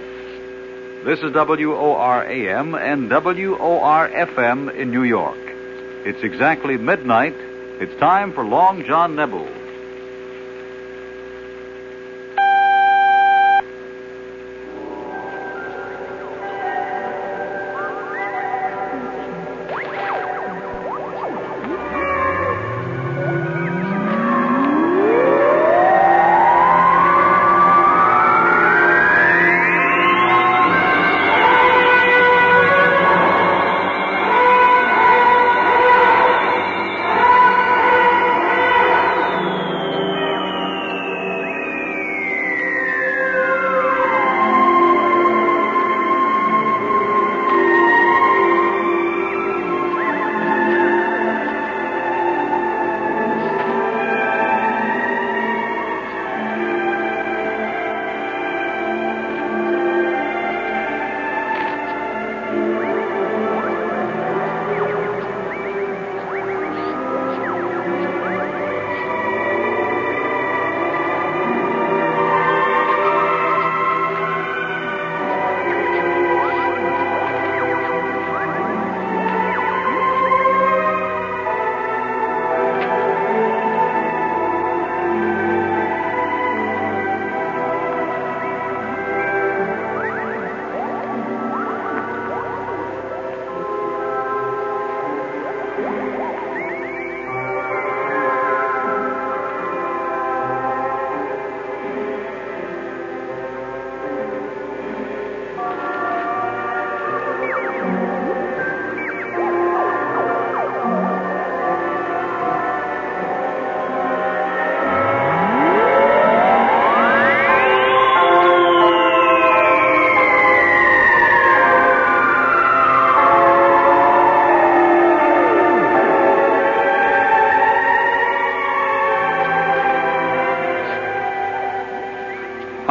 This 1.04 1.18
is 1.24 1.32
WOR 1.34 2.24
AM 2.24 2.76
and 2.76 3.10
WOR 3.10 4.08
FM 4.08 4.72
in 4.72 4.92
New 4.92 5.02
York. 5.02 5.40
It's 6.06 6.22
exactly 6.22 6.78
midnight. 6.78 7.34
It's 7.80 7.98
time 7.98 8.32
for 8.32 8.44
Long 8.44 8.84
John 8.84 9.16
Nebel. 9.16 9.48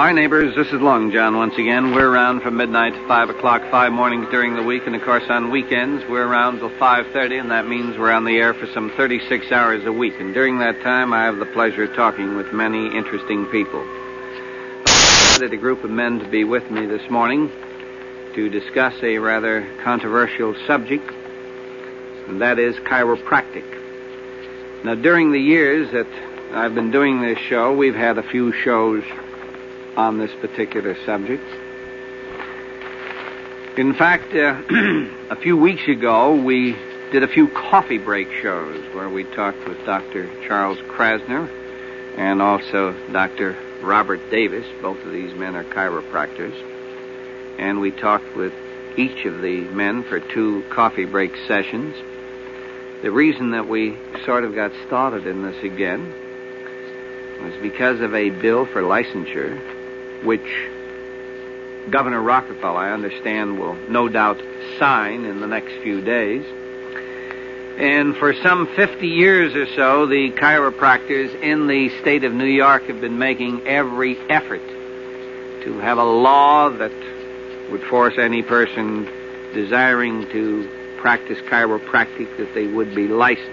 Hi, 0.09 0.13
neighbors. 0.13 0.55
This 0.55 0.73
is 0.73 0.81
Long 0.81 1.11
John 1.11 1.37
once 1.37 1.53
again. 1.59 1.93
We're 1.93 2.09
around 2.09 2.41
from 2.41 2.57
midnight 2.57 2.95
to 2.95 3.07
5 3.07 3.29
o'clock, 3.29 3.61
five 3.69 3.91
mornings 3.91 4.25
during 4.31 4.55
the 4.55 4.63
week, 4.63 4.87
and 4.87 4.95
of 4.95 5.03
course 5.03 5.25
on 5.29 5.51
weekends 5.51 6.03
we're 6.09 6.25
around 6.25 6.57
till 6.57 6.71
5.30, 6.71 7.39
and 7.39 7.51
that 7.51 7.67
means 7.67 7.95
we're 7.95 8.09
on 8.09 8.25
the 8.25 8.37
air 8.37 8.55
for 8.55 8.65
some 8.73 8.91
36 8.97 9.51
hours 9.51 9.85
a 9.85 9.91
week. 9.91 10.15
And 10.19 10.33
during 10.33 10.57
that 10.57 10.81
time 10.81 11.13
I 11.13 11.25
have 11.25 11.37
the 11.37 11.45
pleasure 11.45 11.83
of 11.83 11.95
talking 11.95 12.35
with 12.35 12.51
many 12.51 12.87
interesting 12.97 13.45
people. 13.51 13.81
I 14.87 15.33
invited 15.35 15.53
a 15.53 15.61
group 15.61 15.83
of 15.83 15.91
men 15.91 16.17
to 16.21 16.27
be 16.27 16.43
with 16.43 16.71
me 16.71 16.87
this 16.87 17.07
morning 17.11 17.51
to 18.33 18.49
discuss 18.49 18.95
a 19.03 19.19
rather 19.19 19.71
controversial 19.83 20.55
subject, 20.65 21.07
and 22.27 22.41
that 22.41 22.57
is 22.57 22.75
chiropractic. 22.77 23.63
Now, 24.83 24.95
during 24.95 25.31
the 25.31 25.39
years 25.39 25.91
that 25.91 26.07
I've 26.51 26.73
been 26.73 26.89
doing 26.89 27.21
this 27.21 27.37
show, 27.47 27.77
we've 27.77 27.93
had 27.93 28.17
a 28.17 28.23
few 28.23 28.51
shows 28.51 29.03
on 29.99 30.17
this 30.17 30.31
particular 30.39 30.95
subject. 31.05 31.43
In 33.77 33.93
fact, 33.93 34.33
uh, 34.33 34.61
a 35.29 35.35
few 35.35 35.57
weeks 35.57 35.85
ago, 35.89 36.41
we 36.41 36.77
did 37.11 37.21
a 37.21 37.27
few 37.27 37.49
coffee 37.49 37.97
break 37.97 38.31
shows 38.41 38.81
where 38.95 39.09
we 39.09 39.25
talked 39.35 39.67
with 39.67 39.77
Dr. 39.85 40.29
Charles 40.47 40.77
Krasner 40.87 41.49
and 42.17 42.41
also 42.41 42.95
Dr. 43.11 43.57
Robert 43.81 44.21
Davis. 44.31 44.65
Both 44.81 45.03
of 45.03 45.11
these 45.11 45.33
men 45.33 45.57
are 45.57 45.65
chiropractors. 45.65 46.55
And 47.59 47.81
we 47.81 47.91
talked 47.91 48.37
with 48.37 48.53
each 48.95 49.25
of 49.25 49.41
the 49.41 49.61
men 49.71 50.03
for 50.03 50.21
two 50.21 50.63
coffee 50.69 51.05
break 51.05 51.35
sessions. 51.45 51.93
The 53.01 53.11
reason 53.11 53.51
that 53.51 53.67
we 53.67 53.97
sort 54.25 54.45
of 54.45 54.55
got 54.55 54.71
started 54.87 55.27
in 55.27 55.43
this 55.43 55.61
again 55.61 56.13
was 57.43 57.53
because 57.61 57.99
of 57.99 58.15
a 58.15 58.29
bill 58.29 58.65
for 58.65 58.81
licensure 58.81 59.59
which 60.23 60.69
Governor 61.89 62.21
Rockefeller, 62.21 62.77
I 62.77 62.91
understand, 62.91 63.59
will 63.59 63.75
no 63.89 64.07
doubt 64.09 64.41
sign 64.77 65.25
in 65.25 65.39
the 65.39 65.47
next 65.47 65.73
few 65.81 66.01
days. 66.01 66.45
And 67.77 68.15
for 68.17 68.33
some 68.33 68.67
50 68.75 69.07
years 69.07 69.55
or 69.55 69.65
so, 69.75 70.05
the 70.05 70.31
chiropractors 70.31 71.33
in 71.41 71.67
the 71.67 71.89
state 72.01 72.25
of 72.25 72.33
New 72.33 72.45
York 72.45 72.83
have 72.83 72.99
been 72.99 73.17
making 73.17 73.65
every 73.65 74.17
effort 74.29 74.61
to 75.63 75.79
have 75.79 75.97
a 75.97 76.03
law 76.03 76.69
that 76.69 76.91
would 77.71 77.83
force 77.83 78.17
any 78.17 78.41
person 78.41 79.05
desiring 79.53 80.29
to 80.29 80.69
practice 80.97 81.39
chiropractic 81.49 82.35
that 82.37 82.53
they 82.53 82.67
would 82.67 82.93
be 82.93 83.07
licensed. 83.07 83.49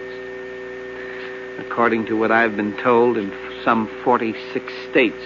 According 1.58 2.06
to 2.06 2.16
what 2.16 2.32
I've 2.32 2.56
been 2.56 2.76
told, 2.78 3.16
in 3.16 3.32
some 3.64 3.88
46 4.02 4.72
states, 4.90 5.22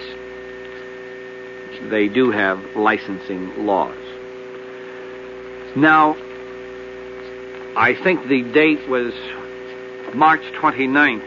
they 1.89 2.07
do 2.07 2.31
have 2.31 2.75
licensing 2.75 3.65
laws. 3.65 3.97
Now, 5.75 6.17
I 7.75 7.95
think 7.95 8.27
the 8.27 8.41
date 8.41 8.87
was 8.89 9.13
March 10.13 10.41
29th. 10.53 11.23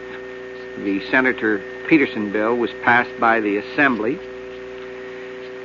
The 0.79 1.01
Senator 1.11 1.63
Peterson 1.89 2.31
bill 2.31 2.57
was 2.57 2.71
passed 2.83 3.19
by 3.19 3.41
the 3.41 3.57
Assembly, 3.57 4.19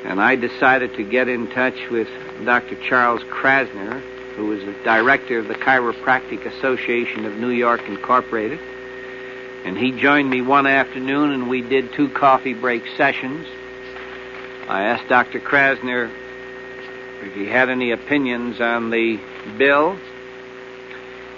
and 0.06 0.22
I 0.22 0.36
decided 0.36 0.94
to 0.96 1.04
get 1.04 1.28
in 1.28 1.50
touch 1.52 1.90
with 1.90 2.08
Dr. 2.46 2.76
Charles 2.88 3.22
Krasner, 3.24 4.02
who 4.36 4.54
is 4.54 4.64
the 4.64 4.76
director 4.84 5.40
of 5.40 5.48
the 5.48 5.56
Chiropractic 5.56 6.46
Association 6.46 7.26
of 7.26 7.36
New 7.36 7.50
York 7.50 7.82
Incorporated. 7.88 8.60
And 9.66 9.78
he 9.78 9.92
joined 9.92 10.30
me 10.30 10.42
one 10.42 10.68
afternoon, 10.68 11.32
and 11.32 11.50
we 11.50 11.62
did 11.62 11.92
two 11.92 12.10
coffee 12.10 12.54
break 12.54 12.84
sessions. 12.96 13.46
I 14.70 14.84
asked 14.84 15.09
Dr. 15.09 15.39
Krasner 15.39 16.11
if 17.24 17.34
he 17.34 17.47
had 17.47 17.70
any 17.70 17.89
opinions 17.89 18.61
on 18.61 18.91
the 18.91 19.20
bill, 19.57 19.97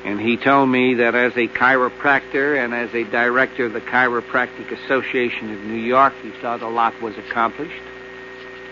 and 0.03 0.19
he 0.19 0.36
told 0.36 0.67
me 0.67 0.95
that 0.95 1.15
as 1.15 1.32
a 1.38 1.47
chiropractor 1.47 2.61
and 2.61 2.73
as 2.73 2.93
a 2.93 3.05
director 3.05 3.67
of 3.67 3.73
the 3.73 3.79
Chiropractic 3.79 4.69
Association 4.84 5.53
of 5.53 5.61
New 5.61 5.79
York, 5.79 6.13
he 6.21 6.32
thought 6.41 6.61
a 6.61 6.67
lot 6.67 7.01
was 7.01 7.17
accomplished. 7.17 7.82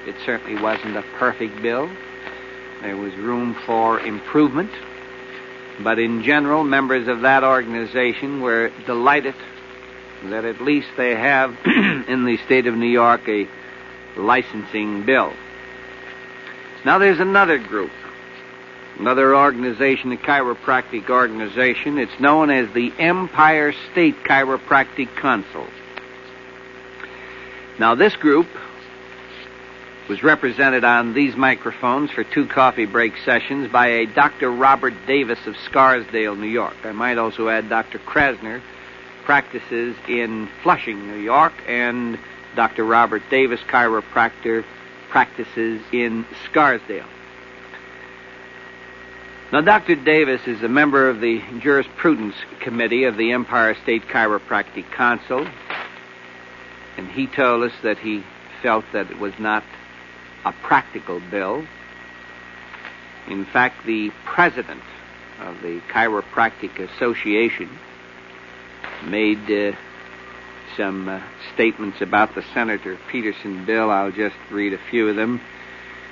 It 0.05 0.15
certainly 0.25 0.61
wasn't 0.61 0.97
a 0.97 1.03
perfect 1.17 1.61
bill. 1.61 1.89
There 2.81 2.97
was 2.97 3.15
room 3.15 3.55
for 3.65 4.01
improvement. 4.01 4.71
But 5.81 5.99
in 5.99 6.21
general, 6.21 6.65
members 6.65 7.07
of 7.07 7.21
that 7.21 7.45
organization 7.45 8.41
were 8.41 8.73
delighted 8.85 9.35
that 10.25 10.43
at 10.43 10.59
least 10.59 10.89
they 10.97 11.15
have 11.15 11.57
in 11.65 12.25
the 12.25 12.37
state 12.45 12.67
of 12.67 12.75
New 12.75 12.89
York 12.89 13.25
a 13.29 13.47
licensing 14.19 15.05
bill. 15.05 15.33
Now 16.85 16.97
there's 16.97 17.19
another 17.19 17.57
group, 17.57 17.91
another 18.97 19.35
organization, 19.35 20.11
a 20.11 20.17
chiropractic 20.17 21.09
organization. 21.09 21.97
It's 21.97 22.19
known 22.19 22.49
as 22.49 22.71
the 22.73 22.93
Empire 22.97 23.73
State 23.91 24.15
Chiropractic 24.23 25.15
Council. 25.15 25.67
Now 27.79 27.95
this 27.95 28.15
group 28.15 28.47
was 30.09 30.23
represented 30.23 30.83
on 30.83 31.13
these 31.13 31.35
microphones 31.35 32.09
for 32.11 32.23
two 32.23 32.47
coffee 32.47 32.85
break 32.85 33.13
sessions 33.23 33.71
by 33.71 33.87
a 33.87 34.05
Dr. 34.07 34.51
Robert 34.51 34.93
Davis 35.05 35.39
of 35.45 35.55
Scarsdale, 35.65 36.35
New 36.35 36.47
York. 36.47 36.75
I 36.83 36.91
might 36.91 37.19
also 37.19 37.47
add 37.47 37.69
Dr. 37.69 37.99
Krasner 37.99 38.61
practices 39.23 39.95
in 40.07 40.49
Flushing, 40.63 41.05
New 41.07 41.19
York, 41.19 41.53
and 41.67 42.17
Dr. 42.55 42.83
Robert 42.83 43.23
Davis, 43.29 43.59
chiropractor, 43.61 44.63
practices 45.09 45.81
in 45.91 46.25
Scarsdale. 46.45 47.07
Now, 49.51 49.61
Dr. 49.61 49.95
Davis 49.95 50.41
is 50.45 50.61
a 50.61 50.67
member 50.67 51.09
of 51.09 51.21
the 51.21 51.41
Jurisprudence 51.59 52.35
Committee 52.59 53.05
of 53.05 53.17
the 53.17 53.31
Empire 53.31 53.75
State 53.81 54.03
Chiropractic 54.03 54.91
Council, 54.91 55.47
and 56.97 57.07
he 57.07 57.25
told 57.25 57.63
us 57.63 57.73
that 57.81 57.97
he 57.97 58.23
felt 58.61 58.85
that 58.93 59.09
it 59.09 59.17
was 59.17 59.33
not 59.39 59.63
a 60.45 60.51
practical 60.51 61.19
bill. 61.31 61.65
In 63.27 63.45
fact, 63.45 63.85
the 63.85 64.11
president 64.25 64.83
of 65.39 65.61
the 65.61 65.81
Chiropractic 65.89 66.77
Association 66.77 67.69
made 69.05 69.49
uh, 69.49 69.75
some 70.79 71.09
uh, 71.09 71.21
statements 71.53 71.99
about 71.99 72.33
the 72.35 72.43
Senator 72.53 72.97
Peterson 73.11 73.65
bill. 73.65 73.91
I'll 73.91 74.13
just 74.13 74.37
read 74.49 74.71
a 74.71 74.77
few 74.89 75.09
of 75.09 75.17
them. 75.17 75.41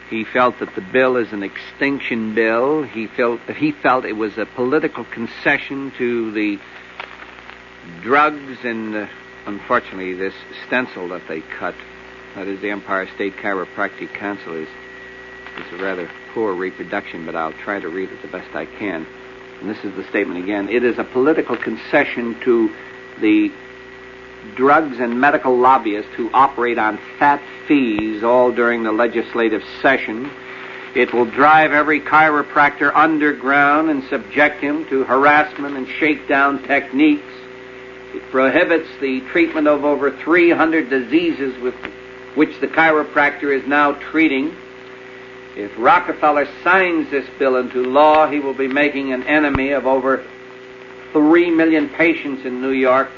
He 0.09 0.25
felt 0.25 0.59
that 0.59 0.75
the 0.75 0.81
bill 0.81 1.15
is 1.15 1.31
an 1.31 1.41
extinction 1.41 2.35
bill. 2.35 2.83
He 2.83 3.07
felt 3.07 3.39
he 3.43 3.71
felt 3.71 4.03
it 4.03 4.17
was 4.17 4.37
a 4.37 4.45
political 4.45 5.05
concession 5.05 5.93
to 5.97 6.31
the 6.31 6.59
drugs 8.01 8.57
and, 8.65 8.93
uh, 8.93 9.07
unfortunately, 9.45 10.13
this 10.15 10.33
stencil 10.65 11.07
that 11.09 11.25
they 11.29 11.39
cut 11.39 11.75
that 12.35 12.49
is 12.49 12.59
the 12.59 12.69
Empire 12.69 13.07
State 13.15 13.37
Chiropractic 13.37 14.13
Council, 14.13 14.53
is, 14.53 14.67
is 14.67 15.79
a 15.79 15.81
rather 15.81 16.11
poor 16.33 16.53
reproduction, 16.53 17.25
but 17.25 17.37
I'll 17.37 17.53
try 17.53 17.79
to 17.79 17.87
read 17.87 18.11
it 18.11 18.21
the 18.21 18.27
best 18.27 18.53
I 18.53 18.65
can. 18.65 19.07
And 19.61 19.69
this 19.69 19.83
is 19.85 19.95
the 19.95 20.03
statement 20.09 20.43
again. 20.43 20.67
It 20.67 20.83
is 20.83 20.99
a 20.99 21.05
political 21.05 21.55
concession 21.55 22.37
to 22.41 22.69
the 23.21 23.51
drugs 24.55 24.99
and 24.99 25.19
medical 25.19 25.57
lobbyists 25.57 26.11
who 26.15 26.29
operate 26.33 26.77
on 26.77 26.99
fat 27.19 27.41
fees 27.67 28.23
all 28.23 28.51
during 28.51 28.83
the 28.83 28.91
legislative 28.91 29.63
session. 29.81 30.31
It 30.95 31.13
will 31.13 31.25
drive 31.25 31.73
every 31.73 31.99
chiropractor 31.99 32.91
underground 32.95 33.89
and 33.89 34.03
subject 34.05 34.61
him 34.61 34.85
to 34.89 35.03
harassment 35.03 35.77
and 35.77 35.87
shakedown 35.87 36.63
techniques. 36.63 37.33
It 38.13 38.23
prohibits 38.31 38.89
the 38.99 39.21
treatment 39.31 39.67
of 39.67 39.85
over 39.85 40.11
300 40.11 40.89
diseases 40.89 41.59
with 41.61 41.75
which 42.35 42.59
the 42.59 42.67
chiropractor 42.67 43.55
is 43.55 43.67
now 43.67 43.93
treating. 43.93 44.55
If 45.55 45.71
Rockefeller 45.77 46.47
signs 46.63 47.09
this 47.09 47.27
bill 47.37 47.57
into 47.57 47.83
law, 47.83 48.27
he 48.27 48.39
will 48.39 48.53
be 48.53 48.67
making 48.67 49.11
an 49.11 49.23
enemy 49.23 49.71
of 49.71 49.85
over 49.85 50.23
3 51.13 51.51
million 51.51 51.89
patients 51.89 52.45
in 52.45 52.61
New 52.61 52.71
York 52.71 53.09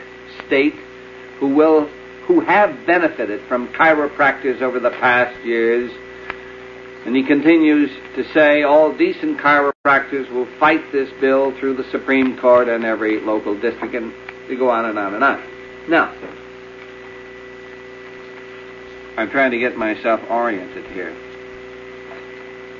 State 0.45 0.75
who 1.39 1.47
will 1.55 1.89
who 2.29 2.41
have 2.41 2.85
benefited 2.85 3.41
from 3.47 3.67
chiropractors 3.69 4.61
over 4.61 4.79
the 4.79 4.91
past 4.91 5.43
years. 5.43 5.91
And 7.05 7.15
he 7.15 7.23
continues 7.23 7.89
to 8.15 8.23
say 8.33 8.61
all 8.61 8.95
decent 8.95 9.39
chiropractors 9.39 10.29
will 10.31 10.45
fight 10.59 10.91
this 10.91 11.09
bill 11.19 11.57
through 11.57 11.77
the 11.77 11.89
Supreme 11.89 12.37
Court 12.37 12.67
and 12.67 12.85
every 12.85 13.19
local 13.19 13.59
district, 13.59 13.95
and 13.95 14.13
they 14.47 14.55
go 14.55 14.69
on 14.69 14.85
and 14.85 14.99
on 14.99 15.15
and 15.15 15.23
on. 15.23 15.41
Now, 15.89 16.13
I'm 19.17 19.31
trying 19.31 19.49
to 19.51 19.57
get 19.57 19.75
myself 19.75 20.21
oriented 20.29 20.85
here. 20.91 21.15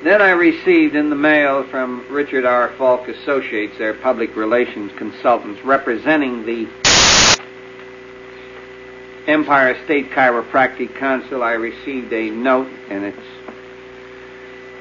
Then 0.03 0.21
I 0.21 0.29
received 0.29 0.95
in 0.95 1.09
the 1.09 1.15
mail 1.15 1.63
from 1.63 2.05
Richard 2.09 2.45
R. 2.45 2.71
Falk 2.77 3.07
Associates, 3.07 3.77
their 3.79 3.95
public 3.95 4.35
relations 4.35 4.91
consultants, 4.95 5.65
representing 5.65 6.45
the 6.45 6.67
Empire 9.29 9.77
State 9.85 10.09
Chiropractic 10.09 10.95
Council. 10.95 11.43
I 11.43 11.51
received 11.51 12.11
a 12.11 12.31
note, 12.31 12.67
and 12.89 13.05
it 13.05 13.15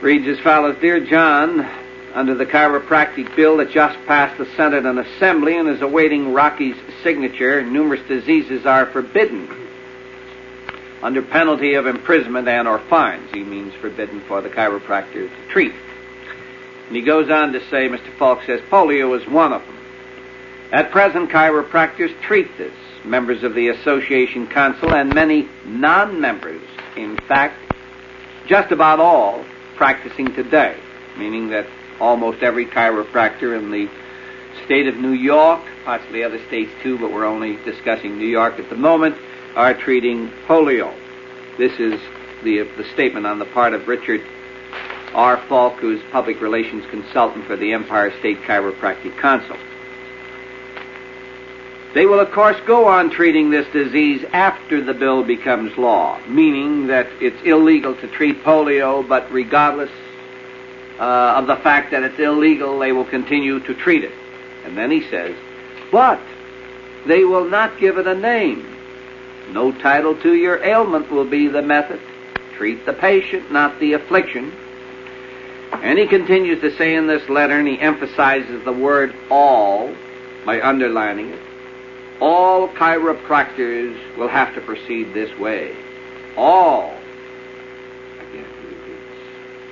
reads 0.01 0.27
as 0.27 0.41
follows 0.41 0.77
Dear 0.81 1.01
John, 1.05 1.61
under 2.15 2.35
the 2.35 2.47
chiropractic 2.47 3.37
bill 3.37 3.59
that 3.59 3.71
just 3.71 3.99
passed 4.07 4.39
the 4.39 4.47
Senate 4.57 4.87
and 4.87 4.99
Assembly 4.99 5.59
and 5.59 5.69
is 5.69 5.83
awaiting 5.83 6.33
Rocky's 6.33 6.77
signature, 7.03 7.63
numerous 7.63 8.01
diseases 8.09 8.65
are 8.65 8.87
forbidden 8.87 9.49
under 11.03 11.21
penalty 11.21 11.75
of 11.75 11.87
imprisonment 11.87 12.49
and 12.49 12.67
or 12.67 12.79
fines. 12.79 13.31
He 13.33 13.45
means 13.45 13.75
forbidden 13.75 14.23
for 14.23 14.41
the 14.41 14.49
chiropractor 14.49 15.29
to 15.29 15.49
treat. 15.51 15.75
And 16.87 16.97
he 16.97 17.03
goes 17.03 17.29
on 17.31 17.53
to 17.53 17.61
say, 17.69 17.87
Mr. 17.91 18.11
Falk 18.19 18.43
says, 18.47 18.63
polio 18.71 19.21
is 19.21 19.29
one 19.29 19.53
of 19.53 19.61
them. 19.67 19.79
At 20.73 20.91
present, 20.91 21.29
chiropractors 21.29 22.19
treat 22.23 22.57
this. 22.57 22.73
Members 23.09 23.43
of 23.43 23.55
the 23.55 23.69
Association 23.69 24.47
Council 24.49 24.95
and 24.95 25.15
many 25.15 25.49
non-members, 25.65 26.61
in 26.95 27.17
fact, 27.27 27.57
just 28.47 28.71
about 28.71 29.01
all 29.01 29.45
practicing 29.77 30.35
today, 30.35 30.79
meaning 31.17 31.49
that 31.49 31.67
almost 32.01 32.43
every 32.43 32.67
chiropractor 32.67 33.59
in 33.59 33.71
the 33.71 33.89
state 34.67 34.87
of 34.87 34.97
New 34.97 35.13
York, 35.13 35.65
possibly 35.87 36.23
other 36.23 36.39
states 36.49 36.71
too, 36.83 36.99
but 36.99 37.11
we're 37.11 37.25
only 37.25 37.57
discussing 37.65 38.19
New 38.19 38.27
York 38.27 38.59
at 38.59 38.69
the 38.69 38.77
moment, 38.77 39.17
are 39.55 39.73
treating 39.73 40.29
polio. 40.47 40.95
This 41.57 41.73
is 41.81 41.99
the, 42.45 42.69
the 42.77 42.85
statement 42.93 43.27
on 43.27 43.39
the 43.39 43.47
part 43.47 43.73
of 43.73 43.89
Richard 43.89 44.21
R. 45.15 45.43
Falk, 45.49 45.79
who's 45.79 46.03
public 46.13 46.43
relations 46.43 46.85
consultant 46.91 47.47
for 47.47 47.57
the 47.57 47.73
Empire 47.73 48.13
State 48.19 48.39
Chiropractic 48.43 49.19
Council. 49.19 49.57
They 51.95 52.05
will, 52.05 52.21
of 52.21 52.31
course, 52.33 52.57
go 52.67 52.87
on 52.87 53.11
treating 53.11 53.51
this 53.51 53.67
disease 53.73 54.25
after 54.33 54.83
the 54.83 54.93
bill 54.93 55.25
becomes 55.25 55.77
law, 55.79 56.21
meaning 56.29 56.89
that 56.89 57.09
it's 57.21 57.41
illegal 57.45 57.95
to 57.97 58.09
treat 58.09 58.45
polio, 58.45 59.07
but 59.09 59.31
regardless 59.33 59.91
uh, 60.99 61.35
of 61.37 61.47
the 61.47 61.57
fact 61.57 61.93
that 61.93 62.03
it's 62.03 62.19
illegal, 62.19 62.79
they 62.79 62.93
will 62.93 63.07
continue 63.07 63.61
to 63.61 63.75
treat 63.75 64.05
it. 64.05 64.13
And 64.65 64.77
then 64.77 64.91
he 64.91 65.09
says, 65.09 65.35
but 65.91 66.21
they 67.07 67.25
will 67.25 67.49
not 67.49 67.79
give 67.79 67.97
it 67.97 68.07
a 68.07 68.15
name. 68.15 68.67
No 69.53 69.73
title 69.73 70.15
to 70.21 70.35
your 70.35 70.63
ailment 70.63 71.11
will 71.11 71.25
be 71.25 71.49
the 71.49 71.63
method. 71.63 72.01
Treat 72.57 72.85
the 72.85 72.93
patient, 72.93 73.51
not 73.51 73.81
the 73.81 73.95
affliction. 73.95 74.53
And 75.73 75.99
he 75.99 76.07
continues 76.07 76.61
to 76.61 76.77
say 76.77 76.97
in 76.97 77.07
this 77.07 77.27
letter, 77.31 77.59
and 77.59 77.67
he 77.67 77.79
emphasizes 77.79 78.63
the 78.65 78.73
word 78.73 79.15
all 79.31 79.95
by 80.45 80.61
underlining 80.61 81.31
it 81.31 81.48
all 82.21 82.69
chiropractors 82.69 84.17
will 84.17 84.29
have 84.29 84.55
to 84.55 84.61
proceed 84.61 85.15
this 85.15 85.37
way. 85.39 85.77
All. 86.37 86.95
Again, 88.29 88.45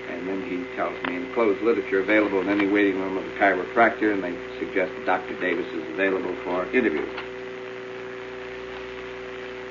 and 0.08 0.28
then 0.28 0.42
he 0.48 0.76
tells 0.76 1.00
me 1.06 1.16
enclosed 1.16 1.62
literature 1.62 2.00
available 2.00 2.40
in 2.40 2.48
any 2.48 2.66
waiting 2.66 3.00
room 3.00 3.16
of 3.16 3.24
a 3.24 3.30
chiropractor, 3.30 4.12
and 4.12 4.22
they 4.22 4.36
suggest 4.58 4.92
that 4.94 5.06
Dr. 5.06 5.38
Davis 5.40 5.66
is 5.72 5.88
available 5.90 6.34
for 6.44 6.64
interviews. 6.66 7.08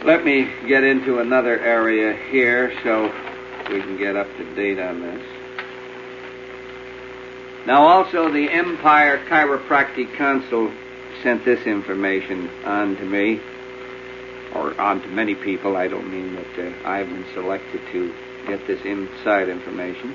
Let 0.04 0.24
me 0.24 0.48
get 0.68 0.84
into 0.84 1.20
another 1.20 1.60
area 1.60 2.14
here 2.30 2.72
so 2.84 3.06
we 3.72 3.82
can 3.82 3.98
get 3.98 4.16
up 4.16 4.28
to 4.38 4.56
date 4.56 4.80
on 4.80 5.02
this. 5.02 5.22
Now, 7.66 7.82
also, 7.82 8.32
the 8.32 8.48
Empire 8.48 9.18
Chiropractic 9.28 10.14
Council 10.16 10.72
sent 11.26 11.44
this 11.44 11.66
information 11.66 12.48
on 12.66 12.96
to 12.98 13.04
me, 13.04 13.42
or 14.54 14.80
on 14.80 15.02
to 15.02 15.08
many 15.08 15.34
people. 15.34 15.76
I 15.76 15.88
don't 15.88 16.08
mean 16.12 16.36
that 16.36 16.60
uh, 16.60 16.88
I've 16.88 17.10
been 17.10 17.26
selected 17.34 17.82
to 17.94 18.14
get 18.46 18.68
this 18.68 18.80
inside 18.86 19.50
information. 19.50 20.14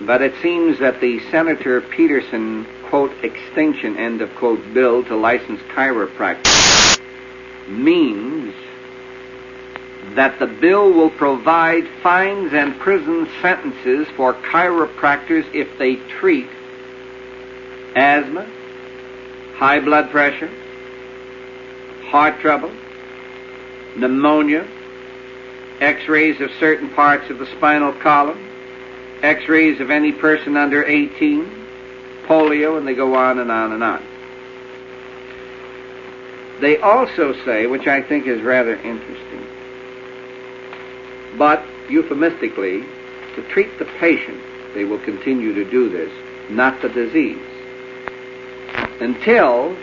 But 0.00 0.22
it 0.22 0.34
seems 0.42 0.80
that 0.80 1.00
the 1.00 1.20
Senator 1.30 1.80
Peterson, 1.80 2.66
quote, 2.88 3.12
extinction, 3.22 3.96
end 3.96 4.22
of 4.22 4.34
quote, 4.34 4.74
bill 4.74 5.04
to 5.04 5.14
license 5.14 5.60
chiropractic 5.70 7.00
means 7.68 8.56
that 10.16 10.40
the 10.40 10.48
bill 10.48 10.92
will 10.92 11.10
provide 11.10 11.86
fines 12.02 12.52
and 12.52 12.76
prison 12.80 13.28
sentences 13.40 14.08
for 14.16 14.34
chiropractors 14.34 15.46
if 15.54 15.78
they 15.78 15.94
treat 16.18 16.48
asthma, 17.94 18.50
high 19.56 19.80
blood 19.80 20.10
pressure, 20.10 20.50
heart 22.10 22.38
trouble, 22.40 22.70
pneumonia, 23.96 24.68
x-rays 25.80 26.38
of 26.42 26.50
certain 26.60 26.90
parts 26.90 27.30
of 27.30 27.38
the 27.38 27.46
spinal 27.56 27.94
column, 27.94 28.38
x-rays 29.22 29.80
of 29.80 29.90
any 29.90 30.12
person 30.12 30.58
under 30.58 30.84
18, 30.84 31.50
polio, 32.26 32.76
and 32.76 32.86
they 32.86 32.94
go 32.94 33.14
on 33.14 33.38
and 33.38 33.50
on 33.50 33.72
and 33.72 33.82
on. 33.82 34.04
They 36.60 36.76
also 36.76 37.32
say, 37.46 37.66
which 37.66 37.86
I 37.86 38.02
think 38.02 38.26
is 38.26 38.42
rather 38.42 38.76
interesting, 38.76 39.46
but 41.38 41.64
euphemistically, 41.88 42.84
to 43.36 43.42
treat 43.48 43.78
the 43.78 43.86
patient, 43.86 44.38
they 44.74 44.84
will 44.84 44.98
continue 44.98 45.54
to 45.54 45.64
do 45.64 45.88
this, 45.88 46.12
not 46.50 46.82
the 46.82 46.90
disease 46.90 47.55
until 49.00 49.76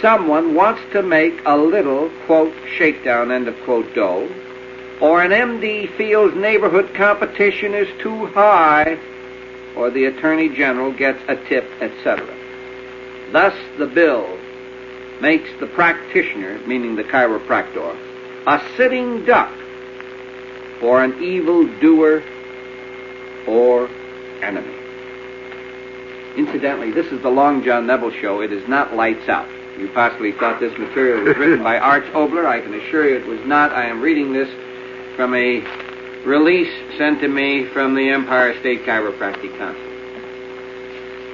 someone 0.00 0.54
wants 0.54 0.80
to 0.92 1.02
make 1.02 1.40
a 1.44 1.56
little, 1.56 2.10
quote, 2.26 2.54
shakedown, 2.76 3.32
end 3.32 3.48
of 3.48 3.56
quote, 3.64 3.92
dough, 3.94 4.28
or 5.00 5.22
an 5.22 5.30
MD 5.30 5.94
feels 5.96 6.34
neighborhood 6.34 6.92
competition 6.94 7.74
is 7.74 7.88
too 8.00 8.26
high, 8.26 8.98
or 9.76 9.90
the 9.90 10.06
Attorney 10.06 10.48
General 10.48 10.92
gets 10.92 11.22
a 11.28 11.36
tip, 11.36 11.64
etc. 11.80 12.26
Thus, 13.32 13.54
the 13.78 13.86
bill 13.86 14.38
makes 15.20 15.50
the 15.60 15.66
practitioner, 15.66 16.58
meaning 16.66 16.96
the 16.96 17.04
chiropractor, 17.04 17.96
a 18.46 18.62
sitting 18.76 19.24
duck 19.24 19.52
for 20.80 21.02
an 21.02 21.22
evil 21.22 21.66
doer 21.80 22.22
or 23.46 23.88
enemy. 24.42 24.77
Incidentally, 26.36 26.90
this 26.90 27.06
is 27.06 27.22
the 27.22 27.30
Long 27.30 27.62
John 27.64 27.86
Nebel 27.86 28.10
show. 28.10 28.40
It 28.40 28.52
is 28.52 28.66
not 28.68 28.94
lights 28.94 29.28
out. 29.28 29.48
You 29.78 29.88
possibly 29.94 30.32
thought 30.32 30.60
this 30.60 30.76
material 30.76 31.24
was 31.24 31.36
written 31.36 31.62
by 31.62 31.78
Arch 31.78 32.04
Oboler. 32.12 32.46
I 32.46 32.60
can 32.60 32.74
assure 32.74 33.08
you 33.08 33.16
it 33.16 33.26
was 33.26 33.40
not. 33.46 33.72
I 33.72 33.86
am 33.86 34.00
reading 34.00 34.32
this 34.32 34.48
from 35.16 35.34
a 35.34 35.60
release 36.26 36.72
sent 36.98 37.20
to 37.20 37.28
me 37.28 37.66
from 37.72 37.94
the 37.94 38.10
Empire 38.10 38.58
State 38.60 38.82
Chiropractic 38.84 39.56
Council. 39.56 39.88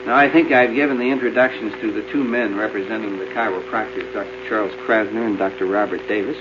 Now, 0.06 0.16
I 0.16 0.30
think 0.30 0.52
I've 0.52 0.74
given 0.74 0.98
the 0.98 1.10
introductions 1.10 1.72
to 1.80 1.90
the 1.90 2.02
two 2.12 2.22
men 2.22 2.56
representing 2.56 3.18
the 3.18 3.24
chiropractors, 3.26 4.12
Dr. 4.12 4.48
Charles 4.48 4.72
Krasner 4.86 5.26
and 5.26 5.38
Dr. 5.38 5.64
Robert 5.64 6.06
Davis. 6.06 6.36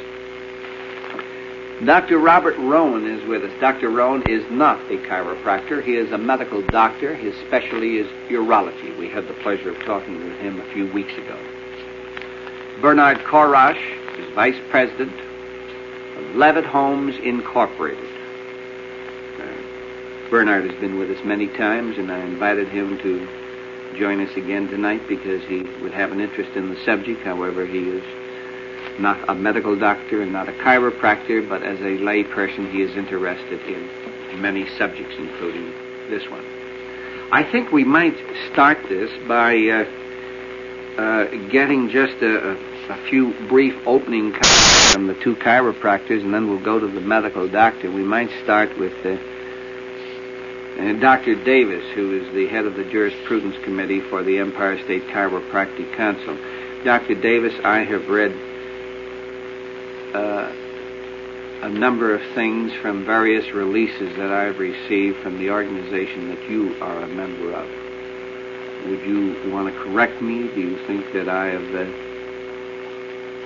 Dr. 1.82 2.20
Robert 2.20 2.58
Rowan 2.60 3.06
is 3.08 3.28
with 3.28 3.44
us. 3.44 3.52
Dr. 3.60 3.90
Rowan 3.90 4.24
is 4.30 4.50
not 4.50 4.80
a 4.92 4.98
chiropractor. 4.98 5.84
He 5.84 5.96
is 5.96 6.12
a 6.12 6.18
medical 6.18 6.62
doctor. 6.62 7.14
His 7.14 7.36
specialty 7.48 7.98
is 7.98 8.08
urology. 8.30 8.98
We 8.98 9.10
had 9.10 9.28
the 9.28 9.34
pleasure 9.34 9.72
of 9.72 9.80
talking 9.84 10.24
with 10.24 10.38
him 10.38 10.62
a 10.62 10.74
few 10.74 10.92
weeks 10.94 11.12
ago. 11.14 11.38
Bernard 12.80 13.18
Korash 13.20 14.20
is 14.20 14.34
vice 14.34 14.60
president 14.70 15.20
of 16.18 16.36
Levitt 16.36 16.66
Homes 16.66 17.16
Incorporated. 17.18 18.08
Uh, 19.40 20.30
Bernard 20.30 20.70
has 20.70 20.80
been 20.80 20.98
with 21.00 21.10
us 21.10 21.26
many 21.26 21.48
times, 21.48 21.98
and 21.98 22.12
I 22.12 22.20
invited 22.20 22.70
him 22.70 22.98
to 23.00 23.98
join 23.98 24.26
us 24.26 24.36
again 24.38 24.70
tonight 24.70 25.02
because 25.08 25.44
he 25.46 25.64
would 25.82 25.94
have 25.94 26.12
an 26.12 26.22
interest 26.22 26.56
in 26.56 26.70
the 26.70 26.86
subject. 26.86 27.22
However, 27.24 27.66
he 27.66 27.90
is 27.90 28.04
not 29.00 29.30
a 29.30 29.36
medical 29.36 29.78
doctor 29.78 30.22
and 30.22 30.32
not 30.32 30.50
a 30.50 30.54
chiropractor, 30.54 31.48
but 31.48 31.64
as 31.64 31.80
a 31.82 31.98
lay 32.04 32.24
person, 32.24 32.70
he 32.72 32.82
is 32.82 32.96
interested 32.96 33.62
in 33.68 34.42
many 34.42 34.68
subjects, 34.78 35.16
including 35.18 35.72
this 36.10 36.30
one. 36.30 36.46
I 37.32 37.44
think 37.52 37.72
we 37.72 37.84
might 37.84 38.16
start 38.52 38.78
this 38.90 39.10
by 39.28 39.56
uh, 39.56 41.02
uh, 41.02 41.50
getting 41.50 41.90
just 41.90 42.22
a, 42.22 42.52
a, 42.52 43.10
few 43.10 43.34
brief 43.48 43.74
opening 43.88 44.32
comments 44.32 44.94
from 44.94 45.08
the 45.08 45.16
two 45.16 45.36
chiropractors, 45.38 46.22
and 46.22 46.34
then 46.34 46.48
we'll 46.48 46.64
go 46.64 46.80
to 46.80 46.88
the 46.88 47.02
medical 47.02 47.50
doctor. 47.50 47.90
We 47.90 48.04
might 48.04 48.30
start 48.44 48.78
with 48.78 48.94
uh, 49.06 49.18
uh 50.80 50.94
Dr. 51.00 51.44
Davis, 51.44 51.84
who 51.96 52.22
is 52.22 52.32
the 52.36 52.48
head 52.48 52.66
of 52.66 52.76
the 52.76 52.84
Jurisprudence 52.84 53.56
Committee 53.64 54.02
for 54.02 54.22
the 54.22 54.38
Empire 54.38 54.78
State 54.84 55.04
Chiropractic 55.08 55.96
Council. 55.96 56.38
Dr. 56.84 57.16
Davis, 57.16 57.54
I 57.64 57.80
have 57.80 58.08
read 58.10 58.53
a 60.16 61.70
number 61.70 62.14
of 62.14 62.22
things 62.36 62.74
from 62.82 63.06
various 63.06 63.54
releases 63.54 64.16
that 64.18 64.32
I've 64.32 64.60
received 64.60 65.18
from 65.20 65.38
the 65.40 65.50
organization 65.50 66.30
that 66.30 66.50
you 66.50 66.76
are 66.82 67.04
a 67.04 67.08
member 67.08 67.54
of. 67.54 67.70
Would 68.90 69.02
you 69.02 69.50
want 69.50 69.74
to 69.74 69.80
correct 69.82 70.22
me? 70.22 70.50
Do 70.54 70.60
you 70.60 70.78
think 70.86 71.14
that 71.14 71.30
I 71.30 71.46
have 71.48 71.74
uh, 71.74 71.86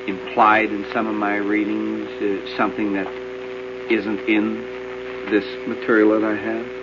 implied 0.07 0.71
in 0.71 0.85
some 0.91 1.05
of 1.05 1.13
my 1.13 1.35
readings 1.35 2.09
uh, 2.21 2.57
something 2.57 2.93
that 2.93 3.07
isn't 3.91 4.27
in 4.27 4.65
this 5.29 5.45
material 5.67 6.19
that 6.19 6.23
I 6.23 6.35
have? 6.35 6.76